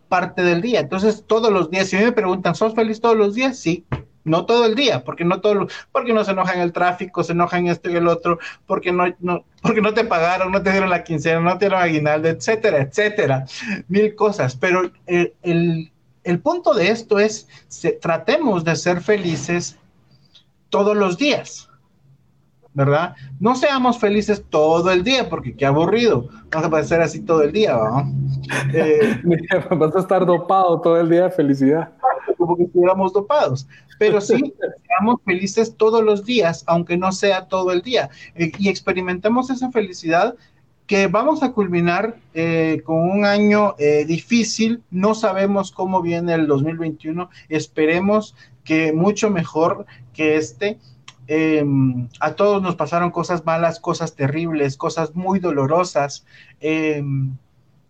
parte 0.08 0.42
del 0.42 0.62
día. 0.62 0.78
Entonces, 0.78 1.24
todos 1.26 1.52
los 1.52 1.68
días, 1.70 1.88
si 1.88 1.96
me 1.96 2.12
preguntan, 2.12 2.54
¿sos 2.54 2.74
feliz 2.76 3.00
todos 3.00 3.16
los 3.16 3.34
días? 3.34 3.58
Sí. 3.58 3.84
No 4.22 4.46
todo 4.46 4.66
el 4.66 4.76
día, 4.76 5.02
porque 5.02 5.24
no 5.24 5.40
todo, 5.40 5.66
porque 5.90 6.12
no 6.12 6.24
se 6.24 6.32
enoja 6.32 6.52
en 6.52 6.60
el 6.60 6.72
tráfico, 6.72 7.24
se 7.24 7.32
enoja 7.32 7.58
en 7.58 7.68
esto 7.68 7.90
y 7.90 7.96
el 7.96 8.06
otro, 8.06 8.38
porque 8.66 8.92
no, 8.92 9.04
no, 9.18 9.44
porque 9.62 9.80
no 9.80 9.94
te 9.94 10.04
pagaron, 10.04 10.52
no 10.52 10.62
te 10.62 10.70
dieron 10.70 10.90
la 10.90 11.04
quincena, 11.04 11.40
no 11.40 11.56
te 11.56 11.64
dieron 11.64 11.82
aguinaldo, 11.82 12.28
etcétera, 12.28 12.82
etcétera, 12.82 13.46
mil 13.88 14.14
cosas. 14.14 14.56
Pero 14.56 14.92
el, 15.06 15.32
el, 15.42 15.89
el 16.24 16.40
punto 16.40 16.74
de 16.74 16.90
esto 16.90 17.18
es, 17.18 17.48
se, 17.68 17.92
tratemos 17.92 18.64
de 18.64 18.76
ser 18.76 19.00
felices 19.00 19.78
todos 20.68 20.96
los 20.96 21.16
días. 21.16 21.70
¿verdad? 22.72 23.16
No 23.40 23.56
seamos 23.56 23.98
felices 23.98 24.44
todo 24.48 24.90
el 24.90 25.02
día, 25.02 25.28
porque 25.28 25.54
qué 25.56 25.66
aburrido. 25.66 26.28
No 26.52 26.62
se 26.62 26.68
puede 26.68 26.84
ser 26.84 27.00
así 27.00 27.20
todo 27.20 27.42
el 27.42 27.52
día, 27.52 27.76
¿verdad? 27.76 28.04
Eh, 28.74 29.20
Vas 29.76 29.94
a 29.94 30.00
estar 30.00 30.26
dopado 30.26 30.80
todo 30.80 31.00
el 31.00 31.08
día 31.08 31.24
de 31.24 31.30
felicidad. 31.30 31.92
Como 32.36 32.56
que 32.56 32.64
estuviéramos 32.64 33.12
dopados. 33.12 33.68
Pero 33.98 34.20
sí, 34.20 34.54
seamos 34.86 35.20
felices 35.24 35.76
todos 35.76 36.02
los 36.02 36.24
días, 36.24 36.64
aunque 36.66 36.96
no 36.96 37.12
sea 37.12 37.46
todo 37.46 37.70
el 37.72 37.82
día. 37.82 38.10
Eh, 38.34 38.50
y 38.58 38.68
experimentemos 38.68 39.50
esa 39.50 39.70
felicidad 39.70 40.34
que 40.90 41.06
vamos 41.06 41.44
a 41.44 41.52
culminar 41.52 42.16
eh, 42.34 42.82
con 42.84 43.08
un 43.08 43.24
año 43.24 43.76
eh, 43.78 44.04
difícil. 44.04 44.82
No 44.90 45.14
sabemos 45.14 45.70
cómo 45.70 46.02
viene 46.02 46.34
el 46.34 46.48
2021. 46.48 47.30
Esperemos 47.48 48.34
que 48.64 48.92
mucho 48.92 49.30
mejor 49.30 49.86
que 50.12 50.34
este 50.34 50.80
eh, 51.28 51.64
a 52.18 52.32
todos 52.32 52.60
nos 52.60 52.74
pasaron 52.74 53.12
cosas 53.12 53.44
malas, 53.44 53.78
cosas 53.78 54.16
terribles, 54.16 54.76
cosas 54.76 55.14
muy 55.14 55.38
dolorosas, 55.38 56.26
eh, 56.60 57.04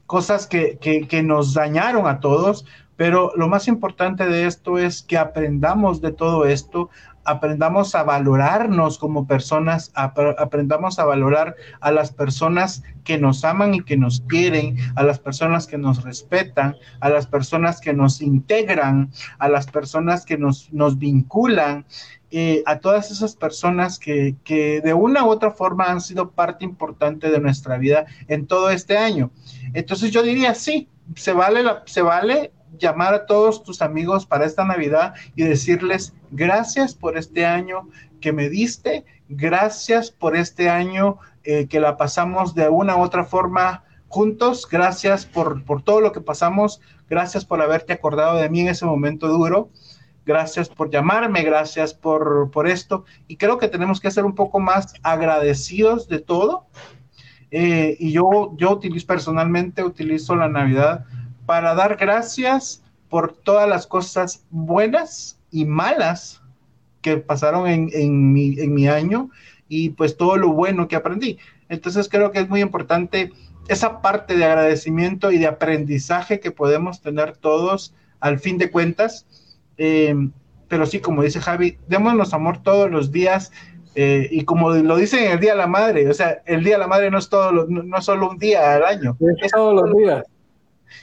cosas 0.05 0.46
que, 0.46 0.76
que, 0.76 1.22
nos 1.22 1.55
dañaron 1.55 2.07
a 2.07 2.20
todos, 2.20 2.66
pero 3.01 3.32
lo 3.34 3.48
más 3.48 3.66
importante 3.66 4.26
de 4.26 4.44
esto 4.44 4.76
es 4.76 5.03
que 5.03 5.16
aprendamos 5.16 6.03
de 6.03 6.12
todo 6.12 6.44
esto, 6.44 6.90
aprendamos 7.24 7.94
a 7.94 8.03
valorarnos 8.03 8.98
como 8.98 9.26
personas, 9.26 9.90
ap 9.94 10.18
aprendamos 10.36 10.98
a 10.98 11.07
valorar 11.07 11.57
a 11.80 11.92
las 11.92 12.12
personas 12.12 12.82
que 13.03 13.16
nos 13.16 13.42
aman 13.42 13.72
y 13.72 13.80
que 13.80 13.96
nos 13.96 14.20
quieren, 14.28 14.76
a 14.96 15.03
las 15.03 15.18
personas 15.18 15.66
que 15.66 15.78
nos 15.78 16.05
respetan, 16.05 16.76
a 17.01 17.09
las 17.09 17.26
personas 17.26 17.80
que 17.80 17.94
nos 17.94 18.20
integran, 18.20 19.11
a 19.38 19.48
las 19.48 19.66
personas 19.66 20.26
que 20.26 20.36
nos, 20.36 20.70
nos 20.70 20.98
vinculan 20.98 21.86
eh, 22.30 22.62
a 22.66 22.80
todas 22.80 23.11
esas 23.11 23.34
personas 23.34 23.98
que, 23.98 24.36
que, 24.44 24.82
de 24.82 24.92
una 24.92 25.24
u 25.24 25.30
otra 25.30 25.53
forma 25.53 25.86
han 25.86 26.03
sido 26.03 26.32
parte 26.32 26.66
importante 26.66 27.30
de 27.30 27.40
nuestra 27.40 27.78
vida 27.78 28.05
en 28.28 28.46
todo 28.46 28.68
este 28.68 28.98
año. 28.98 29.30
Entonces 29.72 30.11
yo 30.11 30.22
diría, 30.22 30.55
sí, 30.55 30.86
se 31.16 31.32
vale, 31.32 31.62
la, 31.62 31.82
se 31.86 32.03
vale 32.03 32.53
llamar 32.81 33.14
a 33.14 33.26
todos 33.26 33.62
tus 33.62 33.83
amigos 33.83 34.26
para 34.26 34.45
esta 34.45 34.64
Navidad 34.64 35.14
y 35.37 35.45
decirles 35.45 36.12
gracias 36.31 36.95
por 36.95 37.16
este 37.16 37.47
año 37.47 37.89
que 38.20 38.33
me 38.33 38.49
diste, 38.49 39.05
gracias 39.28 40.11
por 40.11 40.37
este 40.37 40.68
año 40.68 41.18
eh, 41.45 41.66
que 41.68 41.78
la 41.78 41.97
pasamos 41.97 42.55
de 42.55 42.68
una 42.68 42.97
u 42.97 43.03
otra 43.03 43.24
forma 43.24 43.85
juntos, 44.09 44.66
gracias 44.68 45.24
por, 45.24 45.64
por 45.64 45.83
todo 45.83 46.01
lo 46.01 46.11
que 46.11 46.20
pasamos, 46.20 46.81
gracias 47.09 47.45
por 47.45 47.62
haberte 47.62 47.93
acordado 47.93 48.39
de 48.39 48.51
mí 48.51 48.61
en 48.61 48.68
ese 48.68 48.85
momento 48.85 49.28
duro 49.28 49.70
gracias 50.26 50.68
por 50.68 50.91
llamarme, 50.91 51.43
gracias 51.43 51.93
por, 51.93 52.51
por, 52.53 52.68
esto. 52.68 53.05
Y 53.26 53.37
creo 53.37 53.59
que 53.59 53.66
tenemos 53.66 54.01
que 54.01 54.11
ser 54.12 54.24
un 54.24 54.35
poco 54.35 54.61
más 54.61 54.95
agradecidos 55.03 56.09
de 56.09 56.20
todo. 56.20 56.66
Eh, 57.51 57.97
y 57.99 58.12
yo, 58.12 58.55
yo 58.57 58.78
personalmente, 59.07 59.83
utilizo 59.83 60.37
la 60.37 60.49
Navidad 60.49 61.05
para 61.51 61.74
dar 61.74 61.96
gracias 61.96 62.80
por 63.09 63.32
todas 63.32 63.68
las 63.68 63.84
cosas 63.84 64.44
buenas 64.51 65.36
y 65.51 65.64
malas 65.64 66.40
que 67.03 67.16
pasaron 67.16 67.66
en, 67.66 67.90
en, 67.92 68.32
mi, 68.32 68.55
en 68.61 68.72
mi 68.72 68.86
año 68.86 69.30
y 69.68 69.90
pues 69.90 70.16
todo 70.16 70.36
lo 70.36 70.53
bueno 70.53 70.86
que 70.86 70.94
aprendí. 70.94 71.38
Entonces 71.68 72.09
creo 72.09 72.30
que 72.30 72.38
es 72.38 72.48
muy 72.48 72.61
importante 72.61 73.32
esa 73.66 74.01
parte 74.01 74.36
de 74.36 74.44
agradecimiento 74.44 75.32
y 75.32 75.38
de 75.38 75.48
aprendizaje 75.48 76.38
que 76.38 76.53
podemos 76.53 77.01
tener 77.01 77.36
todos 77.36 77.96
al 78.20 78.38
fin 78.38 78.57
de 78.57 78.70
cuentas 78.70 79.26
eh, 79.76 80.14
pero 80.68 80.86
sí, 80.86 81.01
como 81.01 81.24
dice 81.24 81.40
Javi, 81.40 81.78
démonos 81.88 82.32
amor 82.32 82.62
todos 82.62 82.88
los 82.88 83.11
días. 83.11 83.51
Eh, 83.96 84.28
y 84.30 84.44
como 84.44 84.70
lo 84.70 84.96
dicen 84.96 85.32
el 85.32 85.40
Día 85.40 85.51
de 85.51 85.59
la 85.59 85.66
Madre, 85.66 86.09
o 86.09 86.14
sea, 86.14 86.42
el 86.46 86.62
Día 86.62 86.74
de 86.74 86.78
la 86.78 86.86
Madre 86.86 87.11
no 87.11 87.18
es, 87.18 87.28
todo 87.28 87.51
lo, 87.51 87.66
no, 87.66 87.82
no 87.82 87.98
es 87.98 88.05
solo 88.05 88.30
un 88.30 88.38
día 88.38 88.76
al 88.76 88.84
año. 88.84 89.16
Es, 89.18 89.46
es 89.46 89.51
todos 89.51 89.74
los 89.74 89.96
días. 89.96 90.24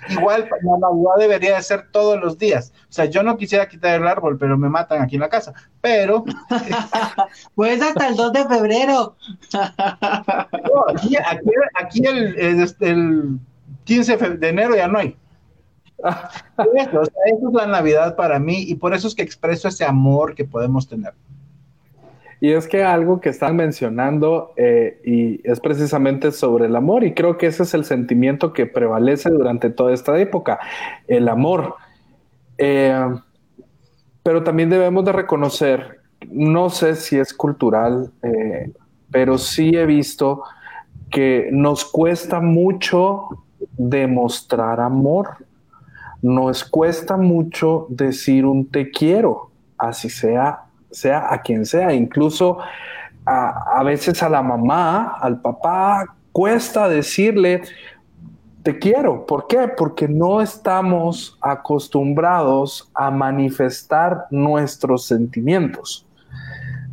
Igual 0.09 0.49
la 0.49 0.77
Navidad 0.79 1.15
debería 1.19 1.55
de 1.55 1.63
ser 1.63 1.89
todos 1.91 2.19
los 2.19 2.37
días. 2.37 2.73
O 2.89 2.93
sea, 2.93 3.05
yo 3.05 3.23
no 3.23 3.37
quisiera 3.37 3.67
quitar 3.67 3.99
el 3.99 4.07
árbol, 4.07 4.37
pero 4.37 4.57
me 4.57 4.69
matan 4.69 5.01
aquí 5.01 5.15
en 5.15 5.21
la 5.21 5.29
casa. 5.29 5.53
Pero. 5.81 6.23
pues 7.55 7.81
hasta 7.81 8.07
el 8.07 8.15
2 8.15 8.33
de 8.33 8.45
febrero. 8.47 9.15
no, 9.53 10.85
aquí, 10.89 11.15
aquí, 11.17 11.49
aquí 11.75 12.05
el, 12.05 12.39
el, 12.39 12.75
el, 12.79 13.39
15 13.85 14.17
de 14.17 14.49
enero 14.49 14.75
ya 14.75 14.87
no 14.87 14.99
hay. 14.99 15.17
Eso, 16.75 17.01
o 17.01 17.05
sea, 17.05 17.21
eso 17.25 17.47
es 17.47 17.53
la 17.53 17.65
Navidad 17.65 18.15
para 18.15 18.37
mí 18.37 18.63
y 18.67 18.75
por 18.75 18.93
eso 18.93 19.07
es 19.07 19.15
que 19.15 19.23
expreso 19.23 19.67
ese 19.67 19.83
amor 19.83 20.35
que 20.35 20.45
podemos 20.45 20.87
tener. 20.87 21.13
Y 22.39 22.51
es 22.51 22.67
que 22.67 22.83
algo 22.83 23.19
que 23.19 23.29
están 23.29 23.55
mencionando 23.55 24.53
eh, 24.57 25.01
y 25.03 25.41
es 25.49 25.59
precisamente 25.59 26.31
sobre 26.31 26.65
el 26.65 26.75
amor 26.75 27.03
y 27.03 27.13
creo 27.13 27.37
que 27.37 27.47
ese 27.47 27.63
es 27.63 27.73
el 27.73 27.83
sentimiento 27.83 28.53
que 28.53 28.65
prevalece 28.65 29.29
durante 29.29 29.69
toda 29.69 29.93
esta 29.93 30.17
época, 30.19 30.59
el 31.07 31.27
amor. 31.29 31.75
Eh, 32.57 33.07
pero 34.23 34.43
también 34.43 34.69
debemos 34.69 35.05
de 35.05 35.13
reconocer, 35.13 36.01
no 36.29 36.69
sé 36.69 36.95
si 36.95 37.17
es 37.17 37.33
cultural, 37.33 38.11
eh, 38.21 38.71
pero 39.09 39.37
sí 39.37 39.71
he 39.75 39.85
visto 39.85 40.43
que 41.09 41.49
nos 41.51 41.85
cuesta 41.85 42.39
mucho 42.39 43.29
demostrar 43.77 44.79
amor 44.79 45.47
nos 46.21 46.63
cuesta 46.63 47.17
mucho 47.17 47.87
decir 47.89 48.45
un 48.45 48.69
te 48.69 48.89
quiero, 48.91 49.51
así 49.77 50.09
sea, 50.09 50.63
sea 50.91 51.33
a 51.33 51.41
quien 51.41 51.65
sea, 51.65 51.93
incluso 51.93 52.59
a, 53.25 53.79
a 53.79 53.83
veces 53.83 54.21
a 54.23 54.29
la 54.29 54.41
mamá, 54.41 55.17
al 55.19 55.41
papá, 55.41 56.15
cuesta 56.31 56.87
decirle 56.87 57.61
te 58.67 58.79
quiero. 58.79 59.25
¿Por 59.25 59.47
qué? 59.47 59.69
Porque 59.69 60.09
no 60.09 60.41
estamos 60.41 61.37
acostumbrados 61.39 62.91
a 62.93 63.09
manifestar 63.09 64.25
nuestros 64.29 65.05
sentimientos, 65.05 66.05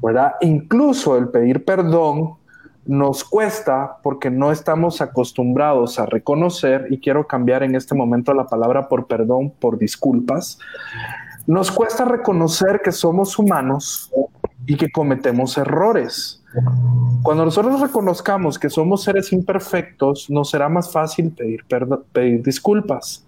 ¿verdad? 0.01 0.35
Incluso 0.41 1.19
el 1.19 1.31
pedir 1.31 1.65
perdón 1.65 2.37
nos 2.87 3.25
cuesta 3.25 3.97
porque 4.05 4.31
no 4.31 4.53
estamos 4.53 5.01
acostumbrados 5.01 5.99
a 5.99 6.07
reconocer, 6.07 6.87
y 6.91 7.01
quiero 7.01 7.27
cambiar 7.27 7.65
en 7.65 7.75
este 7.75 7.97
momento 7.97 8.35
la 8.35 8.47
palabra 8.47 8.89
por 8.89 9.09
perdón, 9.09 9.51
por 9.59 9.77
disculpas, 9.77 10.61
nos 11.47 11.71
cuesta 11.71 12.05
reconocer 12.05 12.81
que 12.83 12.93
somos 12.93 13.39
humanos 13.39 14.11
y 14.67 14.77
que 14.77 14.91
cometemos 14.91 15.59
errores. 15.59 16.43
Cuando 17.23 17.45
nosotros 17.45 17.81
reconozcamos 17.81 18.59
que 18.59 18.71
somos 18.71 19.03
seres 19.03 19.33
imperfectos, 19.33 20.31
nos 20.31 20.51
será 20.51 20.69
más 20.69 20.91
fácil 20.93 21.33
pedir, 21.33 21.65
pedir 22.13 22.43
disculpas. 22.43 23.27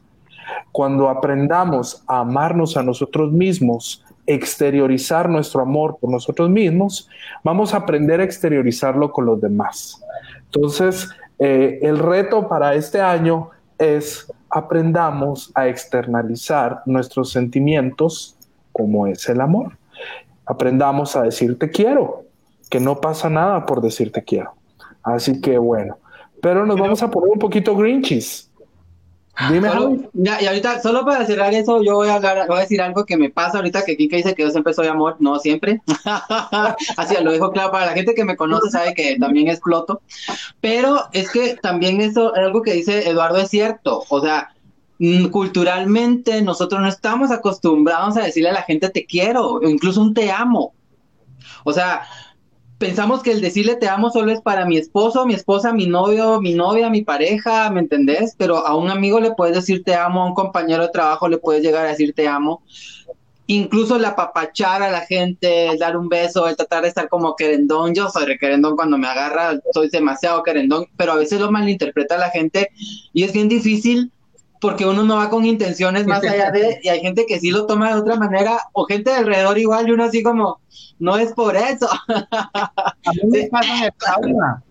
Cuando 0.73 1.09
aprendamos 1.09 2.05
a 2.07 2.21
amarnos 2.21 2.77
a 2.77 2.83
nosotros 2.83 3.33
mismos, 3.33 4.05
exteriorizar 4.27 5.29
nuestro 5.29 5.61
amor 5.63 5.99
por 6.01 6.11
nosotros 6.11 6.51
mismos, 6.51 7.09
vamos 7.43 7.75
a 7.75 7.79
aprender 7.79 8.21
a 8.21 8.25
exteriorizarlo 8.25 9.13
con 9.13 9.27
los 9.27 9.41
demás. 9.41 10.01
Entonces, 10.45 11.09
eh, 11.39 11.81
el 11.83 11.99
reto 11.99 12.49
para 12.49 12.75
este 12.75 13.01
año 13.01 13.51
es 13.79 14.33
aprendamos 14.51 15.51
a 15.55 15.69
externalizar 15.69 16.83
nuestros 16.87 17.31
sentimientos 17.31 18.37
como 18.73 19.07
es 19.07 19.29
el 19.29 19.41
amor. 19.41 19.77
Aprendamos 20.45 21.17
a 21.17 21.23
decir 21.23 21.59
te 21.59 21.71
quiero, 21.71 22.25
que 22.71 22.81
no 22.81 23.01
pasa 23.01 23.29
nada 23.31 23.67
por 23.67 23.81
decir 23.81 24.13
te 24.13 24.23
quiero. 24.23 24.53
Así 25.03 25.41
que 25.41 25.59
bueno, 25.59 25.99
pero 26.41 26.67
nos 26.67 26.79
vamos 26.79 27.03
a 27.03 27.11
poner 27.11 27.31
un 27.31 27.39
poquito 27.39 27.77
grinchies. 27.77 28.46
Dime, 29.51 29.69
Solo- 29.69 29.83
Javi. 29.91 30.09
ya, 30.15 30.41
y 30.43 30.47
ahorita, 30.47 30.81
solo 30.81 31.05
para 31.05 31.27
cerrar 31.27 31.53
eso, 31.53 31.83
yo 31.83 31.95
voy 31.97 32.09
a, 32.09 32.15
hablar, 32.15 32.47
voy 32.49 32.57
a 32.57 32.61
decir 32.61 32.81
algo 32.81 33.05
que 33.05 33.19
me 33.19 33.29
pasa 33.29 33.59
ahorita 33.59 33.85
que 33.85 33.97
Kika 33.97 34.17
dice 34.17 34.35
que 34.35 34.43
yo 34.43 34.51
siempre 34.51 34.73
soy 34.73 34.87
amor, 34.87 35.17
no 35.21 35.39
siempre. 35.39 35.83
Así 36.97 37.23
lo 37.23 37.33
dejo 37.33 37.53
claro 37.53 37.71
para 37.71 37.87
la 37.87 37.93
gente 37.93 38.15
que 38.15 38.25
me 38.25 38.37
conoce 38.37 38.71
sabe 38.71 38.95
que 38.95 39.19
también 39.19 39.49
exploto. 39.49 40.01
Pero 40.61 41.05
es 41.13 41.31
que 41.31 41.57
también 41.57 42.01
eso, 42.01 42.35
algo 42.35 42.63
que 42.63 42.73
dice 42.73 43.09
Eduardo 43.09 43.39
es 43.39 43.51
cierto. 43.51 44.05
O 44.09 44.21
sea, 44.23 44.55
mm, 44.99 45.27
culturalmente 45.27 46.41
nosotros 46.41 46.81
no 46.81 46.89
estamos 46.89 47.31
acostumbrados 47.31 48.17
a 48.17 48.23
decirle 48.23 48.49
a 48.51 48.55
la 48.55 48.63
gente 48.63 48.89
te 48.89 49.05
quiero, 49.05 49.47
o 49.47 49.69
incluso 49.69 50.01
un 50.01 50.15
te 50.15 50.31
amo. 50.31 50.73
O 51.65 51.73
sea, 51.75 52.03
pensamos 52.79 53.23
que 53.23 53.33
el 53.33 53.41
decirle 53.41 53.77
te 53.77 53.89
amo 53.89 54.11
solo 54.11 54.33
es 54.33 54.41
para 54.41 54.67
mi 54.67 54.77
esposo, 54.77 55.27
mi 55.27 55.35
esposa, 55.35 55.73
mi 55.73 55.87
novio, 55.87 56.41
mi 56.41 56.55
novia, 56.55 56.91
mi 56.91 57.03
pareja, 57.03 57.71
¿me 57.71 57.81
entendés? 57.81 58.35
Pero 58.37 58.67
a 58.67 58.77
un 58.77 58.91
amigo 58.91 59.21
le 59.21 59.33
puedes 59.33 59.55
decir 59.55 59.83
te 59.83 59.95
amo, 59.95 60.23
a 60.23 60.27
un 60.27 60.35
compañero 60.35 60.83
de 60.83 60.91
trabajo 60.91 61.29
le 61.29 61.39
puedes 61.39 61.63
llegar 61.63 61.87
a 61.87 61.91
decir 61.91 62.13
te 62.15 62.29
amo. 62.29 62.63
Incluso 63.49 63.97
el 63.97 64.05
apapachar 64.05 64.83
a 64.83 64.91
la 64.91 65.03
gente, 65.03 65.69
el 65.69 65.79
dar 65.79 65.97
un 65.97 66.09
beso, 66.09 66.49
el 66.49 66.57
tratar 66.57 66.83
de 66.83 66.89
estar 66.89 67.09
como 67.09 67.37
querendón. 67.37 67.95
Yo 67.95 68.11
soy 68.11 68.37
querendón 68.39 68.75
cuando 68.75 68.99
me 68.99 69.07
agarra, 69.07 69.61
soy 69.73 69.89
demasiado 69.89 70.43
querendón, 70.43 70.87
pero 70.97 71.13
a 71.13 71.17
veces 71.17 71.41
lo 71.41 71.53
malinterpreta 71.53 72.19
la 72.19 72.31
gente 72.31 72.71
y 73.13 73.23
es 73.23 73.33
bien 73.33 73.49
difícil 73.49 74.11
porque 74.61 74.87
uno 74.87 75.03
no 75.03 75.17
va 75.17 75.31
con 75.31 75.45
intenciones 75.45 76.07
más 76.07 76.23
allá 76.25 76.51
de, 76.51 76.81
y 76.83 76.89
hay 76.89 77.01
gente 77.01 77.27
que 77.27 77.39
sí 77.41 77.51
lo 77.51 77.67
toma 77.67 77.89
de 77.95 78.01
otra 78.01 78.17
manera, 78.17 78.59
o 78.73 78.85
gente 78.85 79.11
de 79.11 79.17
alrededor 79.17 79.59
igual, 79.59 79.89
y 79.89 79.93
uno 79.93 80.05
así 80.05 80.23
como, 80.23 80.61
no 80.99 81.17
es 81.17 81.33
por 81.33 81.57
eso. 81.57 81.89
A 82.09 83.13
mí 83.13 83.31
me 83.31 83.49
pasa 83.49 83.79
en 83.79 83.85
el 83.85 83.93
sauna. 83.99 84.63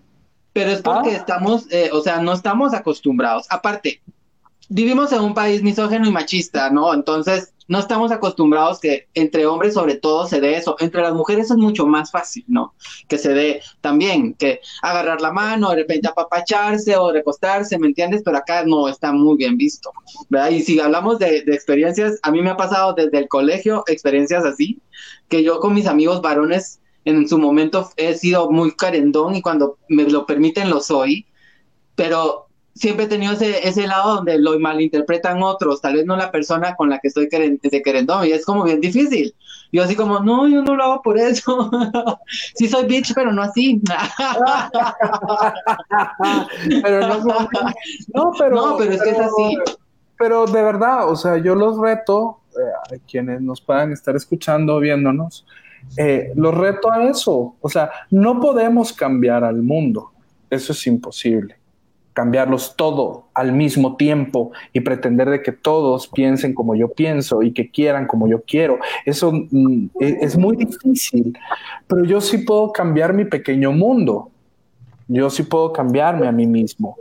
Pero 0.53 0.71
es 0.71 0.81
porque 0.81 1.09
Ah. 1.11 1.17
estamos, 1.17 1.65
eh, 1.69 1.89
o 1.91 2.01
sea, 2.01 2.21
no 2.21 2.31
estamos 2.31 2.73
acostumbrados. 2.73 3.45
Aparte, 3.49 4.01
vivimos 4.69 5.11
en 5.11 5.21
un 5.21 5.33
país 5.33 5.61
misógeno 5.63 6.07
y 6.07 6.11
machista, 6.11 6.69
¿no? 6.69 6.93
Entonces, 6.93 7.53
no 7.67 7.79
estamos 7.79 8.11
acostumbrados 8.11 8.79
que 8.79 9.07
entre 9.15 9.45
hombres 9.45 9.73
sobre 9.73 9.95
todo 9.95 10.27
se 10.27 10.39
dé 10.39 10.55
eso. 10.55 10.75
Entre 10.79 11.01
las 11.01 11.13
mujeres 11.13 11.49
es 11.49 11.57
mucho 11.57 11.87
más 11.87 12.11
fácil, 12.11 12.45
¿no? 12.47 12.75
Que 13.07 13.17
se 13.17 13.33
dé 13.33 13.61
también, 13.81 14.35
que 14.35 14.59
agarrar 14.81 15.21
la 15.21 15.31
mano, 15.31 15.69
de 15.71 15.77
repente 15.77 16.07
apapacharse 16.07 16.95
o 16.95 17.11
recostarse, 17.11 17.79
¿me 17.79 17.87
entiendes? 17.87 18.21
Pero 18.23 18.37
acá 18.37 18.63
no 18.65 18.87
está 18.87 19.11
muy 19.11 19.37
bien 19.37 19.57
visto, 19.57 19.91
¿verdad? 20.29 20.51
Y 20.51 20.61
si 20.61 20.79
hablamos 20.79 21.17
de, 21.19 21.41
de 21.41 21.55
experiencias, 21.55 22.19
a 22.21 22.31
mí 22.31 22.41
me 22.41 22.51
ha 22.51 22.57
pasado 22.57 22.93
desde 22.93 23.17
el 23.17 23.27
colegio 23.27 23.83
experiencias 23.87 24.45
así, 24.45 24.79
que 25.27 25.43
yo 25.43 25.59
con 25.59 25.73
mis 25.73 25.87
amigos 25.87 26.21
varones 26.21 26.79
en 27.05 27.27
su 27.27 27.37
momento 27.37 27.89
he 27.97 28.15
sido 28.15 28.49
muy 28.49 28.75
carendón 28.75 29.35
y 29.35 29.41
cuando 29.41 29.77
me 29.87 30.03
lo 30.03 30.25
permiten 30.25 30.69
lo 30.69 30.81
soy, 30.81 31.27
pero 31.95 32.44
siempre 32.75 33.05
he 33.05 33.07
tenido 33.07 33.33
ese, 33.33 33.67
ese 33.67 33.87
lado 33.87 34.15
donde 34.15 34.37
lo 34.37 34.59
malinterpretan 34.59 35.41
otros, 35.41 35.81
tal 35.81 35.95
vez 35.95 36.05
no 36.05 36.15
la 36.17 36.31
persona 36.31 36.75
con 36.75 36.89
la 36.89 36.99
que 36.99 37.07
estoy 37.07 37.27
queren- 37.29 37.59
de 37.61 37.81
querendón 37.81 38.25
y 38.27 38.31
es 38.31 38.45
como 38.45 38.63
bien 38.63 38.81
difícil. 38.81 39.33
Yo 39.71 39.83
así 39.83 39.95
como, 39.95 40.19
no, 40.19 40.47
yo 40.47 40.61
no 40.61 40.75
lo 40.75 40.83
hago 40.83 41.01
por 41.01 41.17
eso. 41.17 41.71
sí 42.55 42.67
soy 42.67 42.85
bitch, 42.85 43.13
pero 43.15 43.31
no 43.31 43.41
así. 43.41 43.81
pero 46.83 47.07
no, 47.07 47.17
no, 48.13 48.31
pero, 48.37 48.55
No, 48.55 48.77
pero 48.77 48.91
es 48.91 49.01
que 49.01 49.09
es 49.09 49.19
así. 49.19 49.57
Pero 50.17 50.45
de 50.45 50.61
verdad, 50.61 51.09
o 51.09 51.15
sea, 51.15 51.37
yo 51.37 51.55
los 51.55 51.77
reto, 51.77 52.39
eh, 52.57 52.95
a 52.95 53.07
quienes 53.09 53.41
nos 53.41 53.59
puedan 53.59 53.91
estar 53.91 54.15
escuchando, 54.15 54.79
viéndonos, 54.79 55.45
eh, 55.97 56.31
los 56.35 56.55
reto 56.55 56.91
a 56.91 57.03
eso. 57.03 57.55
O 57.59 57.69
sea, 57.69 57.91
no 58.11 58.39
podemos 58.39 58.93
cambiar 58.93 59.43
al 59.43 59.61
mundo. 59.61 60.11
Eso 60.49 60.71
es 60.71 60.87
imposible. 60.87 61.57
Cambiarlos 62.15 62.75
todo 62.75 63.27
al 63.35 63.53
mismo 63.53 63.95
tiempo 63.95 64.51
y 64.73 64.79
pretender 64.79 65.29
de 65.29 65.43
que 65.43 65.51
todos 65.51 66.07
piensen 66.07 66.55
como 66.55 66.73
yo 66.75 66.87
pienso 66.89 67.43
y 67.43 67.53
que 67.53 67.69
quieran 67.69 68.07
como 68.07 68.27
yo 68.27 68.41
quiero. 68.41 68.79
Eso 69.05 69.31
mm, 69.31 69.89
es, 69.99 70.15
es 70.21 70.37
muy 70.37 70.55
difícil. 70.55 71.37
Pero 71.87 72.03
yo 72.05 72.19
sí 72.19 72.39
puedo 72.39 72.71
cambiar 72.71 73.13
mi 73.13 73.25
pequeño 73.25 73.71
mundo. 73.71 74.31
Yo 75.07 75.29
sí 75.29 75.43
puedo 75.43 75.71
cambiarme 75.71 76.27
a 76.27 76.31
mí 76.31 76.47
mismo. 76.47 76.97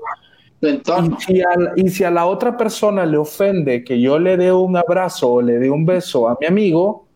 Entorno. 0.61 1.17
Y 1.19 1.23
si, 1.23 1.41
a, 1.43 1.55
y 1.77 1.89
si 1.91 2.05
a 2.05 2.11
la 2.11 2.27
otra 2.27 2.57
persona 2.57 3.07
le 3.07 3.17
ofende 3.17 3.85
que 3.85 4.01
yo 4.01 4.19
le 4.19 4.37
dé 4.37 4.53
un 4.53 4.77
abrazo 4.77 5.35
o 5.35 5.43
le 5.43 5.59
dé 5.59 5.71
un 5.71 5.87
beso 5.87 6.29
a 6.29 6.37
mi 6.41 6.47
amigo, 6.47 7.07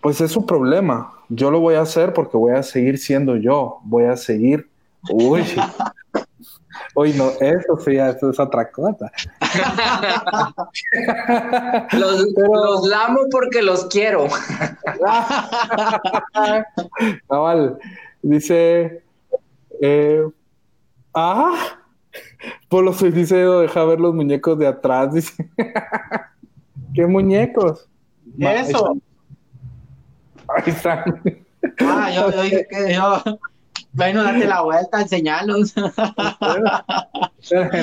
pues 0.00 0.20
es 0.20 0.30
su 0.30 0.44
problema. 0.44 1.12
Yo 1.28 1.50
lo 1.50 1.60
voy 1.60 1.74
a 1.74 1.82
hacer 1.82 2.12
porque 2.12 2.36
voy 2.36 2.52
a 2.52 2.62
seguir 2.62 2.98
siendo 2.98 3.36
yo. 3.36 3.78
Voy 3.84 4.04
a 4.04 4.16
seguir. 4.16 4.68
Uy. 5.10 5.42
Uy, 7.00 7.14
no, 7.14 7.30
eso 7.40 7.78
sí, 7.82 7.96
eso 7.96 8.28
es 8.28 8.38
otra 8.38 8.70
cosa. 8.70 9.10
Los, 11.92 12.26
Pero- 12.36 12.54
los 12.54 12.86
lamo 12.88 13.20
porque 13.30 13.62
los 13.62 13.86
quiero. 13.86 14.26
Cabal, 17.26 17.78
dice. 18.20 19.02
Eh, 19.80 20.28
ah, 21.14 21.78
Polo 22.68 22.92
soy 22.92 23.12
dice, 23.12 23.36
deja 23.36 23.82
ver 23.86 23.98
los 23.98 24.14
muñecos 24.14 24.58
de 24.58 24.66
atrás. 24.66 25.14
Dice, 25.14 25.48
¿qué 26.92 27.06
muñecos? 27.06 27.88
Eso. 28.38 28.98
Ahí 30.48 30.64
están. 30.66 31.02
Ah, 31.80 32.10
yo, 32.14 32.30
yo 32.30 32.42
dije 32.42 32.66
que 32.68 32.92
yo. 32.92 33.22
Bueno, 33.92 34.22
date 34.22 34.46
la 34.46 34.60
vuelta, 34.62 35.02
enseñalos. 35.02 35.74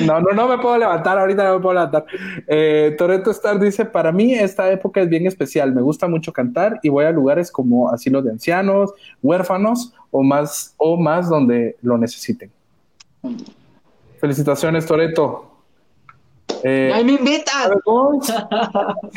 No, 0.06 0.20
no, 0.20 0.30
no 0.32 0.46
me 0.48 0.56
puedo 0.58 0.78
levantar, 0.78 1.18
ahorita 1.18 1.44
no 1.44 1.54
me 1.56 1.60
puedo 1.60 1.74
levantar. 1.74 2.06
Eh, 2.46 2.94
Toreto 2.96 3.32
Star 3.32 3.58
dice, 3.58 3.84
para 3.84 4.12
mí 4.12 4.32
esta 4.32 4.70
época 4.70 5.00
es 5.00 5.08
bien 5.08 5.26
especial, 5.26 5.74
me 5.74 5.82
gusta 5.82 6.06
mucho 6.06 6.32
cantar 6.32 6.78
y 6.82 6.88
voy 6.88 7.04
a 7.04 7.10
lugares 7.10 7.50
como 7.50 7.90
asilos 7.90 8.24
de 8.24 8.30
ancianos, 8.30 8.92
huérfanos 9.20 9.92
o 10.12 10.22
más, 10.22 10.74
o 10.78 10.96
más 10.96 11.28
donde 11.28 11.76
lo 11.82 11.98
necesiten. 11.98 12.52
Felicitaciones, 14.20 14.86
Toreto. 14.86 15.50
Eh, 16.62 16.92
¡Ay, 16.94 17.04
me 17.04 17.44
Gons. 17.84 18.32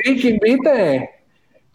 Sí, 0.04 0.20
que 0.20 0.30
invite. 0.30 1.10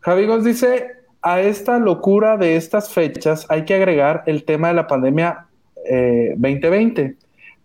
Javi 0.01 0.27
Gons 0.27 0.45
dice, 0.45 0.91
a 1.27 1.41
esta 1.41 1.81
locura 1.81 2.37
de 2.37 2.55
estas 2.55 2.93
fechas 2.93 3.47
hay 3.49 3.65
que 3.65 3.75
agregar 3.75 4.23
el 4.27 4.45
tema 4.45 4.69
de 4.69 4.75
la 4.75 4.87
pandemia 4.87 5.49
eh, 5.91 6.35
2020. 6.37 7.17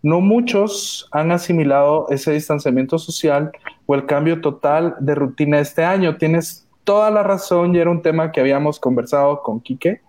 No 0.02 0.20
muchos 0.20 1.08
han 1.12 1.30
asimilado 1.30 2.08
ese 2.10 2.32
distanciamiento 2.32 2.98
social 2.98 3.52
o 3.86 3.94
el 3.94 4.04
cambio 4.06 4.40
total 4.40 4.96
de 4.98 5.14
rutina 5.14 5.60
este 5.60 5.84
año. 5.84 6.16
Tienes 6.16 6.66
toda 6.82 7.12
la 7.12 7.22
razón 7.22 7.72
y 7.76 7.78
era 7.78 7.88
un 7.88 8.02
tema 8.02 8.32
que 8.32 8.40
habíamos 8.40 8.80
conversado 8.80 9.42
con 9.42 9.60
Quique, 9.60 10.00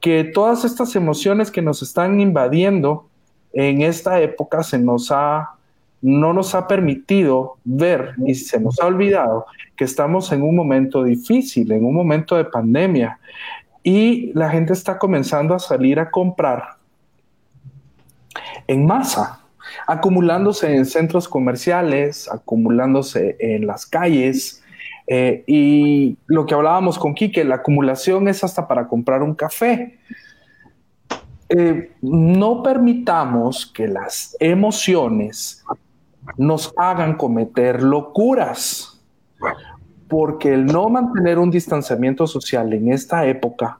que 0.00 0.24
todas 0.24 0.64
estas 0.64 0.96
emociones 0.96 1.50
que 1.50 1.60
nos 1.60 1.82
están 1.82 2.22
invadiendo 2.22 3.06
en 3.52 3.82
esta 3.82 4.18
época 4.22 4.62
se 4.62 4.78
nos 4.78 5.10
ha 5.10 5.57
no 6.00 6.32
nos 6.32 6.54
ha 6.54 6.68
permitido 6.68 7.56
ver 7.64 8.14
y 8.24 8.34
se 8.34 8.60
nos 8.60 8.78
ha 8.80 8.86
olvidado 8.86 9.46
que 9.76 9.84
estamos 9.84 10.30
en 10.32 10.42
un 10.42 10.54
momento 10.54 11.02
difícil, 11.02 11.72
en 11.72 11.84
un 11.84 11.94
momento 11.94 12.36
de 12.36 12.44
pandemia 12.44 13.18
y 13.82 14.32
la 14.34 14.50
gente 14.50 14.72
está 14.72 14.98
comenzando 14.98 15.54
a 15.54 15.58
salir 15.58 15.98
a 15.98 16.10
comprar 16.10 16.76
en 18.66 18.86
masa, 18.86 19.40
acumulándose 19.86 20.74
en 20.74 20.84
centros 20.84 21.28
comerciales, 21.28 22.28
acumulándose 22.30 23.36
en 23.38 23.66
las 23.66 23.86
calles. 23.86 24.62
eh, 25.06 25.42
y 25.46 26.18
lo 26.26 26.44
que 26.44 26.54
hablábamos 26.54 26.98
con 26.98 27.14
Quique, 27.14 27.42
la 27.44 27.56
acumulación 27.56 28.28
es 28.28 28.44
hasta 28.44 28.68
para 28.68 28.86
comprar 28.86 29.22
un 29.22 29.34
café. 29.34 29.98
Eh, 31.48 31.92
no 32.02 32.62
permitamos 32.62 33.64
que 33.64 33.88
las 33.88 34.36
emociones 34.38 35.64
nos 36.36 36.72
hagan 36.76 37.16
cometer 37.16 37.82
locuras, 37.82 39.00
porque 40.08 40.54
el 40.54 40.66
no 40.66 40.88
mantener 40.88 41.38
un 41.38 41.50
distanciamiento 41.50 42.26
social 42.26 42.72
en 42.72 42.92
esta 42.92 43.26
época 43.26 43.78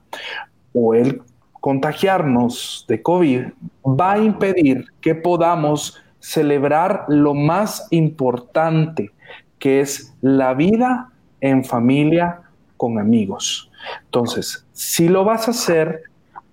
o 0.73 0.93
el 0.93 1.21
contagiarnos 1.59 2.85
de 2.87 3.01
COVID 3.01 3.41
va 3.85 4.13
a 4.13 4.19
impedir 4.19 4.85
que 5.01 5.15
podamos 5.15 5.97
celebrar 6.19 7.05
lo 7.07 7.33
más 7.33 7.87
importante, 7.91 9.11
que 9.57 9.81
es 9.81 10.15
la 10.21 10.53
vida 10.53 11.09
en 11.41 11.63
familia 11.63 12.41
con 12.77 12.99
amigos. 12.99 13.69
Entonces, 14.05 14.65
si 14.71 15.09
lo 15.09 15.23
vas 15.23 15.47
a 15.47 15.51
hacer, 15.51 16.03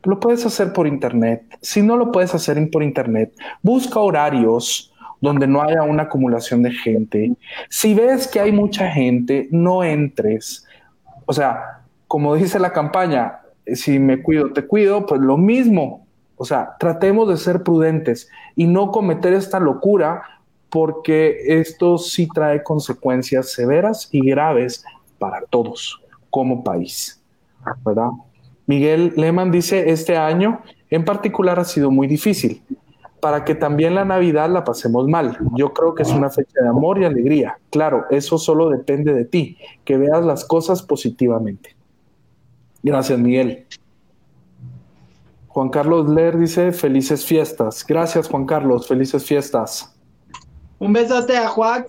lo 0.05 0.21
puedes 0.21 0.47
hacer 0.47 0.73
por 0.73 0.87
internet. 0.87 1.43
Si 1.61 1.83
no 1.83 1.97
lo 1.97 2.13
puedes 2.13 2.35
hacer 2.35 2.71
por 2.71 2.83
internet, 2.83 3.33
busca 3.63 4.01
horarios 4.01 4.93
donde 5.21 5.47
no 5.47 5.63
haya 5.63 5.83
una 5.83 6.05
acumulación 6.05 6.63
de 6.63 6.73
gente. 6.73 7.33
Si 7.69 7.95
ves 7.95 8.29
que 8.29 8.41
hay 8.41 8.53
mucha 8.53 8.89
gente, 8.91 9.49
no 9.51 9.83
entres. 9.83 10.67
O 11.25 11.33
sea, 11.33 11.83
como 12.07 12.35
dice 12.35 12.59
la 12.59 12.73
campaña, 12.73 13.41
si 13.67 13.99
me 13.99 14.23
cuido, 14.23 14.53
te 14.53 14.67
cuido, 14.67 15.07
pues 15.07 15.21
lo 15.21 15.37
mismo. 15.37 16.07
O 16.37 16.45
sea, 16.45 16.77
tratemos 16.79 17.29
de 17.29 17.37
ser 17.37 17.63
prudentes 17.63 18.29
y 18.55 18.67
no 18.67 18.91
cometer 18.91 19.33
esta 19.33 19.59
locura 19.59 20.23
porque 20.69 21.61
esto 21.61 21.97
sí 21.97 22.29
trae 22.33 22.63
consecuencias 22.63 23.53
severas 23.53 24.09
y 24.13 24.27
graves 24.29 24.85
para 25.19 25.41
todos 25.43 26.03
como 26.29 26.63
país, 26.63 27.23
¿verdad? 27.85 28.11
Miguel 28.67 29.15
Lehmann 29.17 29.51
dice, 29.51 29.91
este 29.91 30.17
año 30.17 30.61
en 30.91 31.05
particular 31.05 31.59
ha 31.59 31.65
sido 31.65 31.91
muy 31.91 32.07
difícil 32.07 32.63
para 33.21 33.45
que 33.45 33.55
también 33.55 33.95
la 33.95 34.05
Navidad 34.05 34.51
la 34.51 34.65
pasemos 34.65 35.09
mal. 35.09 35.39
Yo 35.55 35.73
creo 35.73 35.95
que 35.95 36.03
es 36.03 36.11
una 36.11 36.31
fecha 36.31 36.63
de 36.63 36.69
amor 36.69 37.01
y 37.01 37.05
alegría. 37.05 37.59
Claro, 37.71 38.05
eso 38.11 38.39
solo 38.39 38.69
depende 38.69 39.15
de 39.15 39.25
ti, 39.25 39.59
que 39.85 39.97
veas 39.97 40.25
las 40.25 40.45
cosas 40.45 40.83
positivamente. 40.83 41.75
Gracias, 42.83 43.19
Miguel. 43.19 43.67
Juan 45.49 45.71
Carlos 45.71 46.09
Ler 46.09 46.39
dice 46.39 46.73
felices 46.73 47.25
fiestas. 47.25 47.85
Gracias, 47.87 48.29
Juan 48.29 48.45
Carlos. 48.45 48.87
Felices 48.87 49.25
fiestas. 49.25 49.95
Un 50.79 50.93
besote 50.93 51.37
a 51.37 51.49
Juan. 51.49 51.87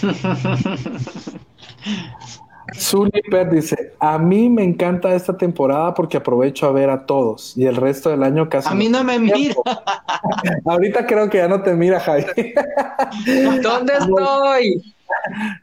Zuliper 2.76 3.50
dice, 3.50 3.94
a 3.98 4.18
mí 4.18 4.48
me 4.48 4.62
encanta 4.62 5.14
esta 5.14 5.36
temporada 5.36 5.94
porque 5.94 6.16
aprovecho 6.16 6.66
a 6.66 6.72
ver 6.72 6.90
a 6.90 7.06
todos 7.06 7.56
y 7.56 7.66
el 7.66 7.76
resto 7.76 8.10
del 8.10 8.22
año 8.22 8.48
casi... 8.48 8.68
A 8.68 8.74
mí 8.74 8.88
no 8.88 9.02
me 9.04 9.18
mira. 9.18 9.54
Ahorita 10.64 11.06
creo 11.06 11.30
que 11.30 11.38
ya 11.38 11.48
no 11.48 11.62
te 11.62 11.74
mira, 11.74 11.98
Javi. 12.00 12.24
¿Dónde 13.62 13.94
estoy? 13.94 14.94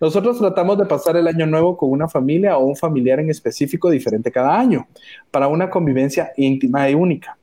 Nosotros 0.01 0.39
tratamos 0.39 0.77
de 0.77 0.85
pasar 0.85 1.15
el 1.17 1.27
año 1.27 1.45
nuevo 1.45 1.77
con 1.77 1.91
una 1.91 2.07
familia 2.07 2.57
o 2.57 2.65
un 2.65 2.75
familiar 2.75 3.19
en 3.19 3.29
específico 3.29 3.89
diferente 3.89 4.31
cada 4.31 4.57
año, 4.57 4.87
para 5.31 5.47
una 5.47 5.69
convivencia 5.69 6.31
íntima 6.37 6.89
y 6.89 6.95
única. 6.95 7.37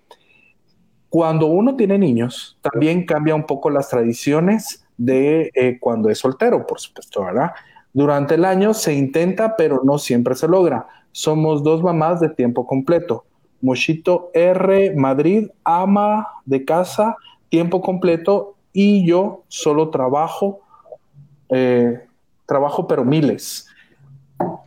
Cuando 1.08 1.46
uno 1.46 1.76
tiene 1.76 1.98
niños, 1.98 2.58
también 2.62 3.04
cambia 3.04 3.34
un 3.34 3.44
poco 3.44 3.70
las 3.70 3.88
tradiciones 3.88 4.84
de 4.96 5.50
eh, 5.54 5.78
cuando 5.78 6.08
es 6.08 6.18
soltero, 6.18 6.66
por 6.66 6.80
supuesto, 6.80 7.24
¿verdad? 7.24 7.52
Durante 7.92 8.34
el 8.36 8.44
año 8.44 8.72
se 8.74 8.94
intenta, 8.94 9.56
pero 9.56 9.82
no 9.84 9.98
siempre 9.98 10.34
se 10.34 10.48
logra. 10.48 10.86
Somos 11.12 11.62
dos 11.62 11.82
mamás 11.82 12.20
de 12.20 12.28
tiempo 12.30 12.66
completo. 12.66 13.24
Mochito 13.60 14.30
R, 14.34 14.94
Madrid, 14.96 15.48
ama 15.62 16.26
de 16.46 16.64
casa, 16.64 17.16
tiempo 17.48 17.80
completo, 17.82 18.54
y 18.72 19.06
yo 19.06 19.42
solo 19.48 19.90
trabajo, 19.90 20.60
eh, 21.50 22.06
trabajo 22.46 22.86
pero 22.88 23.04
miles. 23.04 23.66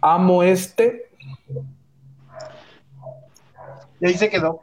Amo 0.02 0.44
este. 0.44 1.10
Y 4.00 4.06
ahí 4.08 4.14
se 4.14 4.30
quedó. 4.30 4.60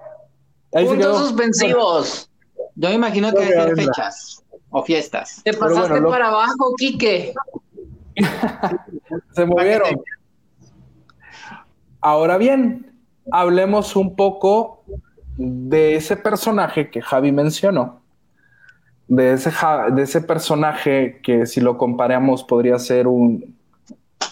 Ahí 0.74 0.84
se 0.86 0.90
Puntos 0.94 1.06
quedó. 1.08 1.18
suspensivos. 1.18 2.30
Yo 2.76 2.88
me 2.88 2.94
imagino 2.94 3.32
que 3.32 3.42
hay 3.42 3.74
fechas 3.74 4.42
o 4.70 4.82
fiestas. 4.82 5.42
Te 5.44 5.52
pasaste 5.52 5.88
bueno, 5.90 6.04
lo- 6.04 6.10
para 6.10 6.28
abajo, 6.28 6.72
Quique. 6.78 7.34
Se 9.32 9.46
movieron. 9.46 10.02
Ahora 12.00 12.36
bien, 12.36 12.92
hablemos 13.30 13.96
un 13.96 14.16
poco 14.16 14.84
de 15.36 15.96
ese 15.96 16.16
personaje 16.16 16.90
que 16.90 17.00
Javi 17.00 17.32
mencionó, 17.32 18.00
de 19.08 19.34
ese, 19.34 19.52
de 19.92 20.02
ese 20.02 20.20
personaje 20.20 21.20
que 21.22 21.46
si 21.46 21.60
lo 21.60 21.78
comparamos 21.78 22.44
podría 22.44 22.78
ser 22.78 23.06
un 23.06 23.56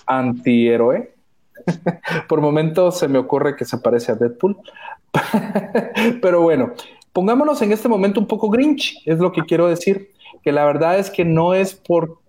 antihéroe. 0.06 1.14
Por 2.28 2.40
momentos 2.40 2.98
se 2.98 3.08
me 3.08 3.18
ocurre 3.18 3.56
que 3.56 3.64
se 3.64 3.78
parece 3.78 4.12
a 4.12 4.14
Deadpool. 4.14 4.56
Pero 6.22 6.42
bueno, 6.42 6.72
pongámonos 7.12 7.60
en 7.62 7.72
este 7.72 7.88
momento 7.88 8.20
un 8.20 8.26
poco 8.26 8.48
Grinch, 8.48 9.02
es 9.06 9.18
lo 9.18 9.32
que 9.32 9.42
quiero 9.42 9.68
decir, 9.68 10.12
que 10.42 10.52
la 10.52 10.64
verdad 10.64 10.98
es 10.98 11.10
que 11.10 11.24
no 11.24 11.54
es 11.54 11.74
por, 11.74 12.19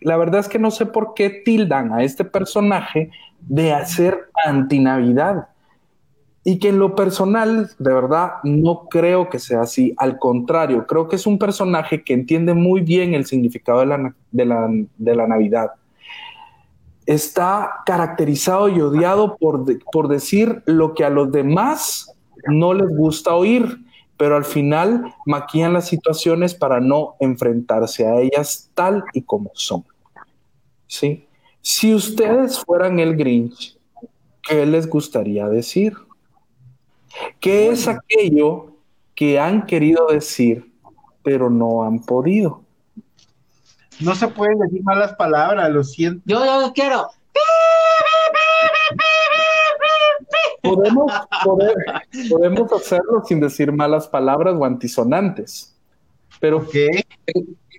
la 0.00 0.16
verdad 0.16 0.40
es 0.40 0.48
que 0.48 0.58
no 0.58 0.70
sé 0.70 0.86
por 0.86 1.14
qué 1.14 1.30
tildan 1.30 1.92
a 1.92 2.02
este 2.02 2.24
personaje 2.24 3.10
de 3.40 3.72
hacer 3.72 4.30
antinavidad. 4.44 5.48
Y 6.44 6.58
que 6.58 6.70
en 6.70 6.80
lo 6.80 6.96
personal, 6.96 7.70
de 7.78 7.94
verdad, 7.94 8.32
no 8.42 8.88
creo 8.90 9.28
que 9.28 9.38
sea 9.38 9.60
así. 9.60 9.94
Al 9.96 10.18
contrario, 10.18 10.86
creo 10.86 11.06
que 11.06 11.14
es 11.14 11.26
un 11.26 11.38
personaje 11.38 12.02
que 12.02 12.14
entiende 12.14 12.52
muy 12.52 12.80
bien 12.80 13.14
el 13.14 13.26
significado 13.26 13.80
de 13.80 13.86
la, 13.86 14.14
de 14.32 14.44
la, 14.44 14.68
de 14.98 15.14
la 15.14 15.26
Navidad. 15.28 15.70
Está 17.06 17.82
caracterizado 17.86 18.68
y 18.68 18.80
odiado 18.80 19.36
por, 19.36 19.64
por 19.92 20.08
decir 20.08 20.62
lo 20.66 20.94
que 20.94 21.04
a 21.04 21.10
los 21.10 21.30
demás 21.30 22.12
no 22.48 22.74
les 22.74 22.88
gusta 22.88 23.34
oír, 23.34 23.78
pero 24.22 24.36
al 24.36 24.44
final 24.44 25.12
maquillan 25.26 25.72
las 25.72 25.88
situaciones 25.88 26.54
para 26.54 26.78
no 26.78 27.16
enfrentarse 27.18 28.06
a 28.06 28.20
ellas 28.20 28.70
tal 28.72 29.02
y 29.14 29.22
como 29.22 29.50
son. 29.54 29.84
¿Sí? 30.86 31.26
Si 31.60 31.92
ustedes 31.92 32.60
fueran 32.60 33.00
el 33.00 33.16
Grinch, 33.16 33.76
¿qué 34.40 34.64
les 34.64 34.88
gustaría 34.88 35.48
decir? 35.48 35.96
¿Qué 37.40 37.70
es 37.70 37.88
aquello 37.88 38.76
que 39.16 39.40
han 39.40 39.66
querido 39.66 40.06
decir, 40.06 40.72
pero 41.24 41.50
no 41.50 41.82
han 41.82 41.98
podido? 41.98 42.62
No 43.98 44.14
se 44.14 44.28
pueden 44.28 44.56
decir 44.60 44.84
malas 44.84 45.14
palabras, 45.16 45.68
lo 45.68 45.82
siento. 45.82 46.22
Yo, 46.26 46.44
yo 46.44 46.72
quiero. 46.72 47.08
Podemos, 50.62 51.12
pode- 51.44 51.74
podemos 52.30 52.72
hacerlo 52.72 53.22
sin 53.24 53.40
decir 53.40 53.72
malas 53.72 54.06
palabras 54.06 54.54
o 54.56 54.64
antisonantes, 54.64 55.74
pero 56.40 56.58
Ok. 56.58 56.74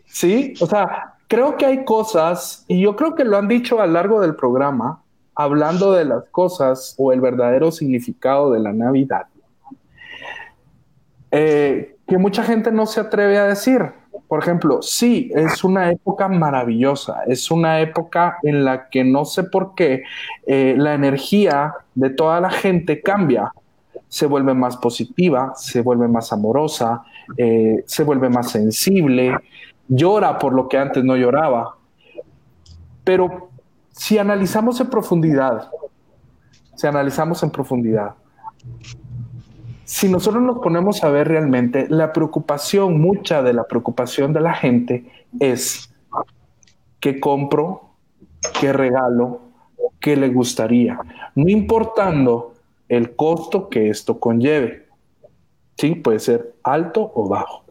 Sí, 0.05 0.53
o 0.61 0.67
sea, 0.67 1.15
creo 1.27 1.57
que 1.57 1.65
hay 1.65 1.86
cosas, 1.86 2.65
y 2.67 2.81
yo 2.81 2.95
creo 2.95 3.15
que 3.15 3.23
lo 3.23 3.38
han 3.38 3.47
dicho 3.47 3.81
a 3.81 3.88
lo 3.88 3.93
largo 3.93 4.21
del 4.21 4.36
programa, 4.36 5.01
hablando 5.34 5.91
de 5.93 6.05
las 6.05 6.25
cosas 6.29 6.93
o 6.99 7.11
el 7.11 7.19
verdadero 7.19 7.71
significado 7.71 8.51
de 8.51 8.59
la 8.59 8.73
Navidad, 8.73 9.25
eh, 11.31 11.95
que 12.07 12.17
mucha 12.17 12.43
gente 12.43 12.71
no 12.71 12.86
se 12.86 12.99
atreve 12.99 13.38
a 13.39 13.45
decir. 13.45 13.81
Por 14.27 14.39
ejemplo, 14.41 14.81
sí, 14.81 15.31
es 15.36 15.63
una 15.63 15.91
época 15.91 16.27
maravillosa, 16.27 17.23
es 17.27 17.49
una 17.49 17.81
época 17.81 18.38
en 18.43 18.63
la 18.63 18.89
que 18.89 19.03
no 19.03 19.25
sé 19.25 19.43
por 19.43 19.73
qué 19.75 20.03
eh, 20.45 20.75
la 20.77 20.93
energía 20.93 21.73
de 21.95 22.09
toda 22.09 22.39
la 22.41 22.49
gente 22.49 23.01
cambia, 23.01 23.51
se 24.07 24.25
vuelve 24.25 24.53
más 24.53 24.77
positiva, 24.77 25.53
se 25.55 25.81
vuelve 25.81 26.07
más 26.07 26.31
amorosa, 26.33 27.03
eh, 27.37 27.83
se 27.87 28.03
vuelve 28.03 28.29
más 28.29 28.51
sensible, 28.51 29.35
llora 29.87 30.37
por 30.37 30.53
lo 30.53 30.67
que 30.67 30.77
antes 30.77 31.03
no 31.03 31.15
lloraba. 31.15 31.75
Pero 33.03 33.49
si 33.91 34.17
analizamos 34.17 34.79
en 34.79 34.89
profundidad, 34.89 35.69
si 36.75 36.87
analizamos 36.87 37.41
en 37.43 37.51
profundidad, 37.51 38.15
si 39.83 40.09
nosotros 40.09 40.41
nos 40.41 40.59
ponemos 40.59 41.03
a 41.03 41.09
ver 41.09 41.27
realmente, 41.27 41.87
la 41.89 42.13
preocupación, 42.13 42.99
mucha 42.99 43.43
de 43.43 43.53
la 43.53 43.65
preocupación 43.65 44.33
de 44.33 44.41
la 44.41 44.53
gente 44.53 45.05
es 45.39 45.93
qué 46.99 47.19
compro, 47.19 47.89
qué 48.59 48.73
regalo, 48.73 49.41
qué 49.99 50.15
le 50.15 50.29
gustaría, 50.29 50.99
no 51.36 51.49
importando 51.49 52.53
el 52.89 53.15
costo 53.15 53.69
que 53.69 53.89
esto 53.89 54.19
conlleve. 54.19 54.88
Sí, 55.77 55.95
puede 55.95 56.19
ser 56.19 56.53
alto 56.63 57.11
o 57.15 57.27
bajo. 57.27 57.63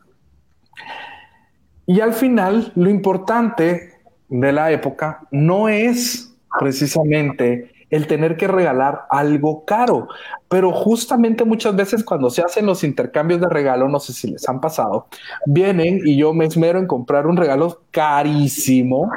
Y 1.86 2.00
al 2.00 2.12
final, 2.12 2.72
lo 2.74 2.90
importante 2.90 3.92
de 4.28 4.52
la 4.52 4.70
época 4.72 5.26
no 5.30 5.68
es 5.68 6.34
precisamente 6.58 7.70
el 7.90 8.06
tener 8.06 8.38
que 8.38 8.48
regalar 8.48 9.02
algo 9.10 9.66
caro, 9.66 10.08
pero 10.48 10.72
justamente 10.72 11.44
muchas 11.44 11.76
veces 11.76 12.02
cuando 12.02 12.30
se 12.30 12.40
hacen 12.40 12.64
los 12.64 12.82
intercambios 12.84 13.40
de 13.40 13.48
regalo, 13.50 13.86
no 13.86 14.00
sé 14.00 14.14
si 14.14 14.30
les 14.30 14.48
han 14.48 14.62
pasado, 14.62 15.08
vienen 15.44 16.00
y 16.02 16.16
yo 16.16 16.32
me 16.32 16.46
esmero 16.46 16.78
en 16.78 16.86
comprar 16.86 17.26
un 17.26 17.36
regalo 17.36 17.82
carísimo, 17.90 19.12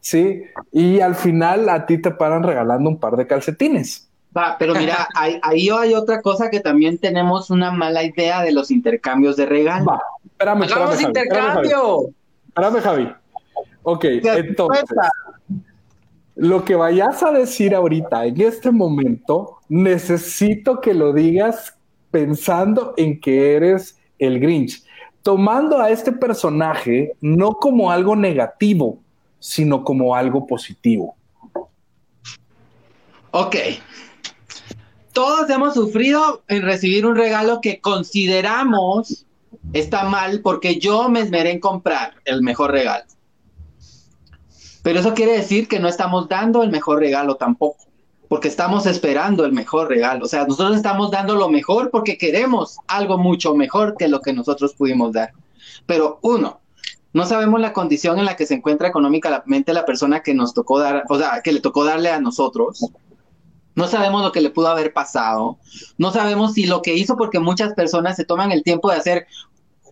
¿sí? 0.00 0.42
Y 0.72 1.00
al 1.00 1.14
final 1.14 1.68
a 1.68 1.86
ti 1.86 1.98
te 1.98 2.10
paran 2.10 2.42
regalando 2.42 2.90
un 2.90 2.98
par 2.98 3.16
de 3.16 3.26
calcetines. 3.26 4.08
Va, 4.36 4.56
pero 4.58 4.74
mira, 4.74 5.08
ahí, 5.14 5.38
ahí 5.42 5.68
hay 5.70 5.94
otra 5.94 6.20
cosa 6.22 6.50
que 6.50 6.60
también 6.60 6.98
tenemos 6.98 7.50
una 7.50 7.70
mala 7.70 8.02
idea 8.04 8.42
de 8.42 8.52
los 8.52 8.70
intercambios 8.70 9.36
de 9.36 9.46
regalos. 9.46 9.88
Va, 9.88 10.00
espérame, 10.24 10.64
espérame, 10.64 10.88
Javi, 10.88 11.04
espérame, 11.04 11.14
Javi. 11.14 11.68
intercambio. 11.68 12.00
Espérame, 12.48 12.80
Javi. 12.80 13.12
Ok, 13.82 14.04
entonces, 14.04 14.84
lo 16.34 16.64
que 16.64 16.76
vayas 16.76 17.22
a 17.22 17.32
decir 17.32 17.74
ahorita, 17.74 18.26
en 18.26 18.40
este 18.40 18.70
momento, 18.70 19.56
necesito 19.68 20.80
que 20.80 20.94
lo 20.94 21.12
digas 21.12 21.76
pensando 22.10 22.94
en 22.96 23.20
que 23.20 23.54
eres 23.54 23.98
el 24.18 24.40
Grinch, 24.40 24.84
tomando 25.22 25.80
a 25.80 25.90
este 25.90 26.12
personaje 26.12 27.12
no 27.20 27.54
como 27.54 27.90
algo 27.90 28.14
negativo, 28.14 29.00
sino 29.38 29.84
como 29.84 30.14
algo 30.14 30.46
positivo. 30.46 31.16
Ok. 33.30 33.56
Todos 35.12 35.50
hemos 35.50 35.74
sufrido 35.74 36.42
en 36.48 36.62
recibir 36.62 37.04
un 37.06 37.16
regalo 37.16 37.60
que 37.60 37.80
consideramos 37.80 39.26
está 39.72 40.04
mal 40.04 40.40
porque 40.42 40.78
yo 40.78 41.08
me 41.08 41.20
esmeré 41.20 41.52
en 41.52 41.60
comprar 41.60 42.14
el 42.24 42.42
mejor 42.42 42.70
regalo. 42.70 43.04
Pero 44.82 45.00
eso 45.00 45.14
quiere 45.14 45.32
decir 45.32 45.68
que 45.68 45.80
no 45.80 45.88
estamos 45.88 46.28
dando 46.28 46.62
el 46.62 46.70
mejor 46.70 47.00
regalo 47.00 47.36
tampoco, 47.36 47.84
porque 48.28 48.48
estamos 48.48 48.86
esperando 48.86 49.44
el 49.44 49.52
mejor 49.52 49.88
regalo. 49.88 50.24
O 50.24 50.28
sea, 50.28 50.46
nosotros 50.46 50.76
estamos 50.76 51.10
dando 51.10 51.34
lo 51.34 51.48
mejor 51.48 51.90
porque 51.90 52.16
queremos 52.16 52.78
algo 52.86 53.18
mucho 53.18 53.54
mejor 53.54 53.96
que 53.98 54.08
lo 54.08 54.20
que 54.20 54.32
nosotros 54.32 54.74
pudimos 54.74 55.12
dar. 55.12 55.32
Pero 55.84 56.20
uno, 56.22 56.60
no 57.12 57.24
sabemos 57.24 57.60
la 57.60 57.72
condición 57.72 58.18
en 58.18 58.26
la 58.26 58.36
que 58.36 58.46
se 58.46 58.54
encuentra 58.54 58.88
económicamente 58.88 59.72
la 59.72 59.86
persona 59.86 60.22
que 60.22 60.34
nos 60.34 60.52
tocó 60.54 60.78
dar, 60.78 61.04
o 61.08 61.18
sea, 61.18 61.40
que 61.42 61.52
le 61.52 61.60
tocó 61.60 61.84
darle 61.84 62.10
a 62.10 62.20
nosotros. 62.20 62.84
No 63.74 63.86
sabemos 63.86 64.22
lo 64.22 64.32
que 64.32 64.40
le 64.40 64.50
pudo 64.50 64.68
haber 64.68 64.92
pasado. 64.92 65.58
No 65.96 66.10
sabemos 66.10 66.54
si 66.54 66.66
lo 66.66 66.82
que 66.82 66.94
hizo, 66.94 67.16
porque 67.16 67.38
muchas 67.38 67.74
personas 67.74 68.16
se 68.16 68.24
toman 68.24 68.52
el 68.52 68.62
tiempo 68.62 68.90
de 68.90 68.96
hacer 68.96 69.26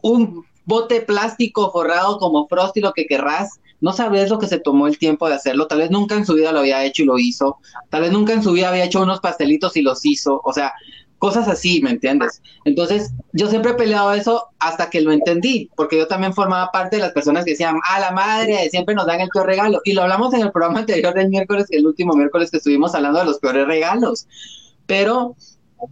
un 0.03 0.45
bote 0.65 1.01
plástico 1.01 1.71
forrado 1.71 2.19
como 2.19 2.49
Frosty, 2.49 2.81
lo 2.81 2.93
que 2.93 3.07
querrás. 3.07 3.61
No 3.81 3.93
sabes 3.93 4.29
lo 4.29 4.39
que 4.39 4.49
se 4.49 4.59
tomó 4.59 4.87
el 4.87 4.99
tiempo 4.99 5.29
de 5.29 5.37
hacerlo. 5.37 5.69
Tal 5.69 5.79
vez 5.79 5.91
nunca 5.91 6.17
en 6.17 6.27
su 6.27 6.35
vida 6.35 6.53
lo 6.53 6.61
había 6.61 6.85
hecho 6.85 7.03
y 7.03 7.07
lo 7.07 7.19
hizo. 7.19 7.59
Tal 7.89 8.03
vez 8.03 8.13
nunca 8.13 8.33
en 8.33 8.43
su 8.43 8.53
vida 8.53 8.69
había 8.69 8.85
hecho 8.85 9.03
unos 9.03 9.21
pastelitos 9.21 9.77
y 9.77 9.83
los 9.83 10.05
hizo. 10.05 10.41
O 10.45 10.53
sea, 10.53 10.73
cosas 11.19 11.49
así, 11.49 11.81
¿me 11.83 11.91
entiendes? 11.91 12.43
Entonces, 12.65 13.13
yo 13.33 13.49
siempre 13.49 13.73
he 13.73 13.75
peleado 13.75 14.13
eso 14.13 14.49
hasta 14.59 14.91
que 14.91 15.01
lo 15.01 15.13
entendí, 15.13 15.71
porque 15.77 15.97
yo 15.97 16.07
también 16.07 16.35
formaba 16.35 16.71
parte 16.71 16.97
de 16.97 17.03
las 17.03 17.13
personas 17.13 17.45
que 17.45 17.53
decían, 17.53 17.79
a 17.89 18.01
la 18.01 18.11
madre, 18.11 18.69
siempre 18.71 18.95
nos 18.95 19.07
dan 19.07 19.21
el 19.21 19.29
peor 19.29 19.47
regalo. 19.47 19.81
Y 19.85 19.93
lo 19.93 20.03
hablamos 20.03 20.35
en 20.35 20.43
el 20.43 20.53
programa 20.53 20.79
anterior 20.81 21.15
del 21.15 21.29
miércoles, 21.29 21.67
el 21.71 21.87
último 21.87 22.15
miércoles 22.15 22.51
que 22.51 22.59
estuvimos 22.59 22.95
hablando 22.95 23.19
de 23.19 23.27
los 23.27 23.39
peores 23.39 23.67
regalos. 23.67 24.27
Pero 24.87 25.37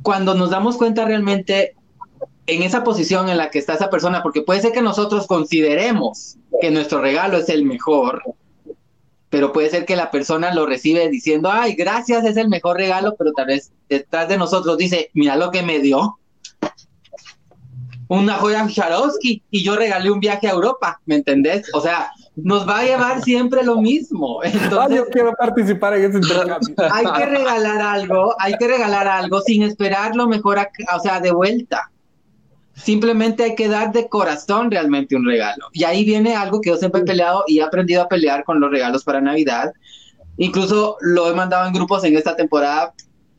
cuando 0.02 0.34
nos 0.34 0.50
damos 0.50 0.76
cuenta 0.76 1.04
realmente 1.04 1.74
en 2.46 2.62
esa 2.62 2.84
posición 2.84 3.28
en 3.28 3.38
la 3.38 3.50
que 3.50 3.58
está 3.58 3.74
esa 3.74 3.90
persona, 3.90 4.22
porque 4.22 4.42
puede 4.42 4.60
ser 4.60 4.72
que 4.72 4.82
nosotros 4.82 5.26
consideremos 5.26 6.36
que 6.60 6.70
nuestro 6.70 7.00
regalo 7.00 7.38
es 7.38 7.48
el 7.48 7.64
mejor, 7.64 8.22
pero 9.34 9.52
puede 9.52 9.68
ser 9.68 9.84
que 9.84 9.96
la 9.96 10.12
persona 10.12 10.54
lo 10.54 10.64
recibe 10.64 11.08
diciendo, 11.08 11.50
ay, 11.50 11.74
gracias, 11.74 12.24
es 12.24 12.36
el 12.36 12.48
mejor 12.48 12.76
regalo, 12.76 13.16
pero 13.18 13.32
tal 13.32 13.46
vez 13.46 13.72
detrás 13.88 14.28
de 14.28 14.36
nosotros 14.36 14.78
dice, 14.78 15.10
mira 15.12 15.34
lo 15.34 15.50
que 15.50 15.64
me 15.64 15.80
dio. 15.80 16.20
Una 18.06 18.34
joya 18.34 18.68
Swarovski 18.68 19.42
y 19.50 19.64
yo 19.64 19.74
regalé 19.74 20.12
un 20.12 20.20
viaje 20.20 20.46
a 20.46 20.52
Europa, 20.52 21.00
¿me 21.06 21.16
entendés? 21.16 21.68
O 21.74 21.80
sea, 21.80 22.12
nos 22.36 22.68
va 22.68 22.78
a 22.78 22.84
llevar 22.84 23.22
siempre 23.22 23.64
lo 23.64 23.80
mismo. 23.80 24.38
Entonces, 24.44 24.98
yo 24.98 25.06
quiero 25.08 25.32
participar 25.32 25.94
en 25.94 26.10
ese 26.10 26.18
intercambio. 26.18 26.76
Hay 26.92 27.04
que 27.04 27.26
regalar 27.26 27.82
algo, 27.82 28.36
hay 28.38 28.54
que 28.54 28.68
regalar 28.68 29.08
algo 29.08 29.40
sin 29.40 29.64
esperar 29.64 30.14
lo 30.14 30.28
mejor, 30.28 30.60
o 30.94 31.00
sea, 31.00 31.18
de 31.18 31.32
vuelta. 31.32 31.90
Simplemente 32.74 33.44
hay 33.44 33.54
que 33.54 33.68
dar 33.68 33.92
de 33.92 34.08
corazón 34.08 34.70
realmente 34.70 35.16
un 35.16 35.24
regalo. 35.24 35.68
Y 35.72 35.84
ahí 35.84 36.04
viene 36.04 36.34
algo 36.34 36.60
que 36.60 36.70
yo 36.70 36.76
siempre 36.76 37.02
he 37.02 37.04
peleado 37.04 37.44
y 37.46 37.58
he 37.58 37.62
aprendido 37.62 38.02
a 38.02 38.08
pelear 38.08 38.44
con 38.44 38.60
los 38.60 38.70
regalos 38.70 39.04
para 39.04 39.20
Navidad. 39.20 39.72
Incluso 40.36 40.96
lo 41.00 41.30
he 41.30 41.34
mandado 41.34 41.66
en 41.66 41.72
grupos 41.72 42.04
en 42.04 42.16
esta 42.16 42.36
temporada 42.36 42.92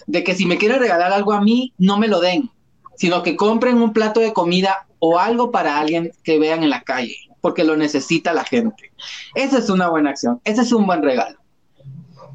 de 0.08 0.24
que 0.24 0.36
si 0.36 0.46
me 0.46 0.58
quieren 0.58 0.80
regalar 0.80 1.12
algo 1.12 1.34
a 1.34 1.42
mí, 1.42 1.74
no 1.78 1.98
me 1.98 2.08
lo 2.08 2.22
den, 2.22 2.50
sino 2.96 3.24
que 3.24 3.36
compren 3.36 3.82
un 3.82 3.92
plato 3.92 4.20
de 4.20 4.34
comida 4.34 4.88
o 5.00 5.20
algo 5.20 5.52
para 5.52 5.78
alguien 5.80 6.12
que 6.24 6.40
vean 6.40 6.64
en 6.64 6.70
la 6.70 6.84
calle, 6.84 7.18
porque 7.42 7.64
lo 7.64 7.76
necesita 7.76 8.34
la 8.34 8.46
gente. 8.46 8.92
Esa 9.34 9.58
es 9.58 9.70
una 9.70 9.90
buena 9.90 10.12
acción, 10.12 10.40
ese 10.46 10.62
es 10.62 10.72
un 10.72 10.86
buen 10.86 11.02
regalo 11.02 11.45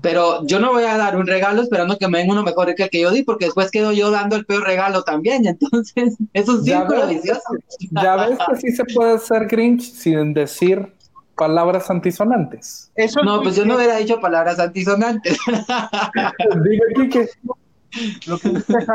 pero 0.02 0.46
yo 0.46 0.60
no 0.60 0.72
voy 0.72 0.84
a 0.84 0.96
dar 0.96 1.16
un 1.16 1.26
regalo 1.26 1.62
esperando 1.62 1.98
que 1.98 2.08
me 2.08 2.18
den 2.18 2.30
uno 2.30 2.42
mejor 2.42 2.74
que 2.74 2.84
el 2.84 2.90
que 2.90 3.00
yo 3.00 3.10
di, 3.10 3.22
porque 3.22 3.46
después 3.46 3.70
quedo 3.70 3.92
yo 3.92 4.10
dando 4.10 4.36
el 4.36 4.46
peor 4.46 4.64
regalo 4.64 5.02
también. 5.02 5.46
Entonces, 5.46 6.16
es 6.32 6.48
un 6.48 6.64
círculo 6.64 7.06
vicioso. 7.06 7.42
Ya 7.90 8.16
ves 8.16 8.38
que 8.48 8.56
sí 8.56 8.72
se 8.72 8.84
puede 8.84 9.18
ser 9.18 9.46
Grinch 9.46 9.92
sin 9.92 10.34
decir 10.34 10.92
palabras 11.36 11.90
antisonantes. 11.90 12.90
Eso 12.94 13.22
no, 13.22 13.42
pues 13.42 13.56
yo 13.56 13.64
no 13.64 13.76
hubiera 13.76 13.96
dicho 13.96 14.20
palabras 14.20 14.58
antisonantes. 14.58 15.38
Dime. 16.64 17.28
Lo 18.26 18.38
que 18.38 18.50
dice 18.50 18.74
es 18.78 18.86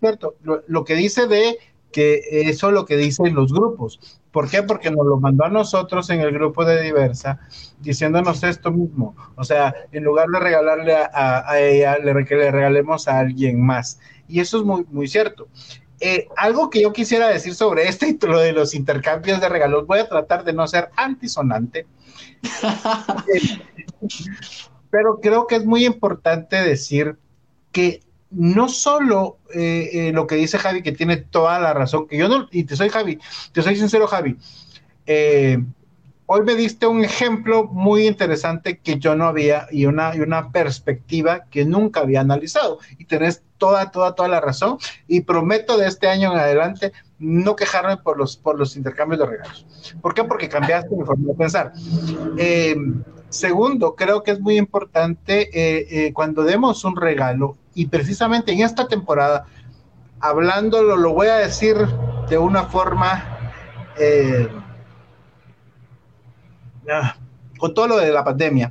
cierto. 0.00 0.34
lo 0.42 0.84
que 0.84 0.94
dice 0.94 1.26
de 1.26 1.58
que 1.92 2.20
eso 2.48 2.68
es 2.68 2.74
lo 2.74 2.84
que 2.84 2.96
dicen 2.96 3.34
los 3.34 3.52
grupos. 3.52 4.20
¿Por 4.30 4.48
qué? 4.48 4.62
Porque 4.62 4.90
nos 4.90 5.06
lo 5.06 5.18
mandó 5.18 5.44
a 5.44 5.48
nosotros 5.48 6.08
en 6.10 6.20
el 6.20 6.32
grupo 6.32 6.64
de 6.64 6.80
Diversa 6.82 7.40
diciéndonos 7.80 8.42
esto 8.44 8.70
mismo. 8.70 9.16
O 9.36 9.44
sea, 9.44 9.74
en 9.92 10.04
lugar 10.04 10.28
de 10.28 10.38
regalarle 10.38 10.94
a, 10.94 11.58
ella, 11.58 11.98
le, 11.98 12.24
que 12.24 12.36
le 12.36 12.50
regalemos 12.50 13.08
a 13.08 13.18
alguien 13.18 13.60
más. 13.60 13.98
Y 14.28 14.40
eso 14.40 14.58
es 14.58 14.64
muy, 14.64 14.84
muy 14.90 15.08
cierto. 15.08 15.48
Eh, 16.00 16.28
algo 16.36 16.70
que 16.70 16.80
yo 16.80 16.92
quisiera 16.92 17.28
decir 17.28 17.54
sobre 17.54 17.88
este 17.88 18.08
y 18.08 18.18
lo 18.26 18.38
de 18.38 18.52
los 18.52 18.74
intercambios 18.74 19.40
de 19.40 19.48
regalos, 19.48 19.86
voy 19.86 19.98
a 19.98 20.08
tratar 20.08 20.44
de 20.44 20.52
no 20.52 20.66
ser 20.66 20.90
antisonante. 20.96 21.86
pero 24.90 25.20
creo 25.20 25.46
que 25.46 25.56
es 25.56 25.64
muy 25.64 25.84
importante 25.84 26.56
decir 26.56 27.16
que 27.72 28.00
no 28.30 28.68
solo 28.68 29.38
eh, 29.52 29.90
eh, 29.92 30.12
lo 30.12 30.26
que 30.26 30.36
dice 30.36 30.58
Javi, 30.58 30.82
que 30.82 30.92
tiene 30.92 31.16
toda 31.16 31.58
la 31.58 31.74
razón, 31.74 32.06
que 32.06 32.16
yo 32.16 32.28
no, 32.28 32.48
y 32.50 32.64
te 32.64 32.76
soy 32.76 32.88
Javi, 32.88 33.18
te 33.52 33.62
soy 33.62 33.76
sincero 33.76 34.06
Javi, 34.06 34.36
eh, 35.06 35.62
hoy 36.26 36.42
me 36.42 36.54
diste 36.54 36.86
un 36.86 37.04
ejemplo 37.04 37.64
muy 37.64 38.06
interesante 38.06 38.78
que 38.78 38.98
yo 38.98 39.16
no 39.16 39.26
había 39.26 39.66
y 39.72 39.86
una, 39.86 40.14
y 40.14 40.20
una 40.20 40.52
perspectiva 40.52 41.46
que 41.50 41.64
nunca 41.64 42.00
había 42.00 42.20
analizado. 42.20 42.78
Y 42.98 43.06
tenés 43.06 43.42
toda, 43.58 43.90
toda, 43.90 44.14
toda 44.14 44.28
la 44.28 44.40
razón. 44.40 44.78
Y 45.08 45.22
prometo 45.22 45.76
de 45.76 45.88
este 45.88 46.06
año 46.06 46.32
en 46.32 46.38
adelante 46.38 46.92
no 47.18 47.56
quejarme 47.56 47.96
por 47.96 48.16
los, 48.16 48.36
por 48.36 48.56
los 48.56 48.76
intercambios 48.76 49.18
de 49.18 49.26
regalos. 49.26 49.66
¿Por 50.00 50.14
qué? 50.14 50.22
Porque 50.22 50.48
cambiaste 50.48 50.94
mi 50.94 51.04
forma 51.04 51.32
de 51.32 51.34
pensar. 51.34 51.72
segundo, 53.28 53.96
creo 53.96 54.22
que 54.22 54.30
es 54.30 54.38
muy 54.38 54.56
importante 54.56 56.12
cuando 56.14 56.44
demos 56.44 56.84
un 56.84 56.94
regalo 56.94 57.56
y 57.74 57.86
precisamente 57.86 58.52
en 58.52 58.60
esta 58.60 58.88
temporada, 58.88 59.46
hablándolo, 60.20 60.96
lo 60.96 61.12
voy 61.12 61.28
a 61.28 61.36
decir 61.36 61.76
de 62.28 62.38
una 62.38 62.64
forma, 62.64 63.52
eh, 63.98 64.48
ah, 66.90 67.16
con 67.58 67.74
todo 67.74 67.88
lo 67.88 67.96
de 67.98 68.12
la 68.12 68.24
pandemia. 68.24 68.68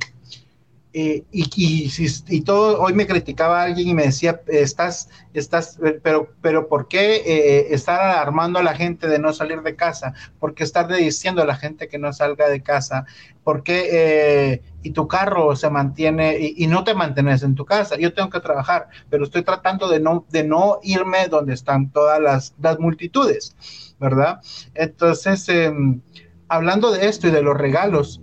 Eh, 0.92 1.24
y, 1.30 1.44
y, 1.54 1.88
y, 2.28 2.40
todo, 2.40 2.80
hoy 2.80 2.94
me 2.94 3.06
criticaba 3.06 3.62
alguien 3.62 3.88
y 3.88 3.94
me 3.94 4.02
decía, 4.06 4.40
estás, 4.48 5.08
estás, 5.34 5.78
pero, 6.02 6.32
pero 6.42 6.66
¿por 6.66 6.88
qué 6.88 7.22
eh, 7.24 7.68
estar 7.70 8.00
alarmando 8.00 8.58
a 8.58 8.64
la 8.64 8.74
gente 8.74 9.06
de 9.06 9.20
no 9.20 9.32
salir 9.32 9.62
de 9.62 9.76
casa? 9.76 10.14
¿Por 10.40 10.52
qué 10.54 10.64
estar 10.64 10.92
diciendo 10.92 11.42
a 11.42 11.46
la 11.46 11.54
gente 11.54 11.86
que 11.86 11.98
no 11.98 12.12
salga 12.12 12.48
de 12.48 12.62
casa? 12.62 13.06
¿Por 13.44 13.62
qué 13.62 13.88
eh, 13.92 14.62
y 14.82 14.90
tu 14.90 15.06
carro 15.06 15.54
se 15.54 15.70
mantiene 15.70 16.36
y, 16.40 16.66
no 16.66 16.82
te 16.82 16.94
mantienes 16.94 17.44
en 17.44 17.54
tu 17.54 17.64
casa? 17.64 17.96
Yo 17.96 18.12
tengo 18.12 18.30
que 18.30 18.40
trabajar, 18.40 18.88
pero 19.08 19.22
estoy 19.22 19.42
tratando 19.42 19.88
de 19.88 20.00
no, 20.00 20.26
de 20.30 20.42
no 20.42 20.80
irme 20.82 21.28
donde 21.28 21.54
están 21.54 21.90
todas 21.90 22.20
las, 22.20 22.54
las 22.60 22.80
multitudes, 22.80 23.54
¿verdad? 24.00 24.40
Entonces, 24.74 25.48
em, 25.48 26.00
hablando 26.48 26.90
de 26.90 27.06
esto 27.06 27.28
y 27.28 27.30
de 27.30 27.42
los 27.42 27.56
regalos, 27.56 28.20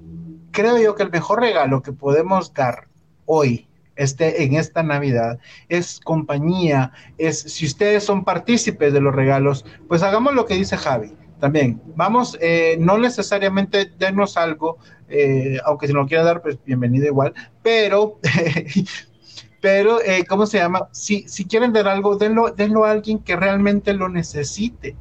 creo 0.57 0.79
yo 0.79 0.95
que 0.95 1.03
el 1.03 1.11
mejor 1.11 1.39
regalo 1.39 1.83
que 1.83 1.91
podemos 1.91 2.51
dar 2.51 2.87
hoy, 3.27 3.67
este, 3.95 4.43
en 4.43 4.55
esta 4.55 4.81
Navidad, 4.81 5.37
es 5.69 5.99
compañía, 5.99 6.91
es 7.19 7.41
si 7.41 7.67
ustedes 7.67 8.03
son 8.03 8.23
partícipes 8.23 8.91
de 8.91 8.99
los 8.99 9.13
regalos, 9.13 9.65
pues 9.87 10.01
hagamos 10.01 10.33
lo 10.33 10.47
que 10.47 10.55
dice 10.55 10.75
Javi. 10.75 11.13
También, 11.39 11.79
vamos, 11.95 12.39
eh, 12.41 12.75
no 12.79 12.97
necesariamente 12.97 13.91
denos 13.99 14.35
algo, 14.35 14.79
eh, 15.09 15.59
aunque 15.63 15.85
si 15.85 15.93
no 15.93 15.99
lo 15.99 16.07
quiera 16.07 16.23
dar, 16.23 16.41
pues 16.41 16.57
bienvenido 16.65 17.05
igual, 17.05 17.35
pero, 17.61 18.19
pero, 19.61 20.01
eh, 20.01 20.25
¿cómo 20.27 20.47
se 20.47 20.57
llama? 20.57 20.89
Si, 20.91 21.27
si 21.27 21.45
quieren 21.45 21.71
dar 21.71 21.87
algo, 21.87 22.17
denlo, 22.17 22.49
denlo 22.49 22.83
a 22.83 22.89
alguien 22.89 23.19
que 23.19 23.35
realmente 23.35 23.93
lo 23.93 24.09
necesite 24.09 24.95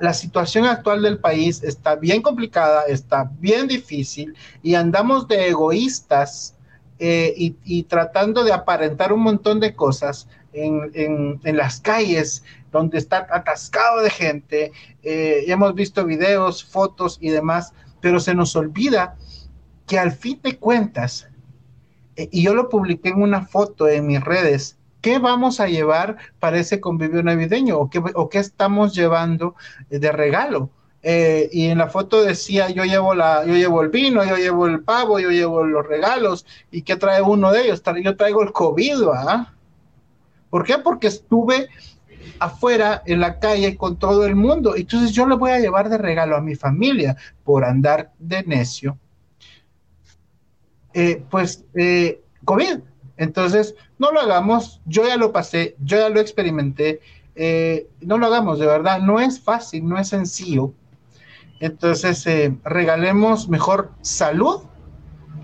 la 0.00 0.14
situación 0.14 0.64
actual 0.64 1.02
del 1.02 1.18
país 1.18 1.62
está 1.62 1.96
bien 1.96 2.22
complicada, 2.22 2.84
está 2.86 3.30
bien 3.40 3.66
difícil 3.66 4.34
y 4.62 4.74
andamos 4.74 5.26
de 5.26 5.48
egoístas 5.48 6.54
eh, 6.98 7.54
y, 7.64 7.82
tratando 7.84 8.44
de 8.44 8.52
aparentar 8.52 9.12
un 9.12 9.22
montón 9.22 9.58
de 9.58 9.74
cosas 9.74 10.28
en, 10.52 11.40
las 11.42 11.80
calles 11.80 12.44
donde 12.70 12.98
está 12.98 13.26
atascado 13.30 14.02
de 14.02 14.10
gente. 14.10 14.72
Eh, 15.02 15.44
hemos 15.48 15.74
visto 15.74 16.04
videos, 16.04 16.62
fotos 16.62 17.18
y 17.20 17.30
demás, 17.30 17.72
pero 18.00 18.20
se 18.20 18.34
nos 18.34 18.54
olvida 18.54 19.16
que 19.88 19.98
al 19.98 20.12
fin 20.12 20.38
de 20.44 20.56
cuentas, 20.58 21.26
eh, 22.14 22.28
y 22.30 22.44
yo 22.44 22.54
lo 22.54 22.68
publiqué 22.68 23.08
en 23.08 23.20
una 23.20 23.46
foto 23.46 23.88
en 23.88 24.06
mis 24.06 24.20
redes, 24.22 24.78
¿Qué 25.02 25.18
vamos 25.18 25.58
a 25.58 25.66
llevar 25.66 26.16
para 26.38 26.58
ese 26.58 26.80
convivio 26.80 27.22
navideño? 27.22 27.76
¿O 27.78 28.28
qué, 28.30 28.38
estamos 28.38 28.94
llevando 28.94 29.56
de 29.90 30.12
regalo? 30.12 30.70
Eh, 31.02 31.50
y 31.52 31.66
en 31.66 31.78
la 31.78 31.88
foto 31.88 32.22
decía, 32.22 32.70
yo 32.70 32.84
llevo, 32.84 33.12
la, 33.12 33.44
yo 33.44 33.54
llevo 33.54 33.82
el 33.82 33.88
vino, 33.88 34.24
yo 34.24 34.36
llevo 34.36 34.68
el 34.68 34.84
pavo, 34.84 35.18
yo 35.18 35.30
llevo 35.30 35.64
los 35.64 35.84
regalos. 35.84 36.46
¿Y 36.70 36.82
qué 36.82 36.94
trae 36.94 37.20
uno 37.20 37.50
de 37.50 37.62
ellos? 37.62 37.82
Yo 38.02 38.16
traigo 38.16 38.42
el 38.42 38.52
COVID, 38.52 39.02
¿ah? 39.12 39.52
¿Por 40.48 40.64
qué? 40.64 40.78
Porque 40.78 41.08
estuve 41.08 41.68
afuera 42.38 43.02
en 43.04 43.20
la 43.20 43.40
calle 43.40 43.76
con 43.76 43.98
todo 43.98 44.24
el 44.24 44.36
mundo. 44.36 44.76
Entonces 44.76 45.10
yo 45.10 45.26
le 45.26 45.34
voy 45.34 45.50
a 45.50 45.58
llevar 45.58 45.88
de 45.88 45.98
regalo 45.98 46.36
a 46.36 46.40
mi 46.40 46.54
familia 46.54 47.16
por 47.42 47.64
andar 47.64 48.12
de 48.20 48.44
necio. 48.44 48.96
Eh, 50.94 51.24
pues 51.28 51.64
eh, 51.74 52.22
COVID. 52.44 52.91
Entonces, 53.22 53.74
no 53.98 54.10
lo 54.10 54.20
hagamos. 54.20 54.80
Yo 54.84 55.06
ya 55.06 55.16
lo 55.16 55.32
pasé, 55.32 55.76
yo 55.82 55.98
ya 55.98 56.08
lo 56.08 56.20
experimenté. 56.20 57.00
Eh, 57.34 57.88
no 58.00 58.18
lo 58.18 58.26
hagamos, 58.26 58.58
de 58.58 58.66
verdad. 58.66 59.00
No 59.00 59.20
es 59.20 59.40
fácil, 59.40 59.88
no 59.88 59.98
es 59.98 60.08
sencillo. 60.08 60.72
Entonces, 61.60 62.26
regalemos 62.64 63.48
mejor 63.48 63.92
salud, 64.00 64.62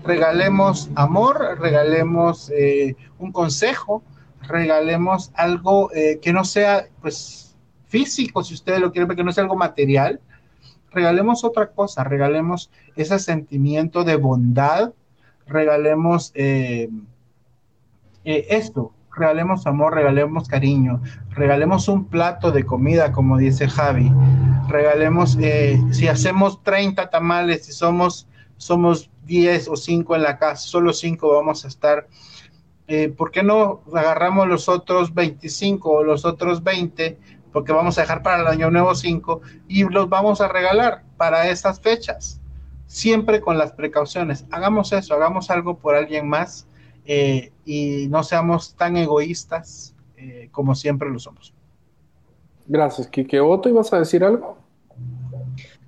regalemos 0.03 0.89
amor, 0.95 1.57
regalemos 1.59 2.51
un 3.19 3.31
consejo, 3.31 4.03
regalemos 4.49 5.31
algo 5.35 5.91
eh, 5.93 6.19
que 6.21 6.33
no 6.33 6.43
sea, 6.43 6.87
pues, 7.01 7.55
físico, 7.87 8.43
si 8.43 8.53
ustedes 8.53 8.79
lo 8.79 8.91
quieren 8.91 9.07
ver, 9.07 9.17
que 9.17 9.23
no 9.23 9.31
sea 9.31 9.43
algo 9.43 9.55
material. 9.55 10.19
Regalemos 10.91 11.43
otra 11.43 11.67
cosa, 11.71 12.03
regalemos 12.03 12.71
ese 12.95 13.19
sentimiento 13.19 14.03
de 14.03 14.15
bondad, 14.15 14.91
regalemos 15.45 16.31
eh, 16.35 16.89
eh, 18.31 18.45
esto, 18.49 18.93
regalemos 19.15 19.65
amor, 19.67 19.95
regalemos 19.95 20.47
cariño, 20.47 21.01
regalemos 21.31 21.87
un 21.87 22.05
plato 22.05 22.51
de 22.51 22.65
comida, 22.65 23.11
como 23.11 23.37
dice 23.37 23.67
Javi, 23.67 24.11
regalemos, 24.67 25.37
si 25.91 26.07
hacemos 26.07 26.61
30 26.63 27.09
tamales, 27.09 27.65
si 27.65 27.71
somos, 27.71 28.27
somos 28.57 29.09
10 29.25 29.67
o 29.69 29.75
5 29.75 30.15
en 30.15 30.23
la 30.23 30.37
casa, 30.37 30.67
solo 30.67 30.93
5 30.93 31.33
vamos 31.33 31.65
a 31.65 31.67
estar 31.67 32.07
eh, 32.91 33.07
¿por 33.07 33.29
qué 33.29 33.43
no 33.43 33.83
agarramos 33.93 34.47
los 34.47 34.67
otros 34.67 35.13
25 35.13 35.91
o 35.91 36.03
los 36.03 36.25
otros 36.25 36.63
20? 36.63 37.19
Porque 37.53 37.71
vamos 37.71 37.97
a 37.97 38.01
dejar 38.01 38.23
para 38.23 38.41
el 38.41 38.47
año 38.47 38.71
nuevo 38.71 38.95
5 38.95 39.41
y 39.67 39.83
los 39.83 40.09
vamos 40.09 40.41
a 40.41 40.47
regalar 40.47 41.03
para 41.15 41.49
esas 41.49 41.79
fechas. 41.79 42.41
Siempre 42.87 43.41
con 43.41 43.59
las 43.59 43.73
precauciones. 43.73 44.45
Hagamos 44.49 44.91
eso, 44.91 45.13
hagamos 45.13 45.51
algo 45.51 45.77
por 45.77 45.93
alguien 45.93 46.27
más 46.27 46.67
eh, 47.11 47.51
y 47.65 48.07
no 48.09 48.23
seamos 48.23 48.75
tan 48.75 48.95
egoístas 48.97 49.95
eh, 50.17 50.49
como 50.51 50.75
siempre 50.75 51.09
lo 51.09 51.19
somos. 51.19 51.53
Gracias, 52.67 53.07
Kike. 53.07 53.39
¿Otto 53.39 53.67
ibas 53.67 53.91
a 53.93 53.99
decir 53.99 54.23
algo? 54.23 54.57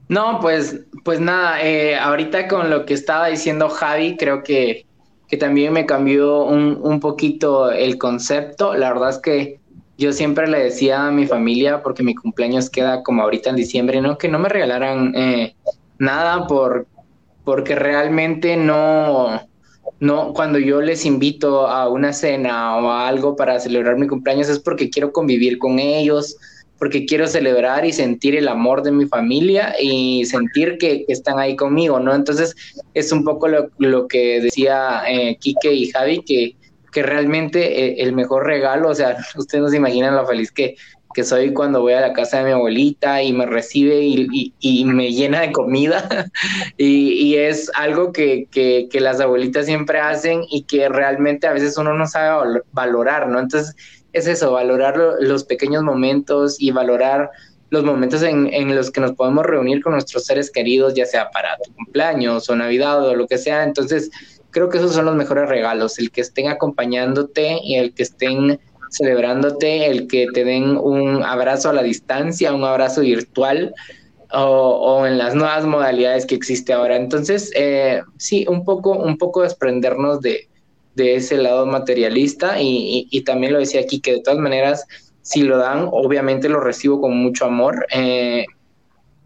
No, 0.07 0.39
pues, 0.41 0.82
pues 1.03 1.19
nada, 1.19 1.57
ahorita 2.03 2.47
con 2.47 2.69
lo 2.69 2.86
que 2.86 2.93
estaba 2.93 3.28
diciendo 3.28 3.69
Javi, 3.69 4.17
creo 4.17 4.43
que 4.43 4.86
que 5.32 5.38
también 5.38 5.72
me 5.72 5.86
cambió 5.86 6.43
un, 6.43 6.78
un 6.84 6.99
poquito 6.99 7.72
el 7.72 7.97
concepto. 7.97 8.76
La 8.76 8.91
verdad 8.91 9.11
es 9.11 9.17
que 9.19 9.61
yo 9.97 10.11
siempre 10.11 10.45
le 10.45 10.61
decía 10.61 11.07
a 11.07 11.11
mi 11.11 11.26
familia, 11.26 11.82
porque 11.82 12.03
mi 12.03 12.13
cumpleaños 12.13 12.69
queda 12.69 13.01
como 13.01 13.24
ahorita 13.24 13.49
en 13.49 13.55
diciembre, 13.55 14.01
¿no? 14.01 14.17
Que 14.17 14.28
no 14.28 14.39
me 14.39 14.49
regalaran 14.49 15.15
eh, 15.15 15.55
nada 15.99 16.47
por, 16.47 16.86
porque 17.45 17.76
realmente 17.76 18.57
no, 18.57 19.39
no, 20.02 20.34
cuando 20.34 20.58
yo 20.58 20.82
les 20.82 21.06
invito 21.06 21.68
a 21.68 21.88
una 21.88 22.12
cena 22.12 22.76
o 22.78 22.89
a 22.89 23.08
algo 23.08 23.36
para 23.36 23.60
celebrar 23.60 23.99
mi 23.99 24.08
cumpleaños 24.08 24.49
es 24.49 24.58
porque 24.58 24.89
quiero 24.89 25.14
convivir 25.14 25.60
con 25.60 25.78
ellos, 25.78 26.38
porque 26.80 27.06
quiero 27.06 27.28
celebrar 27.28 27.86
y 27.86 27.93
sentir 27.93 28.36
el 28.36 28.47
amor 28.47 28.82
de 28.82 28.91
mi 28.91 29.06
familia 29.06 29.76
y 29.80 30.26
sentir 30.26 30.80
que, 30.80 31.06
están 31.08 31.38
ahí 31.38 31.56
conmigo, 31.56 31.99
¿no? 31.99 32.16
Entonces 32.16 32.56
es 32.95 33.12
un 33.12 33.24
poco 33.24 33.47
lo, 33.47 34.08
que 34.08 34.41
decía 34.41 35.04
eh, 35.08 35.38
Quique 35.39 35.72
y 35.72 35.91
Javi, 35.91 36.24
que, 36.24 36.56
que 36.91 37.04
realmente 37.04 37.86
eh, 37.86 37.95
el 37.99 38.14
mejor 38.14 38.47
regalo, 38.47 38.89
o 38.89 38.95
sea, 38.95 39.18
ustedes 39.38 39.64
no 39.64 39.70
se 39.70 39.78
imaginan 39.78 40.16
lo 40.16 40.26
feliz 40.26 40.52
que, 40.52 40.78
que 41.14 41.24
soy 41.24 41.53
cuando 41.53 41.82
voy 41.82 41.93
a 41.93 42.01
la 42.01 42.14
casa 42.14 42.38
de 42.38 42.45
mi 42.45 42.51
abuelita 42.51 43.22
y 43.24 43.34
me 43.34 43.45
recibe 43.45 44.01
y, 44.01 44.86
me 44.86 45.12
llena 45.12 45.41
de 45.41 45.51
comida. 45.51 46.30
y, 46.78 47.36
es 47.36 47.72
algo 47.76 48.12
que, 48.12 48.47
que, 48.51 48.88
que, 48.91 48.99
las 48.99 49.20
abuelitas 49.20 49.66
siempre 49.66 49.99
hacen 49.99 50.43
y 50.49 50.64
que 50.64 50.89
realmente 50.89 51.47
a 51.47 51.53
veces 51.53 51.78
uno 51.78 51.93
no 51.93 52.07
sabe 52.07 52.62
valorar, 52.72 53.28
¿no? 53.28 53.39
Entonces 53.39 53.76
es 54.14 54.28
eso, 54.28 54.51
valorar 54.51 54.97
los 55.20 55.43
pequeños 55.43 55.84
momentos 55.84 56.57
y 56.59 56.72
valorar 56.72 57.32
los 57.72 57.86
momentos 57.86 58.22
en, 58.22 58.76
los 58.76 58.91
que 58.91 58.99
nos 58.99 59.14
podemos 59.14 59.45
reunir 59.45 59.82
con 59.82 59.93
nuestros 59.93 60.26
seres 60.26 60.51
queridos, 60.51 60.93
ya 60.93 61.05
sea 61.05 61.32
para 61.32 61.57
tu 61.57 61.74
cumpleaños 61.74 62.49
o 62.49 62.55
Navidad 62.55 63.01
o 63.07 63.16
lo 63.16 63.28
que 63.28 63.38
sea. 63.38 63.64
Entonces, 63.64 64.12
creo 64.49 64.68
que 64.68 64.78
esos 64.78 64.93
son 64.93 65.05
los 65.05 65.16
mejores 65.16 65.47
regalos, 65.47 65.97
el 65.97 66.12
que 66.12 66.20
estén 66.20 66.49
acompañándote 66.49 67.59
y 67.64 67.76
el 67.76 67.93
que 67.93 68.03
estén 68.03 68.59
celebrándote, 68.92 69.88
el 69.88 70.08
que 70.08 70.28
te 70.34 70.44
den 70.44 70.78
un 70.78 71.24
abrazo 71.24 71.70
a 71.70 71.74
la 71.74 71.82
distancia, 71.82 72.54
un 72.54 72.64
abrazo 72.64 73.02
virtual 73.02 73.74
o, 74.34 75.06
en 75.06 75.18
las 75.18 75.34
nuevas 75.36 75.66
modalidades 75.66 76.26
que 76.26 76.36
existe 76.36 76.72
ahora. 76.72 76.96
Entonces, 76.96 77.52
eh, 77.56 78.02
sí, 78.18 78.46
un 78.48 78.64
poco, 78.64 78.92
un 78.92 79.18
poco 79.18 79.42
desprendernos 79.42 80.22
de, 80.22 80.48
de 80.96 81.16
ese 81.16 81.38
lado 81.38 81.66
materialista 81.66 82.56
y, 82.60 83.24
también 83.26 83.54
lo 83.54 83.60
decía 83.60 83.82
aquí 83.82 84.00
que 84.00 84.14
de 84.14 84.22
todas 84.22 84.39
maneras 84.39 84.86
si 85.22 85.44
lo 85.44 85.58
dan 85.58 85.88
obviamente 85.92 86.50
lo 86.50 86.60
recibo 86.60 87.00
con 87.00 87.16
mucho 87.16 87.46
amor 87.46 87.86
eh, 87.94 88.46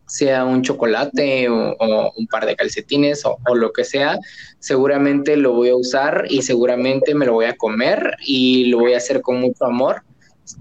sea 0.07 0.45
un 0.45 0.61
chocolate 0.61 1.49
o, 1.49 2.11
un 2.15 2.27
par 2.27 2.45
de 2.45 2.55
calcetines 2.55 3.23
o, 3.25 3.37
lo 3.55 3.71
que 3.71 3.83
sea 3.83 4.17
seguramente 4.59 5.37
lo 5.37 5.53
voy 5.53 5.69
a 5.69 5.75
usar 5.75 6.25
y 6.29 6.41
seguramente 6.41 7.15
me 7.15 7.25
lo 7.25 7.33
voy 7.33 7.45
a 7.45 7.57
comer 7.57 8.15
y 8.25 8.65
lo 8.65 8.79
voy 8.79 8.93
a 8.93 8.97
hacer 8.97 9.21
con 9.21 9.39
mucho 9.39 9.65
amor 9.65 10.03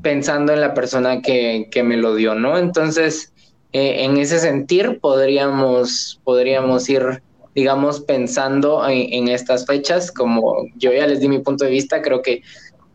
pensando 0.03 0.53
en 0.53 0.61
la 0.61 0.73
persona 0.73 1.21
que, 1.21 1.69
que 1.71 1.83
me 1.83 1.97
lo 1.97 2.15
dio 2.15 2.35
no 2.35 2.59
entonces 2.59 3.33
eh, 3.73 4.05
en 4.05 4.17
ese 4.17 4.39
sentir 4.39 4.99
podríamos 5.01 6.21
podríamos 6.25 6.89
ir 6.89 7.23
digamos, 7.55 8.01
pensando 8.01 8.87
en, 8.89 9.29
estas 9.29 9.65
fechas, 9.65 10.11
como 10.11 10.67
yo 10.77 10.93
ya 10.93 11.07
les 11.07 11.21
di 11.21 11.29
mi 11.29 11.39
punto 11.39 11.65
de 11.65 11.71
vista, 11.71 12.03
creo 12.03 12.21
que, 12.21 12.43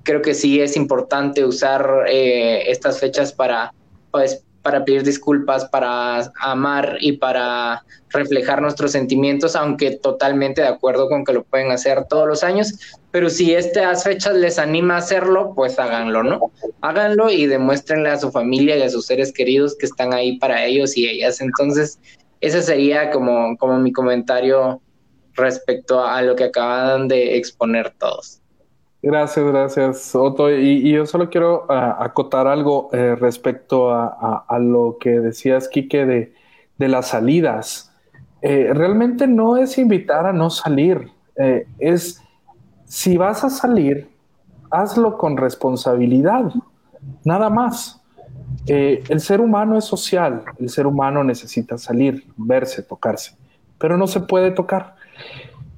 creo 0.04 0.22
que 0.22 0.34
sí 0.34 0.60
es 0.60 0.76
importante 0.76 1.46
usar 1.46 2.06
eh, 2.10 2.70
estas 2.70 3.00
fechas 3.00 3.32
para, 3.32 3.74
pues, 4.12 4.44
para 4.62 4.84
pedir 4.86 5.04
disculpas, 5.04 5.66
para 5.66 6.32
amar 6.42 6.98
y 7.00 7.14
para 7.14 7.84
reflejar 8.10 8.62
nuestros 8.62 8.92
sentimientos, 8.92 9.56
aunque 9.56 9.92
totalmente 9.92 10.62
de 10.62 10.68
acuerdo 10.68 11.08
con 11.08 11.24
que 11.24 11.34
lo 11.34 11.44
pueden 11.44 11.72
hacer 11.72 12.06
todos 12.10 12.28
los 12.28 12.44
años, 12.44 12.98
pero 13.12 13.30
si 13.30 13.54
estas 13.54 14.04
fechas 14.04 14.36
les 14.36 14.60
anima 14.60 14.96
a 14.96 15.00
hacerlo, 15.00 15.54
pues 15.56 15.80
háganlo, 15.80 16.24
¿no? 16.24 16.52
Háganlo 16.82 17.32
y 17.32 17.46
demuéstrenle 17.46 18.10
a 18.10 18.20
su 18.20 18.32
familia 18.32 18.78
y 18.78 18.82
a 18.82 18.90
sus 18.90 19.06
seres 19.06 19.32
queridos 19.32 19.76
que 19.78 19.86
están 19.86 20.14
ahí 20.14 20.38
para 20.38 20.66
ellos 20.66 20.98
y 20.98 21.08
ellas. 21.08 21.42
Entonces, 21.42 22.00
ese 22.42 22.62
sería 22.62 23.12
como, 23.12 23.58
como 23.58 23.80
mi 23.80 23.92
comentario 23.92 24.82
respecto 25.34 26.04
a 26.04 26.22
lo 26.22 26.36
que 26.36 26.46
acaban 26.46 27.08
de 27.08 27.38
exponer 27.38 27.94
todos. 27.98 28.39
Gracias, 29.02 29.46
gracias, 29.46 30.16
Otto. 30.16 30.52
Y, 30.52 30.92
yo 30.92 31.06
solo 31.06 31.30
quiero 31.30 31.66
ah, 31.70 31.98
acotar 32.02 32.48
algo 32.48 32.90
eh, 32.92 33.16
respecto 33.16 33.92
a, 33.92 34.60
lo 34.60 34.98
que 35.00 35.22
decías, 35.22 35.70
Quique, 35.70 36.06
de, 36.06 36.88
las 36.88 37.08
salidas. 37.10 37.96
Eh, 38.42 38.72
realmente 38.74 39.26
no 39.26 39.58
es 39.58 39.78
invitar 39.78 40.26
a 40.26 40.34
no 40.34 40.50
salir, 40.50 41.12
eh, 41.36 41.68
es 41.78 42.22
si 42.86 43.18
vas 43.18 43.44
a 43.44 43.50
salir, 43.50 44.10
hazlo 44.72 45.18
con 45.18 45.38
responsabilidad, 45.38 46.52
nada 47.24 47.50
más. 47.50 48.02
El 48.66 49.20
ser 49.20 49.42
humano 49.42 49.78
es 49.78 49.86
social, 49.86 50.44
el 50.58 50.70
ser 50.70 50.88
humano 50.88 51.24
necesita 51.24 51.78
salir, 51.78 52.26
verse, 52.36 52.84
tocarse, 52.84 53.36
pero 53.78 53.98
no 53.98 54.08
se 54.08 54.20
puede 54.20 54.52
tocar, 54.52 54.96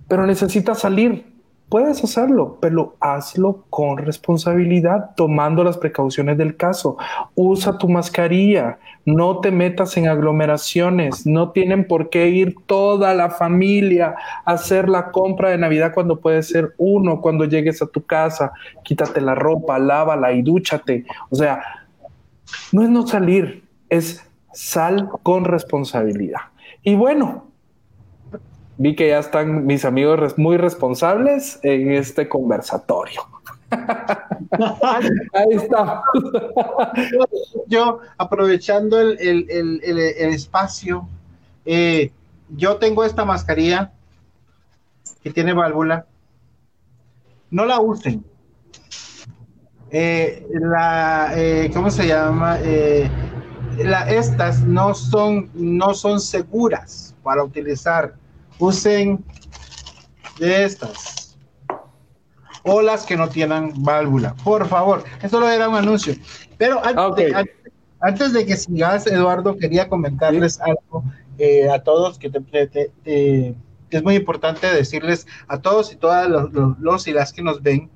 pero 0.07 0.25
necesita 0.25 0.73
salir. 0.73 1.30
Puedes 1.71 2.03
hacerlo, 2.03 2.57
pero 2.59 2.97
hazlo 2.99 3.63
con 3.69 3.97
responsabilidad, 3.97 5.11
tomando 5.15 5.63
las 5.63 5.77
precauciones 5.77 6.37
del 6.37 6.57
caso. 6.57 6.97
Usa 7.33 7.77
tu 7.77 7.87
mascarilla, 7.87 8.77
no 9.05 9.39
te 9.39 9.51
metas 9.51 9.95
en 9.95 10.09
aglomeraciones, 10.09 11.25
no 11.25 11.51
tienen 11.51 11.87
por 11.87 12.09
qué 12.09 12.27
ir 12.27 12.57
toda 12.65 13.13
la 13.13 13.29
familia 13.29 14.15
a 14.43 14.51
hacer 14.51 14.89
la 14.89 15.11
compra 15.11 15.51
de 15.51 15.59
Navidad 15.59 15.93
cuando 15.93 16.19
puede 16.19 16.43
ser 16.43 16.75
uno, 16.77 17.21
cuando 17.21 17.45
llegues 17.45 17.81
a 17.81 17.87
tu 17.87 18.05
casa, 18.05 18.51
quítate 18.83 19.21
la 19.21 19.35
ropa, 19.35 19.79
lávala 19.79 20.33
y 20.33 20.41
dúchate. 20.41 21.05
O 21.29 21.37
sea, 21.37 21.61
no 22.73 22.83
es 22.83 22.89
no 22.89 23.07
salir, 23.07 23.63
es 23.87 24.29
sal 24.51 25.09
con 25.23 25.45
responsabilidad. 25.45 26.41
Y 26.83 26.95
bueno, 26.95 27.50
vi 28.81 28.95
que 28.95 29.09
ya 29.09 29.19
están 29.19 29.67
mis 29.67 29.85
amigos 29.85 30.39
muy 30.39 30.57
responsables 30.57 31.59
en 31.61 31.91
este 31.91 32.27
conversatorio. 32.27 33.21
Ahí 35.33 35.51
está. 35.51 36.01
Yo, 37.67 37.99
aprovechando 38.17 38.99
el, 38.99 39.79
espacio, 40.17 41.07
eh, 41.63 42.11
yo 42.49 42.77
tengo 42.77 43.03
esta 43.05 43.23
mascarilla 43.23 43.91
que 45.23 45.29
tiene 45.29 45.53
válvula. 45.53 46.07
No 47.51 47.65
la 47.65 47.79
usen. 47.79 48.25
eh, 49.91 50.47
la, 50.53 51.33
eh, 51.35 51.69
¿cómo 51.71 51.91
se 51.91 52.07
llama? 52.07 52.57
Eh, 52.61 53.07
la, 53.77 54.09
estas 54.09 54.61
no 54.61 54.95
son, 54.95 55.51
no 55.53 55.93
son 55.93 56.19
seguras 56.19 57.15
para 57.21 57.43
utilizar. 57.43 58.15
Usen 58.61 59.23
de 60.39 60.63
estas. 60.65 61.37
O 62.63 62.81
las 62.81 63.05
que 63.05 63.17
no 63.17 63.27
tienen 63.27 63.73
válvula. 63.83 64.35
Por 64.43 64.67
favor, 64.67 65.03
esto 65.21 65.39
lo 65.39 65.49
era 65.49 65.67
un 65.67 65.75
anuncio. 65.75 66.13
Pero 66.57 66.79
antes, 66.85 67.15
de, 67.25 67.35
antes- 67.35 67.55
antes 67.99 68.33
de 68.33 68.45
que 68.45 68.55
sigas, 68.55 69.07
Eduardo, 69.07 69.57
quería 69.57 69.89
comentarles 69.89 70.59
algo 70.61 71.03
eh, 71.39 71.69
a 71.69 71.81
todos 71.83 72.19
que, 72.19 72.29
te- 72.29 73.55
es 73.89 74.03
muy 74.03 74.15
importante 74.15 74.67
decirles 74.71 75.25
a 75.47 75.59
todos 75.59 75.91
y 75.91 75.95
todas 75.95 76.29
los, 76.29 76.53
los- 76.53 76.77
los 76.79 77.07
y 77.07 77.13
las 77.13 77.33
que 77.33 77.41
nos 77.41 77.61
ven 77.63 77.89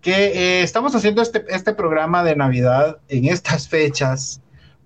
que 0.00 0.12
eh, 0.26 0.62
estamos 0.64 0.96
haciendo 0.96 1.22
este, 1.22 1.44
este 1.48 1.72
programa 1.74 2.24
de 2.24 2.34
Navidad 2.34 2.98
en 3.08 3.26
estas 3.26 3.68
fechas 3.68 4.40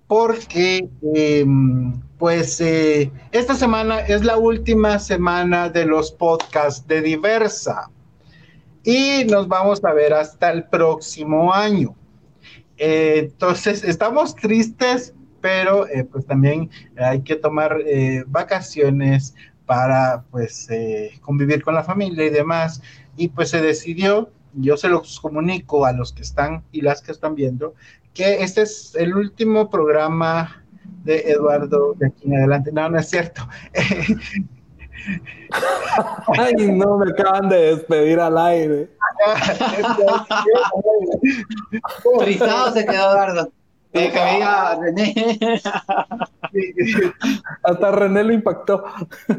porque 0.05 0.87
eh, 1.15 1.43
pues 2.17 2.59
eh, 2.61 3.11
esta 3.31 3.53
semana 3.53 3.99
es 3.99 4.23
la 4.23 4.37
última 4.37 4.97
semana 4.97 5.69
de 5.69 5.85
los 5.85 6.11
podcasts 6.11 6.87
de 6.87 7.01
Diversa 7.01 7.91
y 8.83 9.25
nos 9.25 9.47
vamos 9.47 9.83
a 9.83 9.93
ver 9.93 10.13
hasta 10.13 10.51
el 10.51 10.63
próximo 10.63 11.53
año. 11.53 11.95
Eh, 12.77 13.29
entonces, 13.31 13.83
estamos 13.83 14.35
tristes, 14.35 15.13
pero 15.41 15.87
eh, 15.87 16.05
pues 16.05 16.25
también 16.25 16.69
hay 16.97 17.21
que 17.21 17.35
tomar 17.35 17.77
vacaciones 18.27 19.35
para 19.65 20.23
pues 20.31 20.69
convivir 21.21 21.61
con 21.61 21.75
la 21.75 21.83
familia 21.83 22.25
y 22.25 22.29
demás. 22.29 22.81
Y 23.15 23.27
pues 23.27 23.49
se 23.49 23.61
decidió, 23.61 24.31
yo 24.53 24.77
se 24.77 24.89
los 24.89 25.19
comunico 25.19 25.85
a 25.85 25.91
los 25.91 26.13
que 26.13 26.21
están 26.23 26.63
y 26.71 26.81
las 26.81 27.01
que 27.01 27.11
están 27.11 27.35
viendo, 27.35 27.75
que 28.13 28.41
este 28.41 28.61
es 28.63 28.95
el 28.95 29.15
último 29.15 29.69
programa 29.69 30.63
de 31.07 31.31
Eduardo 31.31 31.93
de 31.95 32.07
aquí 32.07 32.27
en 32.27 32.35
adelante. 32.37 32.71
No, 32.71 32.87
no 32.89 32.99
es 32.99 33.09
cierto. 33.09 33.41
Ay, 36.37 36.53
no, 36.71 36.97
me 36.97 37.11
acaban 37.11 37.47
de 37.49 37.75
despedir 37.75 38.19
al 38.19 38.37
aire. 38.37 38.89
Frisado 42.19 42.71
se 42.73 42.85
quedó 42.85 43.11
Eduardo. 43.11 43.51
Eh, 43.93 44.11
que 44.11 44.35
diga 44.35 44.75
René. 44.79 45.13
Hasta 47.63 47.91
René 47.91 48.23
lo 48.25 48.33
impactó. 48.33 48.83
No, 49.27 49.35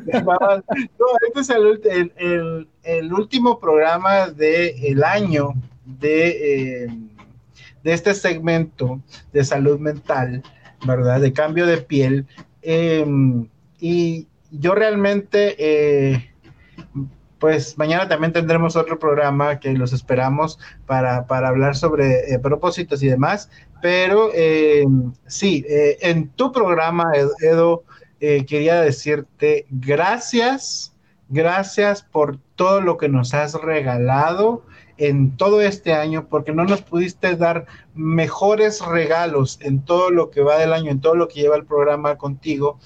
este 1.28 1.40
es 1.40 1.50
el, 1.50 1.80
el- 1.84 2.12
el- 2.16 2.68
el 2.82 3.12
último 3.12 3.60
programa 3.60 4.28
del 4.30 5.04
año 5.04 5.52
de, 5.84 6.84
eh, 6.84 6.88
de 7.84 7.92
este 7.92 8.14
segmento 8.14 9.00
de 9.32 9.44
salud 9.44 9.78
mental, 9.78 10.42
¿verdad? 10.86 11.20
De 11.20 11.32
cambio 11.32 11.66
de 11.66 11.78
piel. 11.78 12.26
Eh, 12.62 13.04
y 13.80 14.26
yo 14.50 14.74
realmente, 14.74 15.56
eh, 15.58 16.30
pues 17.38 17.78
mañana 17.78 18.08
también 18.08 18.32
tendremos 18.32 18.74
otro 18.76 18.98
programa 18.98 19.60
que 19.60 19.72
los 19.74 19.92
esperamos 19.92 20.58
para, 20.86 21.26
para 21.26 21.48
hablar 21.48 21.76
sobre 21.76 22.32
eh, 22.32 22.38
propósitos 22.38 23.02
y 23.02 23.08
demás. 23.08 23.50
Pero 23.80 24.30
eh, 24.34 24.84
sí, 25.26 25.64
eh, 25.68 25.98
en 26.00 26.28
tu 26.30 26.50
programa, 26.50 27.04
Ed- 27.14 27.28
Edo, 27.40 27.84
quería 28.20 28.80
decirte 28.80 29.66
gracias, 29.70 30.92
gracias 31.28 32.02
por 32.02 32.38
todo 32.56 32.80
lo 32.80 32.96
que 32.96 33.08
nos 33.08 33.32
has 33.32 33.54
regalado 33.54 34.64
en 34.98 35.36
todo 35.36 35.60
este 35.60 35.94
año, 35.94 36.26
porque 36.28 36.52
no 36.52 36.64
nos 36.64 36.82
pudiste 36.82 37.36
dar 37.36 37.66
mejores 37.94 38.84
regalos 38.84 39.58
en 39.62 39.84
todo 39.84 40.10
lo 40.10 40.30
que 40.30 40.42
va 40.42 40.58
del 40.58 40.72
año, 40.72 40.90
en 40.90 41.00
todo 41.00 41.14
lo 41.14 41.28
que 41.28 41.40
lleva 41.40 41.56
el 41.56 41.64
programa 41.64 42.16
contigo, 42.16 42.78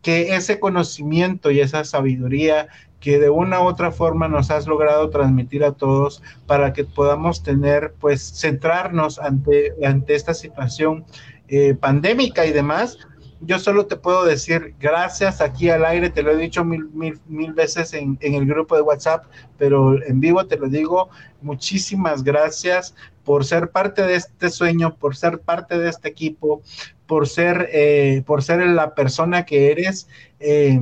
que 0.00 0.34
ese 0.34 0.58
conocimiento 0.58 1.50
y 1.50 1.60
esa 1.60 1.84
sabiduría 1.84 2.68
que 3.00 3.18
de 3.18 3.30
una 3.30 3.60
u 3.60 3.66
otra 3.66 3.90
forma 3.90 4.28
nos 4.28 4.50
has 4.52 4.66
logrado 4.68 5.10
transmitir 5.10 5.64
a 5.64 5.72
todos 5.72 6.22
para 6.46 6.72
que 6.72 6.84
podamos 6.84 7.42
tener, 7.42 7.94
pues, 7.98 8.22
centrarnos 8.22 9.18
ante, 9.18 9.74
ante 9.84 10.14
esta 10.14 10.34
situación 10.34 11.04
eh, 11.48 11.74
pandémica 11.74 12.46
y 12.46 12.52
demás, 12.52 12.98
yo 13.44 13.58
solo 13.58 13.86
te 13.86 13.96
puedo 13.96 14.24
decir 14.24 14.74
gracias 14.80 15.40
aquí 15.40 15.68
al 15.68 15.84
aire, 15.84 16.10
te 16.10 16.22
lo 16.22 16.30
he 16.30 16.36
dicho 16.36 16.64
mil, 16.64 16.88
mil, 16.94 17.20
mil 17.26 17.52
veces 17.52 17.92
en, 17.92 18.16
en 18.20 18.34
el 18.34 18.46
grupo 18.46 18.76
de 18.76 18.82
WhatsApp, 18.82 19.26
pero 19.58 20.02
en 20.02 20.20
vivo 20.20 20.46
te 20.46 20.56
lo 20.56 20.68
digo, 20.68 21.10
muchísimas 21.40 22.22
gracias 22.22 22.94
por 23.24 23.44
ser 23.44 23.70
parte 23.70 24.02
de 24.02 24.14
este 24.16 24.50
sueño, 24.50 24.94
por 24.96 25.16
ser 25.16 25.40
parte 25.40 25.78
de 25.78 25.88
este 25.90 26.08
equipo, 26.08 26.62
por 27.06 27.28
ser, 27.28 27.68
eh, 27.72 28.22
por 28.26 28.42
ser 28.42 28.66
la 28.66 28.94
persona 28.94 29.44
que 29.44 29.70
eres, 29.70 30.08
eh, 30.40 30.80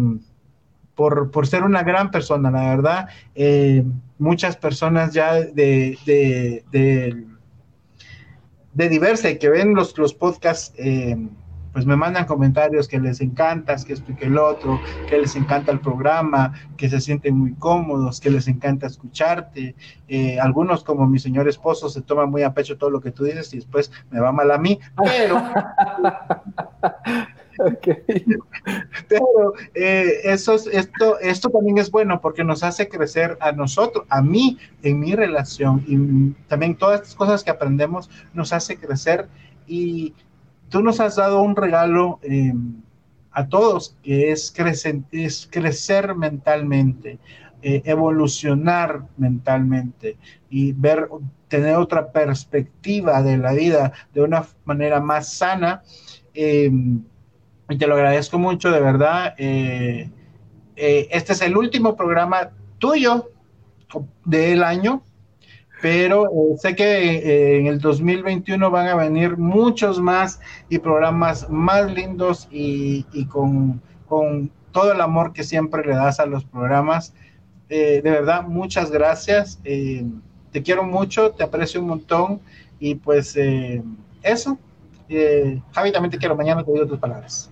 por, 0.94 1.30
por 1.30 1.46
ser 1.46 1.62
una 1.62 1.82
gran 1.82 2.10
persona, 2.10 2.50
la 2.50 2.70
verdad. 2.70 3.08
Eh, 3.34 3.82
muchas 4.18 4.56
personas 4.56 5.12
ya 5.14 5.34
de, 5.34 5.98
de, 6.04 6.64
de, 6.70 7.24
de 8.74 8.88
diversa 8.88 9.34
que 9.34 9.48
ven 9.48 9.74
los, 9.74 9.96
los 9.98 10.14
podcasts, 10.14 10.74
eh, 10.76 11.16
pues 11.72 11.86
me 11.86 11.96
mandan 11.96 12.26
comentarios 12.26 12.88
que 12.88 12.98
les 12.98 13.20
encantas, 13.20 13.84
que 13.84 13.92
esto 13.92 14.12
y 14.12 14.14
que 14.14 14.26
el 14.26 14.38
otro, 14.38 14.80
que 15.08 15.18
les 15.18 15.36
encanta 15.36 15.72
el 15.72 15.80
programa, 15.80 16.52
que 16.76 16.88
se 16.88 17.00
sienten 17.00 17.38
muy 17.38 17.54
cómodos, 17.54 18.20
que 18.20 18.30
les 18.30 18.48
encanta 18.48 18.86
escucharte. 18.86 19.74
Eh, 20.08 20.38
algunos, 20.40 20.84
como 20.84 21.06
mi 21.06 21.18
señor 21.18 21.48
esposo, 21.48 21.88
se 21.88 22.02
toman 22.02 22.30
muy 22.30 22.42
a 22.42 22.52
pecho 22.54 22.76
todo 22.76 22.90
lo 22.90 23.00
que 23.00 23.12
tú 23.12 23.24
dices 23.24 23.52
y 23.52 23.56
después 23.56 23.90
me 24.10 24.20
va 24.20 24.32
mal 24.32 24.50
a 24.50 24.58
mí, 24.58 24.78
pero 24.96 25.42
pero 29.08 29.54
eh, 29.74 30.12
eso 30.24 30.54
es, 30.54 30.66
esto, 30.66 31.18
esto 31.20 31.50
también 31.50 31.78
es 31.78 31.90
bueno 31.90 32.20
porque 32.20 32.44
nos 32.44 32.62
hace 32.62 32.88
crecer 32.88 33.36
a 33.40 33.52
nosotros, 33.52 34.04
a 34.08 34.22
mí, 34.22 34.58
en 34.82 35.00
mi 35.00 35.14
relación 35.14 35.84
y 35.86 36.32
también 36.48 36.76
todas 36.76 37.00
estas 37.00 37.14
cosas 37.14 37.44
que 37.44 37.50
aprendemos 37.50 38.10
nos 38.32 38.52
hace 38.52 38.78
crecer 38.78 39.28
y 39.66 40.14
tú 40.70 40.82
nos 40.82 41.00
has 41.00 41.16
dado 41.16 41.42
un 41.42 41.54
regalo 41.56 42.18
eh, 42.22 42.54
a 43.32 43.48
todos 43.48 43.96
que 44.02 44.32
es, 44.32 44.52
es 45.12 45.48
crecer 45.50 46.14
mentalmente, 46.14 47.18
eh, 47.62 47.82
evolucionar 47.84 49.02
mentalmente 49.18 50.16
y 50.48 50.72
ver, 50.72 51.08
tener 51.48 51.76
otra 51.76 52.10
perspectiva 52.10 53.22
de 53.22 53.36
la 53.36 53.52
vida 53.52 53.92
de 54.14 54.22
una 54.22 54.46
manera 54.64 55.00
más 55.00 55.32
sana. 55.34 55.82
eh, 56.34 56.70
y 57.70 57.78
te 57.78 57.86
lo 57.86 57.94
agradezco 57.94 58.38
mucho, 58.38 58.70
de 58.72 58.80
verdad. 58.80 59.34
Eh, 59.38 60.10
eh, 60.76 61.08
este 61.10 61.32
es 61.32 61.40
el 61.40 61.56
último 61.56 61.96
programa 61.96 62.50
tuyo 62.78 63.30
del 64.24 64.64
año, 64.64 65.02
pero 65.80 66.26
eh, 66.26 66.56
sé 66.58 66.76
que 66.76 66.84
eh, 66.84 67.58
en 67.58 67.66
el 67.66 67.80
2021 67.80 68.70
van 68.70 68.88
a 68.88 68.94
venir 68.96 69.36
muchos 69.36 70.00
más 70.00 70.40
y 70.68 70.78
programas 70.78 71.48
más 71.48 71.90
lindos 71.92 72.48
y, 72.50 73.04
con, 73.26 73.80
todo 74.72 74.92
el 74.92 75.00
amor 75.00 75.32
que 75.32 75.42
siempre 75.42 75.84
le 75.84 75.94
das 75.94 76.20
a 76.20 76.26
los 76.26 76.44
programas. 76.44 77.14
Eh, 77.68 78.00
de 78.02 78.10
verdad, 78.10 78.42
muchas 78.42 78.90
gracias. 78.90 79.60
Eh, 79.64 80.04
te 80.52 80.62
quiero 80.62 80.82
mucho, 80.84 81.30
te 81.30 81.42
aprecio 81.42 81.80
un 81.80 81.88
montón 81.88 82.40
y 82.78 82.94
pues 82.94 83.36
eso. 84.22 84.58
Javi, 85.72 85.92
también 85.92 86.10
te 86.10 86.18
quiero. 86.18 86.36
Mañana 86.36 86.64
te 86.64 86.72
digo 86.72 86.86
tus 86.86 86.98
palabras. 86.98 87.50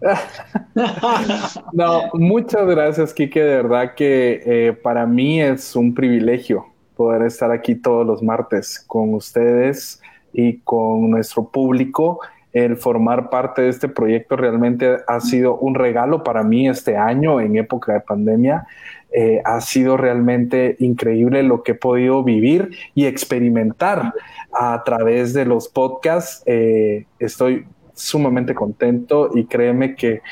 No, 1.72 2.10
muchas 2.14 2.66
gracias, 2.66 3.14
Kike. 3.14 3.40
De 3.40 3.56
verdad 3.62 3.94
que 3.94 4.76
para 4.82 5.06
mí 5.06 5.40
es 5.40 5.76
un 5.76 5.94
privilegio 5.94 6.71
poder 6.96 7.22
estar 7.22 7.50
aquí 7.50 7.74
todos 7.74 8.06
los 8.06 8.22
martes 8.22 8.82
con 8.86 9.14
ustedes 9.14 10.00
y 10.32 10.58
con 10.58 11.10
nuestro 11.10 11.48
público. 11.48 12.20
El 12.52 12.76
formar 12.76 13.30
parte 13.30 13.62
de 13.62 13.68
este 13.70 13.88
proyecto 13.88 14.36
realmente 14.36 14.98
ha 15.06 15.20
sido 15.20 15.56
un 15.56 15.74
regalo 15.74 16.22
para 16.22 16.42
mí 16.42 16.68
este 16.68 16.96
año 16.96 17.40
en 17.40 17.56
época 17.56 17.94
de 17.94 18.00
pandemia. 18.00 18.66
Eh, 19.14 19.40
ha 19.44 19.60
sido 19.60 19.96
realmente 19.96 20.76
increíble 20.78 21.42
lo 21.42 21.62
que 21.62 21.72
he 21.72 21.74
podido 21.74 22.22
vivir 22.22 22.70
y 22.94 23.06
experimentar 23.06 24.14
a 24.52 24.82
través 24.84 25.34
de 25.34 25.44
los 25.44 25.68
podcasts. 25.68 26.42
Eh, 26.46 27.06
estoy 27.18 27.66
sumamente 27.94 28.54
contento 28.54 29.30
y 29.34 29.44
créeme 29.44 29.94
que 29.94 30.22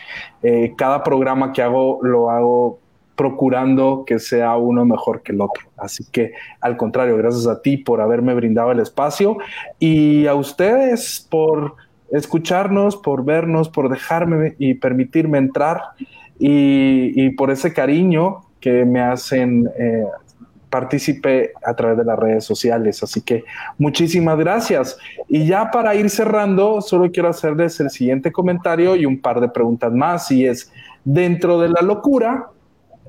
eh, 0.42 0.72
cada 0.76 1.02
programa 1.02 1.52
que 1.52 1.62
hago 1.62 2.00
lo 2.02 2.30
hago 2.30 2.79
procurando 3.20 4.04
que 4.06 4.18
sea 4.18 4.56
uno 4.56 4.86
mejor 4.86 5.20
que 5.20 5.32
el 5.32 5.42
otro. 5.42 5.64
Así 5.76 6.06
que 6.10 6.32
al 6.58 6.78
contrario, 6.78 7.18
gracias 7.18 7.46
a 7.46 7.60
ti 7.60 7.76
por 7.76 8.00
haberme 8.00 8.32
brindado 8.32 8.72
el 8.72 8.80
espacio 8.80 9.36
y 9.78 10.26
a 10.26 10.34
ustedes 10.34 11.26
por 11.28 11.74
escucharnos, 12.10 12.96
por 12.96 13.22
vernos, 13.22 13.68
por 13.68 13.90
dejarme 13.90 14.54
y 14.58 14.72
permitirme 14.72 15.36
entrar 15.36 15.82
y, 16.38 17.12
y 17.14 17.28
por 17.32 17.50
ese 17.50 17.74
cariño 17.74 18.38
que 18.58 18.86
me 18.86 19.02
hacen 19.02 19.68
eh, 19.78 20.06
partícipe 20.70 21.52
a 21.62 21.74
través 21.74 21.98
de 21.98 22.04
las 22.06 22.18
redes 22.18 22.44
sociales. 22.44 23.02
Así 23.02 23.20
que 23.20 23.44
muchísimas 23.76 24.38
gracias. 24.38 24.96
Y 25.28 25.44
ya 25.44 25.70
para 25.70 25.94
ir 25.94 26.08
cerrando, 26.08 26.80
solo 26.80 27.12
quiero 27.12 27.28
hacerles 27.28 27.78
el 27.80 27.90
siguiente 27.90 28.32
comentario 28.32 28.96
y 28.96 29.04
un 29.04 29.20
par 29.20 29.42
de 29.42 29.48
preguntas 29.50 29.92
más. 29.92 30.30
Y 30.30 30.46
es, 30.46 30.72
dentro 31.04 31.60
de 31.60 31.68
la 31.68 31.82
locura 31.82 32.46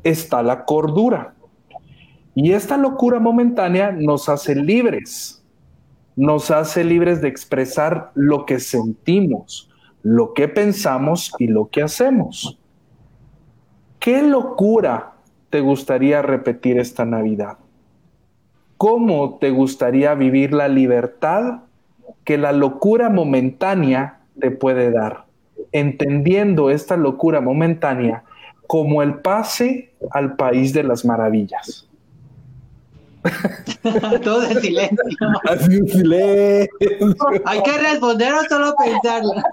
está 0.04 0.44
la 0.44 0.66
cordura. 0.66 1.34
Y 2.34 2.54
esta 2.54 2.78
locura 2.78 3.20
momentánea 3.20 3.92
nos 3.92 4.30
hace 4.30 4.56
libres, 4.56 5.44
nos 6.16 6.50
hace 6.52 6.84
libres 6.84 7.22
de 7.22 7.28
expresar 7.28 8.12
lo 8.16 8.46
que 8.46 8.60
sentimos, 8.60 9.70
lo 10.02 10.34
que 10.34 10.48
pensamos 10.48 11.32
y 11.40 11.48
lo 11.48 11.70
que 11.70 11.82
hacemos. 11.82 12.58
¿Qué 14.00 14.24
locura 14.24 15.14
te 15.50 15.62
gustaría 15.62 16.22
repetir 16.22 16.80
esta 16.80 17.06
Navidad? 17.06 17.58
¿Cómo 18.78 19.38
te 19.38 19.52
gustaría 19.52 20.16
vivir 20.16 20.54
la 20.54 20.68
libertad 20.68 21.60
que 22.24 22.38
la 22.38 22.52
locura 22.52 23.10
momentánea 23.10 24.22
te 24.40 24.50
puede 24.50 24.90
dar? 24.90 25.26
Entendiendo 25.72 26.72
esta 26.72 26.98
locura 26.98 27.42
momentánea 27.42 28.24
como 28.72 29.04
el 29.04 29.16
pase 29.16 29.92
al 30.12 30.38
país 30.38 30.72
de 30.72 30.84
las 30.84 31.04
maravillas. 31.04 31.90
Todo 34.24 34.46
en 34.46 34.62
silencio. 34.62 34.98
Así 35.44 35.76
en 35.76 35.88
silencio. 35.90 37.16
Hay 37.44 37.64
que 37.64 37.78
responder 37.78 38.34
o 38.34 38.44
solo 38.46 38.74
pensarlo. 38.78 39.34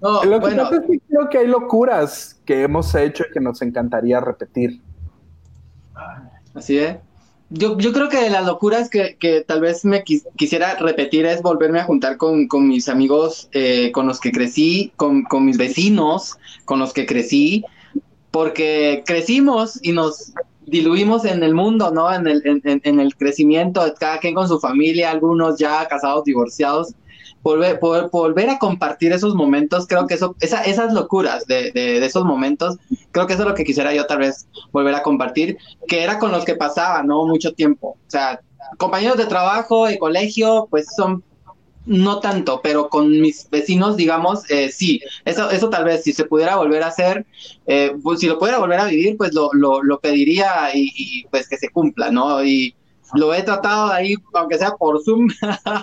No, 0.00 0.24
Lo 0.24 0.30
que 0.32 0.38
bueno, 0.38 0.70
es 0.70 0.80
que 0.80 1.00
creo 1.08 1.28
que 1.28 1.38
hay 1.38 1.46
locuras 1.46 2.40
que 2.44 2.62
hemos 2.62 2.94
hecho 2.94 3.24
y 3.28 3.32
que 3.32 3.40
nos 3.40 3.62
encantaría 3.62 4.20
repetir. 4.20 4.80
así 6.54 6.78
es. 6.78 6.96
Yo, 7.48 7.78
yo 7.78 7.92
creo 7.92 8.08
que 8.08 8.16
de 8.20 8.30
las 8.30 8.44
locuras 8.44 8.90
que, 8.90 9.16
que 9.20 9.40
tal 9.42 9.60
vez 9.60 9.84
me 9.84 10.02
quis- 10.04 10.24
quisiera 10.36 10.74
repetir 10.76 11.26
es 11.26 11.42
volverme 11.42 11.78
a 11.78 11.84
juntar 11.84 12.16
con, 12.16 12.48
con 12.48 12.66
mis 12.66 12.88
amigos 12.88 13.48
eh, 13.52 13.92
con 13.92 14.06
los 14.08 14.18
que 14.18 14.32
crecí, 14.32 14.92
con, 14.96 15.22
con 15.22 15.44
mis 15.44 15.56
vecinos 15.56 16.34
con 16.64 16.80
los 16.80 16.92
que 16.92 17.06
crecí, 17.06 17.64
porque 18.32 19.04
crecimos 19.06 19.78
y 19.82 19.92
nos 19.92 20.32
diluimos 20.66 21.24
en 21.24 21.44
el 21.44 21.54
mundo, 21.54 21.92
¿no? 21.92 22.12
En 22.12 22.26
el, 22.26 22.42
en- 22.44 22.80
en 22.82 23.00
el 23.00 23.14
crecimiento, 23.16 23.80
cada 24.00 24.18
quien 24.18 24.34
con 24.34 24.48
su 24.48 24.58
familia, 24.58 25.12
algunos 25.12 25.56
ya 25.58 25.86
casados, 25.86 26.24
divorciados. 26.24 26.94
Volver, 27.46 27.78
poder, 27.78 28.08
volver 28.10 28.50
a 28.50 28.58
compartir 28.58 29.12
esos 29.12 29.36
momentos, 29.36 29.86
creo 29.86 30.08
que 30.08 30.14
eso, 30.14 30.34
esa, 30.40 30.62
esas 30.64 30.92
locuras 30.92 31.46
de, 31.46 31.70
de, 31.70 32.00
de 32.00 32.06
esos 32.06 32.24
momentos, 32.24 32.76
creo 33.12 33.28
que 33.28 33.34
eso 33.34 33.42
es 33.42 33.48
lo 33.48 33.54
que 33.54 33.62
quisiera 33.62 33.94
yo 33.94 34.04
tal 34.06 34.18
vez 34.18 34.48
volver 34.72 34.96
a 34.96 35.02
compartir, 35.04 35.56
que 35.86 36.02
era 36.02 36.18
con 36.18 36.32
los 36.32 36.44
que 36.44 36.56
pasaba, 36.56 37.04
¿no? 37.04 37.24
Mucho 37.24 37.52
tiempo. 37.52 37.90
O 37.90 38.10
sea, 38.10 38.40
compañeros 38.78 39.16
de 39.16 39.26
trabajo, 39.26 39.86
de 39.86 39.96
colegio, 39.96 40.66
pues 40.70 40.86
son 40.96 41.22
no 41.86 42.18
tanto, 42.18 42.60
pero 42.62 42.88
con 42.88 43.08
mis 43.20 43.48
vecinos, 43.48 43.96
digamos, 43.96 44.50
eh, 44.50 44.70
sí, 44.70 45.00
eso, 45.24 45.50
eso 45.50 45.70
tal 45.70 45.84
vez 45.84 46.02
si 46.02 46.12
se 46.12 46.24
pudiera 46.24 46.56
volver 46.56 46.82
a 46.82 46.88
hacer, 46.88 47.26
eh, 47.66 47.92
pues 48.02 48.18
si 48.18 48.26
lo 48.26 48.40
pudiera 48.40 48.58
volver 48.58 48.80
a 48.80 48.86
vivir, 48.86 49.16
pues 49.16 49.32
lo, 49.32 49.50
lo, 49.52 49.82
lo 49.84 50.00
pediría 50.00 50.70
y, 50.74 50.90
y, 50.96 51.24
pues 51.30 51.48
que 51.48 51.56
se 51.56 51.70
cumpla, 51.70 52.10
¿no? 52.10 52.44
Y 52.44 52.74
lo 53.14 53.32
he 53.34 53.42
tratado 53.42 53.88
de 53.88 53.94
ahí, 53.94 54.14
aunque 54.34 54.58
sea 54.58 54.72
por 54.72 55.02
Zoom, 55.04 55.28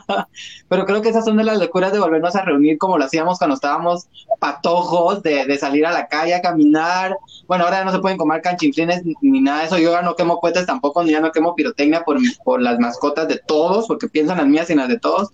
pero 0.69 0.85
creo 0.85 1.01
que 1.01 1.09
esas 1.09 1.25
son 1.25 1.37
de 1.37 1.43
las 1.43 1.57
locuras 1.59 1.91
de 1.93 1.99
volvernos 1.99 2.35
a 2.35 2.41
reunir 2.43 2.77
como 2.77 2.97
lo 2.97 3.05
hacíamos 3.05 3.37
cuando 3.37 3.55
estábamos 3.55 4.07
patojos, 4.39 5.23
de, 5.23 5.45
de 5.45 5.57
salir 5.57 5.85
a 5.85 5.91
la 5.91 6.07
calle 6.07 6.35
a 6.35 6.41
caminar. 6.41 7.15
Bueno, 7.47 7.63
ahora 7.65 7.79
ya 7.79 7.85
no 7.85 7.91
se 7.91 7.99
pueden 7.99 8.17
comer 8.17 8.41
canchinflines 8.41 9.05
ni, 9.05 9.13
ni 9.21 9.41
nada 9.41 9.59
de 9.61 9.65
eso. 9.67 9.77
Yo 9.77 9.91
ya 9.91 10.01
no 10.01 10.15
quemo 10.15 10.39
cohetes 10.39 10.65
tampoco, 10.65 11.03
ni 11.03 11.11
ya 11.11 11.21
no 11.21 11.31
quemo 11.31 11.55
pirotecnia 11.55 12.01
por, 12.03 12.17
por 12.43 12.61
las 12.61 12.77
mascotas 12.79 13.27
de 13.27 13.39
todos, 13.45 13.87
porque 13.87 14.07
piensan 14.09 14.37
las 14.37 14.47
mías 14.47 14.69
y 14.69 14.75
las 14.75 14.87
de 14.89 14.99
todos 14.99 15.29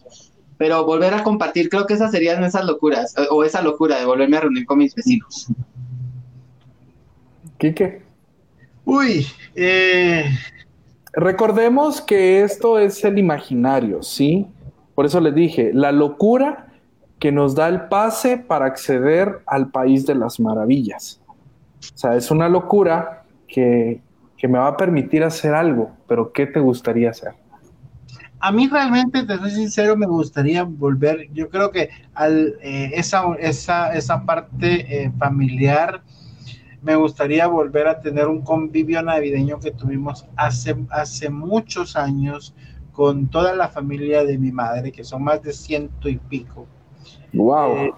pero 0.57 0.83
volver 0.83 1.13
a 1.13 1.23
compartir, 1.23 1.69
creo 1.69 1.85
que 1.85 1.93
esas 1.93 2.11
serían 2.11 2.43
esas 2.43 2.65
locuras, 2.65 3.15
o- 3.17 3.37
o 3.37 3.43
esa 3.45 3.61
locura 3.61 3.97
de 3.97 4.03
volverme 4.05 4.35
a 4.35 4.41
reunir 4.41 4.65
con 4.65 4.77
mis 4.79 4.93
vecinos. 4.93 5.47
Quique. 7.57 8.01
Uy, 8.83 9.25
eh, 9.55 10.25
Recordemos 11.14 12.01
que 12.01 12.41
esto 12.41 12.80
es 12.80 13.03
el 13.03 13.18
imaginario, 13.18 14.03
¿sí? 14.03 14.47
Por 14.95 15.05
eso 15.05 15.20
les 15.20 15.34
dije, 15.34 15.72
la 15.74 15.91
locura 15.91 16.68
que 17.20 17.32
nos 17.32 17.55
da 17.55 17.68
el 17.68 17.88
pase 17.88 18.38
para 18.38 18.66
acceder 18.66 19.41
al 19.45 19.72
país 19.72 20.05
de 20.05 20.16
las 20.16 20.39
maravillas. 20.39 21.22
O 21.80 21.97
sea, 21.97 22.16
es 22.16 22.32
una 22.32 22.47
locura 22.47 23.24
que, 23.47 24.01
que 24.38 24.47
me 24.47 24.60
va 24.60 24.68
a 24.68 24.78
permitir 24.78 25.24
hacer 25.24 25.53
algo, 25.53 25.91
pero 26.07 26.32
¿qué 26.32 26.45
te 26.45 26.60
gustaría 26.60 27.10
hacer? 27.10 27.34
a 28.39 28.51
mí 28.51 28.68
realmente, 28.68 29.24
te 29.24 29.38
soy 29.38 29.51
sincero, 29.51 29.97
me 29.97 30.05
gustaría 30.05 30.64
volver, 30.64 31.28
yo 31.34 31.49
creo 31.49 31.72
que 31.72 31.89
al, 32.14 32.55
eh, 32.62 32.91
esa, 32.93 33.24
esa, 33.39 33.93
esa 33.93 34.26
parte 34.26 35.03
eh, 35.03 35.12
familiar, 35.18 36.01
me 36.82 36.95
gustaría 36.95 37.47
volver 37.47 37.88
a 37.88 37.99
tener 37.99 38.27
un 38.27 38.41
convivio 38.41 39.01
navideño 39.01 39.59
que 39.59 39.71
tuvimos 39.71 40.25
hace, 40.36 40.75
hace 40.89 41.30
muchos 41.30 41.95
años 41.95 42.53
con 42.91 43.27
toda 43.27 43.53
la 43.55 43.69
familia 43.69 44.23
de 44.23 44.38
mi 44.38 44.51
madre, 44.51 44.91
que 44.91 45.03
son 45.03 45.23
más 45.23 45.41
de 45.41 45.53
ciento 45.53 46.09
y 46.09 46.17
pico. 46.17 46.67
¡Wow! 47.34 47.77
Eh, 47.77 47.93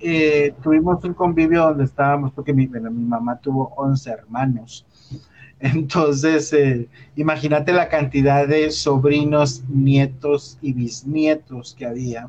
eh, 0.00 0.54
tuvimos 0.62 1.02
un 1.04 1.14
convivio 1.14 1.62
donde 1.62 1.84
estábamos, 1.84 2.32
porque 2.32 2.52
mi, 2.52 2.66
bueno, 2.66 2.90
mi 2.90 3.04
mamá 3.04 3.38
tuvo 3.38 3.72
11 3.76 4.10
hermanos. 4.10 4.86
Entonces, 5.60 6.52
eh, 6.52 6.88
imagínate 7.16 7.72
la 7.72 7.88
cantidad 7.88 8.46
de 8.46 8.70
sobrinos, 8.70 9.64
nietos 9.68 10.58
y 10.60 10.72
bisnietos 10.72 11.74
que 11.74 11.86
había, 11.86 12.28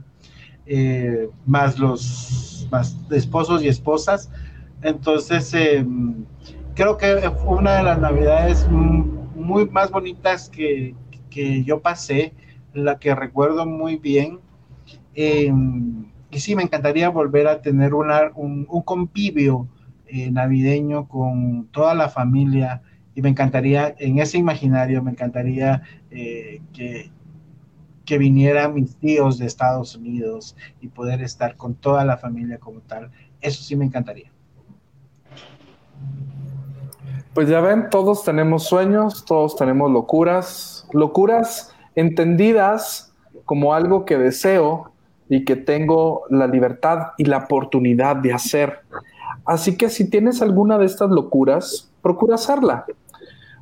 más 1.46 1.80
los 1.80 2.68
más 2.72 2.98
esposos 3.12 3.64
y 3.64 3.68
esposas. 3.68 4.30
Entonces, 4.82 5.54
eh, 5.54 5.86
creo 6.76 6.98
que 6.98 7.32
fue 7.32 7.58
una 7.58 7.78
de 7.78 7.84
las 7.84 8.00
navidades 8.00 8.68
muy 8.70 9.68
más 9.70 9.92
bonitas 9.92 10.50
que, 10.50 10.96
que 11.30 11.64
yo 11.64 11.82
pasé, 11.82 12.34
la 12.74 13.00
que 13.00 13.16
recuerdo 13.16 13.66
muy 13.66 13.98
bien. 13.98 14.40
Eh, 15.16 15.52
y 16.32 16.40
sí, 16.40 16.56
me 16.56 16.64
encantaría 16.64 17.10
volver 17.10 17.48
a 17.48 17.62
tener 17.62 17.94
una, 17.94 18.32
un, 18.36 18.68
un 18.70 18.82
convivio 18.84 19.68
eh, 20.08 20.32
navideño 20.32 21.08
con 21.08 21.68
toda 21.72 21.94
la 21.96 22.10
familia 22.10 22.82
y 23.16 23.22
me 23.22 23.30
encantaría, 23.30 23.96
en 23.98 24.20
ese 24.20 24.38
imaginario, 24.38 25.02
me 25.02 25.12
encantaría 25.12 25.82
eh, 26.12 26.62
que, 26.74 27.12
que 28.06 28.18
vinieran 28.18 28.74
mis 28.74 28.96
tíos 28.98 29.38
de 29.38 29.48
Estados 29.48 29.96
Unidos 29.96 30.56
y 30.82 30.88
poder 30.90 31.22
estar 31.22 31.56
con 31.58 31.76
toda 31.76 32.06
la 32.06 32.18
familia 32.18 32.60
como 32.60 32.82
tal. 32.82 33.12
Eso 33.42 33.64
sí 33.64 33.76
me 33.76 33.86
encantaría. 33.86 34.32
Pues 37.34 37.50
ya 37.50 37.62
ven, 37.62 37.90
todos 37.92 38.24
tenemos 38.24 38.64
sueños, 38.64 39.24
todos 39.26 39.56
tenemos 39.56 39.92
locuras, 39.92 40.88
locuras 40.92 41.76
entendidas 41.96 43.14
como 43.46 43.74
algo 43.74 44.06
que 44.06 44.18
deseo 44.18 44.92
y 45.30 45.46
que 45.46 45.56
tengo 45.56 46.24
la 46.30 46.48
libertad 46.48 47.10
y 47.18 47.26
la 47.26 47.38
oportunidad 47.38 48.16
de 48.16 48.34
hacer. 48.34 48.80
Así 49.46 49.78
que 49.78 49.90
si 49.90 50.10
tienes 50.10 50.42
alguna 50.42 50.78
de 50.78 50.86
estas 50.86 51.10
locuras, 51.10 51.92
procura 52.02 52.36
hacerla. 52.36 52.86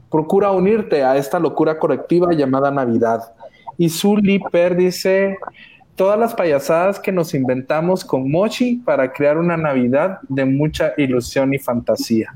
Procura 0.10 0.52
unirte 0.52 1.04
a 1.04 1.18
esta 1.18 1.40
locura 1.40 1.78
colectiva 1.78 2.34
llamada 2.34 2.72
Navidad. 2.72 3.34
Y 3.78 3.90
Zully 3.90 4.40
Per 4.52 4.76
dice, 4.76 5.38
todas 5.96 6.20
las 6.20 6.36
payasadas 6.36 7.00
que 7.00 7.12
nos 7.12 7.34
inventamos 7.34 8.04
con 8.04 8.30
Mochi 8.30 8.78
para 8.78 9.12
crear 9.12 9.38
una 9.38 9.58
Navidad 9.58 10.20
de 10.28 10.46
mucha 10.46 10.94
ilusión 10.98 11.54
y 11.54 11.60
fantasía. 11.60 12.36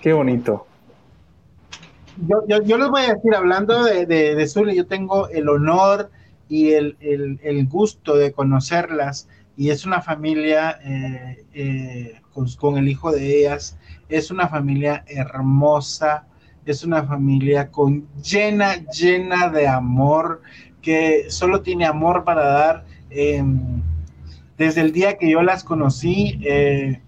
Qué 0.00 0.12
bonito. 0.12 0.66
Yo, 2.28 2.46
yo, 2.46 2.62
yo 2.62 2.78
les 2.78 2.88
voy 2.88 3.02
a 3.02 3.14
decir, 3.14 3.34
hablando 3.34 3.82
de, 3.84 4.06
de, 4.06 4.34
de 4.34 4.74
yo 4.76 4.86
tengo 4.86 5.28
el 5.30 5.48
honor 5.48 6.10
y 6.48 6.72
el, 6.72 6.96
el, 7.00 7.40
el, 7.42 7.66
gusto 7.66 8.16
de 8.16 8.32
conocerlas 8.32 9.28
y 9.56 9.70
es 9.70 9.84
una 9.84 10.00
familia 10.00 10.78
eh, 10.84 11.44
eh, 11.54 12.20
con, 12.32 12.46
con, 12.52 12.76
el 12.76 12.88
hijo 12.88 13.10
de 13.10 13.40
ellas, 13.40 13.78
es 14.08 14.30
una 14.30 14.48
familia 14.48 15.04
hermosa, 15.08 16.26
es 16.66 16.84
una 16.84 17.02
familia 17.02 17.70
con 17.70 18.06
llena, 18.22 18.76
llena 18.86 19.48
de 19.48 19.66
amor, 19.66 20.42
que 20.84 21.30
solo 21.30 21.62
tiene 21.62 21.86
amor 21.86 22.24
para 22.24 22.44
dar. 22.44 22.84
Eh, 23.10 23.42
desde 24.58 24.82
el 24.82 24.92
día 24.92 25.18
que 25.18 25.30
yo 25.30 25.42
las 25.42 25.64
conocí, 25.64 26.38
eh, 26.44 27.00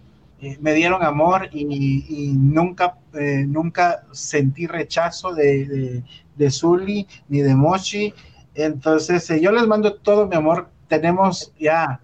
me 0.60 0.74
dieron 0.74 1.02
amor 1.02 1.48
y, 1.52 2.32
nunca, 2.36 2.96
eh, 3.14 3.44
nunca 3.46 4.04
sentí 4.12 4.66
rechazo 4.66 5.32
de, 5.34 5.66
de, 5.66 6.02
de 6.36 6.50
Zully 6.50 7.06
ni 7.28 7.40
de 7.40 7.54
Mochi. 7.54 8.12
Entonces, 8.54 9.28
eh, 9.30 9.40
yo 9.40 9.52
les 9.52 9.66
mando 9.66 9.94
todo 9.94 10.26
mi 10.26 10.36
amor. 10.36 10.68
Tenemos 10.88 11.52
ya 11.58 12.00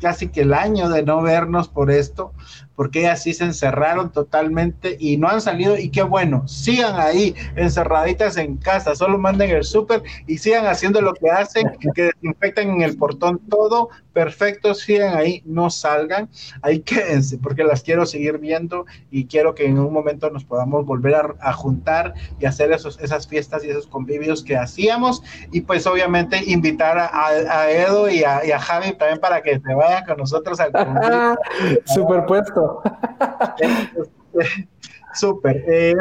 casi 0.00 0.28
que 0.28 0.42
el 0.42 0.54
año 0.54 0.88
de 0.88 1.02
no 1.02 1.20
vernos 1.22 1.68
por 1.68 1.90
esto, 1.90 2.32
porque 2.80 3.00
ellas 3.00 3.22
sí 3.22 3.34
se 3.34 3.44
encerraron 3.44 4.10
totalmente 4.10 4.96
y 4.98 5.18
no 5.18 5.28
han 5.28 5.42
salido 5.42 5.76
y 5.76 5.90
qué 5.90 6.02
bueno, 6.02 6.48
sigan 6.48 6.98
ahí 6.98 7.34
encerraditas 7.54 8.38
en 8.38 8.56
casa, 8.56 8.94
solo 8.94 9.18
manden 9.18 9.50
el 9.50 9.64
súper 9.64 10.02
y 10.26 10.38
sigan 10.38 10.64
haciendo 10.64 11.02
lo 11.02 11.12
que 11.12 11.28
hacen, 11.28 11.70
que 11.94 12.04
desinfectan 12.04 12.70
en 12.70 12.80
el 12.80 12.96
portón 12.96 13.38
todo, 13.50 13.90
perfecto, 14.14 14.74
sigan 14.74 15.14
ahí, 15.14 15.42
no 15.44 15.68
salgan, 15.68 16.30
ahí 16.62 16.80
quédense, 16.90 17.36
porque 17.36 17.64
las 17.64 17.82
quiero 17.82 18.06
seguir 18.06 18.38
viendo 18.38 18.86
y 19.10 19.26
quiero 19.26 19.54
que 19.54 19.66
en 19.66 19.78
un 19.78 19.92
momento 19.92 20.30
nos 20.30 20.44
podamos 20.44 20.86
volver 20.86 21.34
a, 21.38 21.52
juntar 21.52 22.14
y 22.38 22.46
hacer 22.46 22.72
esos, 22.72 22.98
esas 23.00 23.28
fiestas 23.28 23.62
y 23.62 23.68
esos 23.68 23.86
convivios 23.88 24.42
que 24.42 24.56
hacíamos 24.56 25.22
y 25.52 25.60
pues 25.60 25.86
obviamente 25.86 26.42
invitar 26.46 26.96
a, 26.98 27.70
Edo 27.70 28.08
y 28.08 28.24
a, 28.24 28.58
Javi 28.58 28.92
también 28.92 29.20
para 29.20 29.42
que 29.42 29.60
se 29.60 29.74
vayan 29.74 30.06
con 30.06 30.16
nosotros 30.16 30.58
al 30.60 30.72
Superpuesto. 31.84 32.69
Súper, 35.14 35.64
eh, 35.68 35.94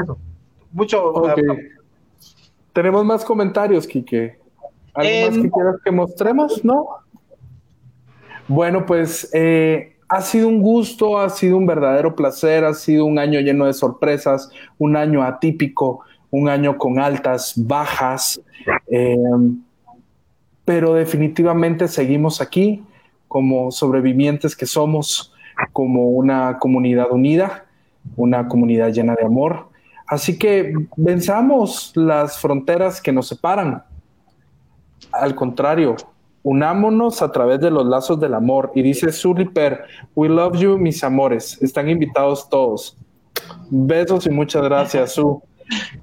Mucho. 0.71 1.13
Tenemos 2.73 3.03
más 3.03 3.25
comentarios, 3.25 3.87
Quique. 3.87 4.37
¿Algo 4.93 5.27
más 5.27 5.37
que 5.37 5.41
em, 5.41 5.49
quieras 5.49 5.75
que 5.83 5.91
mostremos? 5.91 6.63
¿No? 6.63 6.87
Bueno, 8.47 8.85
pues 8.85 9.29
eh, 9.33 9.95
ha 10.07 10.21
sido 10.21 10.47
un 10.47 10.61
gusto, 10.61 11.19
ha 11.19 11.29
sido 11.29 11.57
un 11.57 11.65
verdadero 11.65 12.15
placer, 12.15 12.63
ha 12.63 12.73
sido 12.73 13.05
un 13.05 13.19
año 13.19 13.39
lleno 13.39 13.65
de 13.65 13.73
sorpresas, 13.73 14.49
un 14.77 14.95
año 14.95 15.23
atípico, 15.23 16.01
un 16.31 16.49
año 16.49 16.77
con 16.77 16.99
altas, 16.99 17.53
bajas, 17.55 18.41
em, 18.87 19.61
pero 20.65 20.93
definitivamente 20.93 21.87
seguimos 21.87 22.41
aquí 22.41 22.83
como 23.27 23.71
sobrevivientes 23.71 24.55
que 24.55 24.65
somos, 24.65 25.33
como 25.73 26.09
una 26.09 26.57
comunidad 26.59 27.11
unida, 27.11 27.65
una 28.15 28.47
comunidad 28.47 28.91
llena 28.91 29.15
de 29.15 29.25
amor. 29.25 29.69
Así 30.07 30.37
que 30.39 30.73
venzamos 30.95 31.91
las 31.95 32.39
fronteras 32.39 33.01
que 33.01 33.11
nos 33.11 33.27
separan. 33.27 33.83
Al 35.11 35.35
contrario, 35.35 35.95
unámonos 36.43 37.21
a 37.21 37.31
través 37.31 37.59
de 37.59 37.69
los 37.69 37.85
lazos 37.85 38.19
del 38.19 38.33
amor. 38.33 38.71
Y 38.73 38.81
dice 38.81 39.11
Suliper, 39.11 39.83
we 40.15 40.29
love 40.29 40.57
you, 40.57 40.77
mis 40.77 41.03
amores. 41.03 41.61
Están 41.61 41.89
invitados 41.89 42.49
todos. 42.49 42.97
Besos 43.69 44.25
y 44.25 44.29
muchas 44.29 44.63
gracias, 44.63 45.13
Su. 45.13 45.41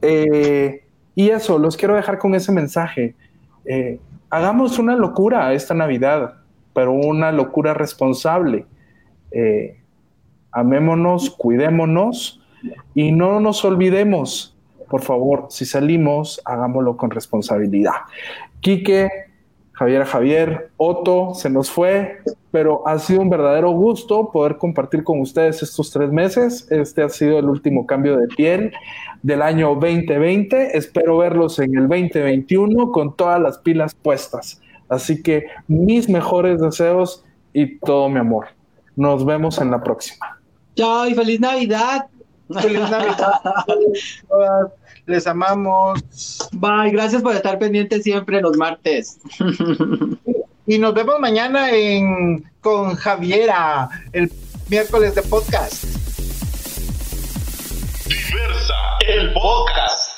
Eh, 0.01 0.85
y 1.17 1.31
eso, 1.31 1.59
los 1.59 1.77
quiero 1.77 1.97
dejar 1.97 2.19
con 2.19 2.37
ese 2.37 2.53
mensaje. 2.53 3.17
Eh, 3.65 3.99
hagamos 4.31 4.79
una 4.79 4.95
locura 4.95 5.53
esta 5.55 5.75
Navidad, 5.75 6.35
pero 6.73 6.93
una 6.93 7.33
locura 7.33 7.75
responsable. 7.75 8.65
Eh, 9.31 9.79
amémonos, 10.53 11.31
cuidémonos 11.31 12.41
y 12.95 13.13
no 13.13 13.41
nos 13.41 13.65
olvidemos. 13.65 14.57
Por 14.89 15.03
favor, 15.03 15.47
si 15.51 15.65
salimos, 15.65 16.41
hagámoslo 16.45 16.97
con 16.97 17.11
responsabilidad. 17.11 17.95
Quique, 18.61 19.09
Javier 19.73 20.05
Javier, 20.05 20.71
Otto, 20.79 21.35
se 21.35 21.51
nos 21.51 21.71
fue, 21.71 22.19
pero 22.51 22.89
ha 22.89 22.99
sido 22.99 23.21
un 23.21 23.29
verdadero 23.29 23.73
gusto 23.73 24.31
poder 24.33 24.57
compartir 24.57 25.05
con 25.05 25.21
ustedes 25.21 25.63
estos 25.63 25.91
tres 25.91 26.11
meses. 26.11 26.67
Este 26.71 27.03
ha 27.03 27.11
sido 27.11 27.39
el 27.39 27.45
último 27.45 27.87
cambio 27.87 28.17
de 28.17 28.27
piel 28.29 28.73
del 29.23 29.43
año 29.43 29.75
2020. 29.75 30.79
Espero 30.79 31.19
verlos 31.19 31.59
en 31.59 31.77
el 31.77 31.89
2021 31.89 32.91
con 32.91 33.15
todas 33.15 33.39
las 33.39 33.59
pilas 33.59 33.95
puestas. 33.95 34.63
Así 34.89 35.23
que 35.23 35.45
mis 35.69 36.09
mejores 36.09 36.59
deseos 36.59 37.23
y 37.53 37.79
todo 37.79 38.09
mi 38.09 38.19
amor. 38.19 38.56
Nos 38.97 39.25
vemos 39.25 39.59
en 39.59 39.71
la 39.71 39.83
próxima. 39.83 40.39
Chao 40.75 41.07
y 41.07 41.15
feliz 41.15 41.41
Navidad. 41.41 42.07
Feliz 42.61 42.91
Navidad. 42.91 43.41
Les 45.07 45.27
amamos. 45.27 46.01
Bye, 46.53 46.91
gracias 46.91 47.23
por 47.23 47.35
estar 47.35 47.59
pendientes 47.59 48.03
siempre 48.03 48.41
los 48.41 48.57
martes. 48.57 49.19
Y 50.67 50.79
nos 50.79 50.95
vemos 50.95 51.21
mañana 51.21 51.71
en 51.71 52.45
con 52.61 52.97
Javiera, 52.97 53.89
el 54.13 54.33
miércoles 54.69 55.15
de 55.15 55.23
podcast. 55.23 55.85
Diversa, 58.09 58.75
el 59.07 59.33
podcast. 59.33 60.16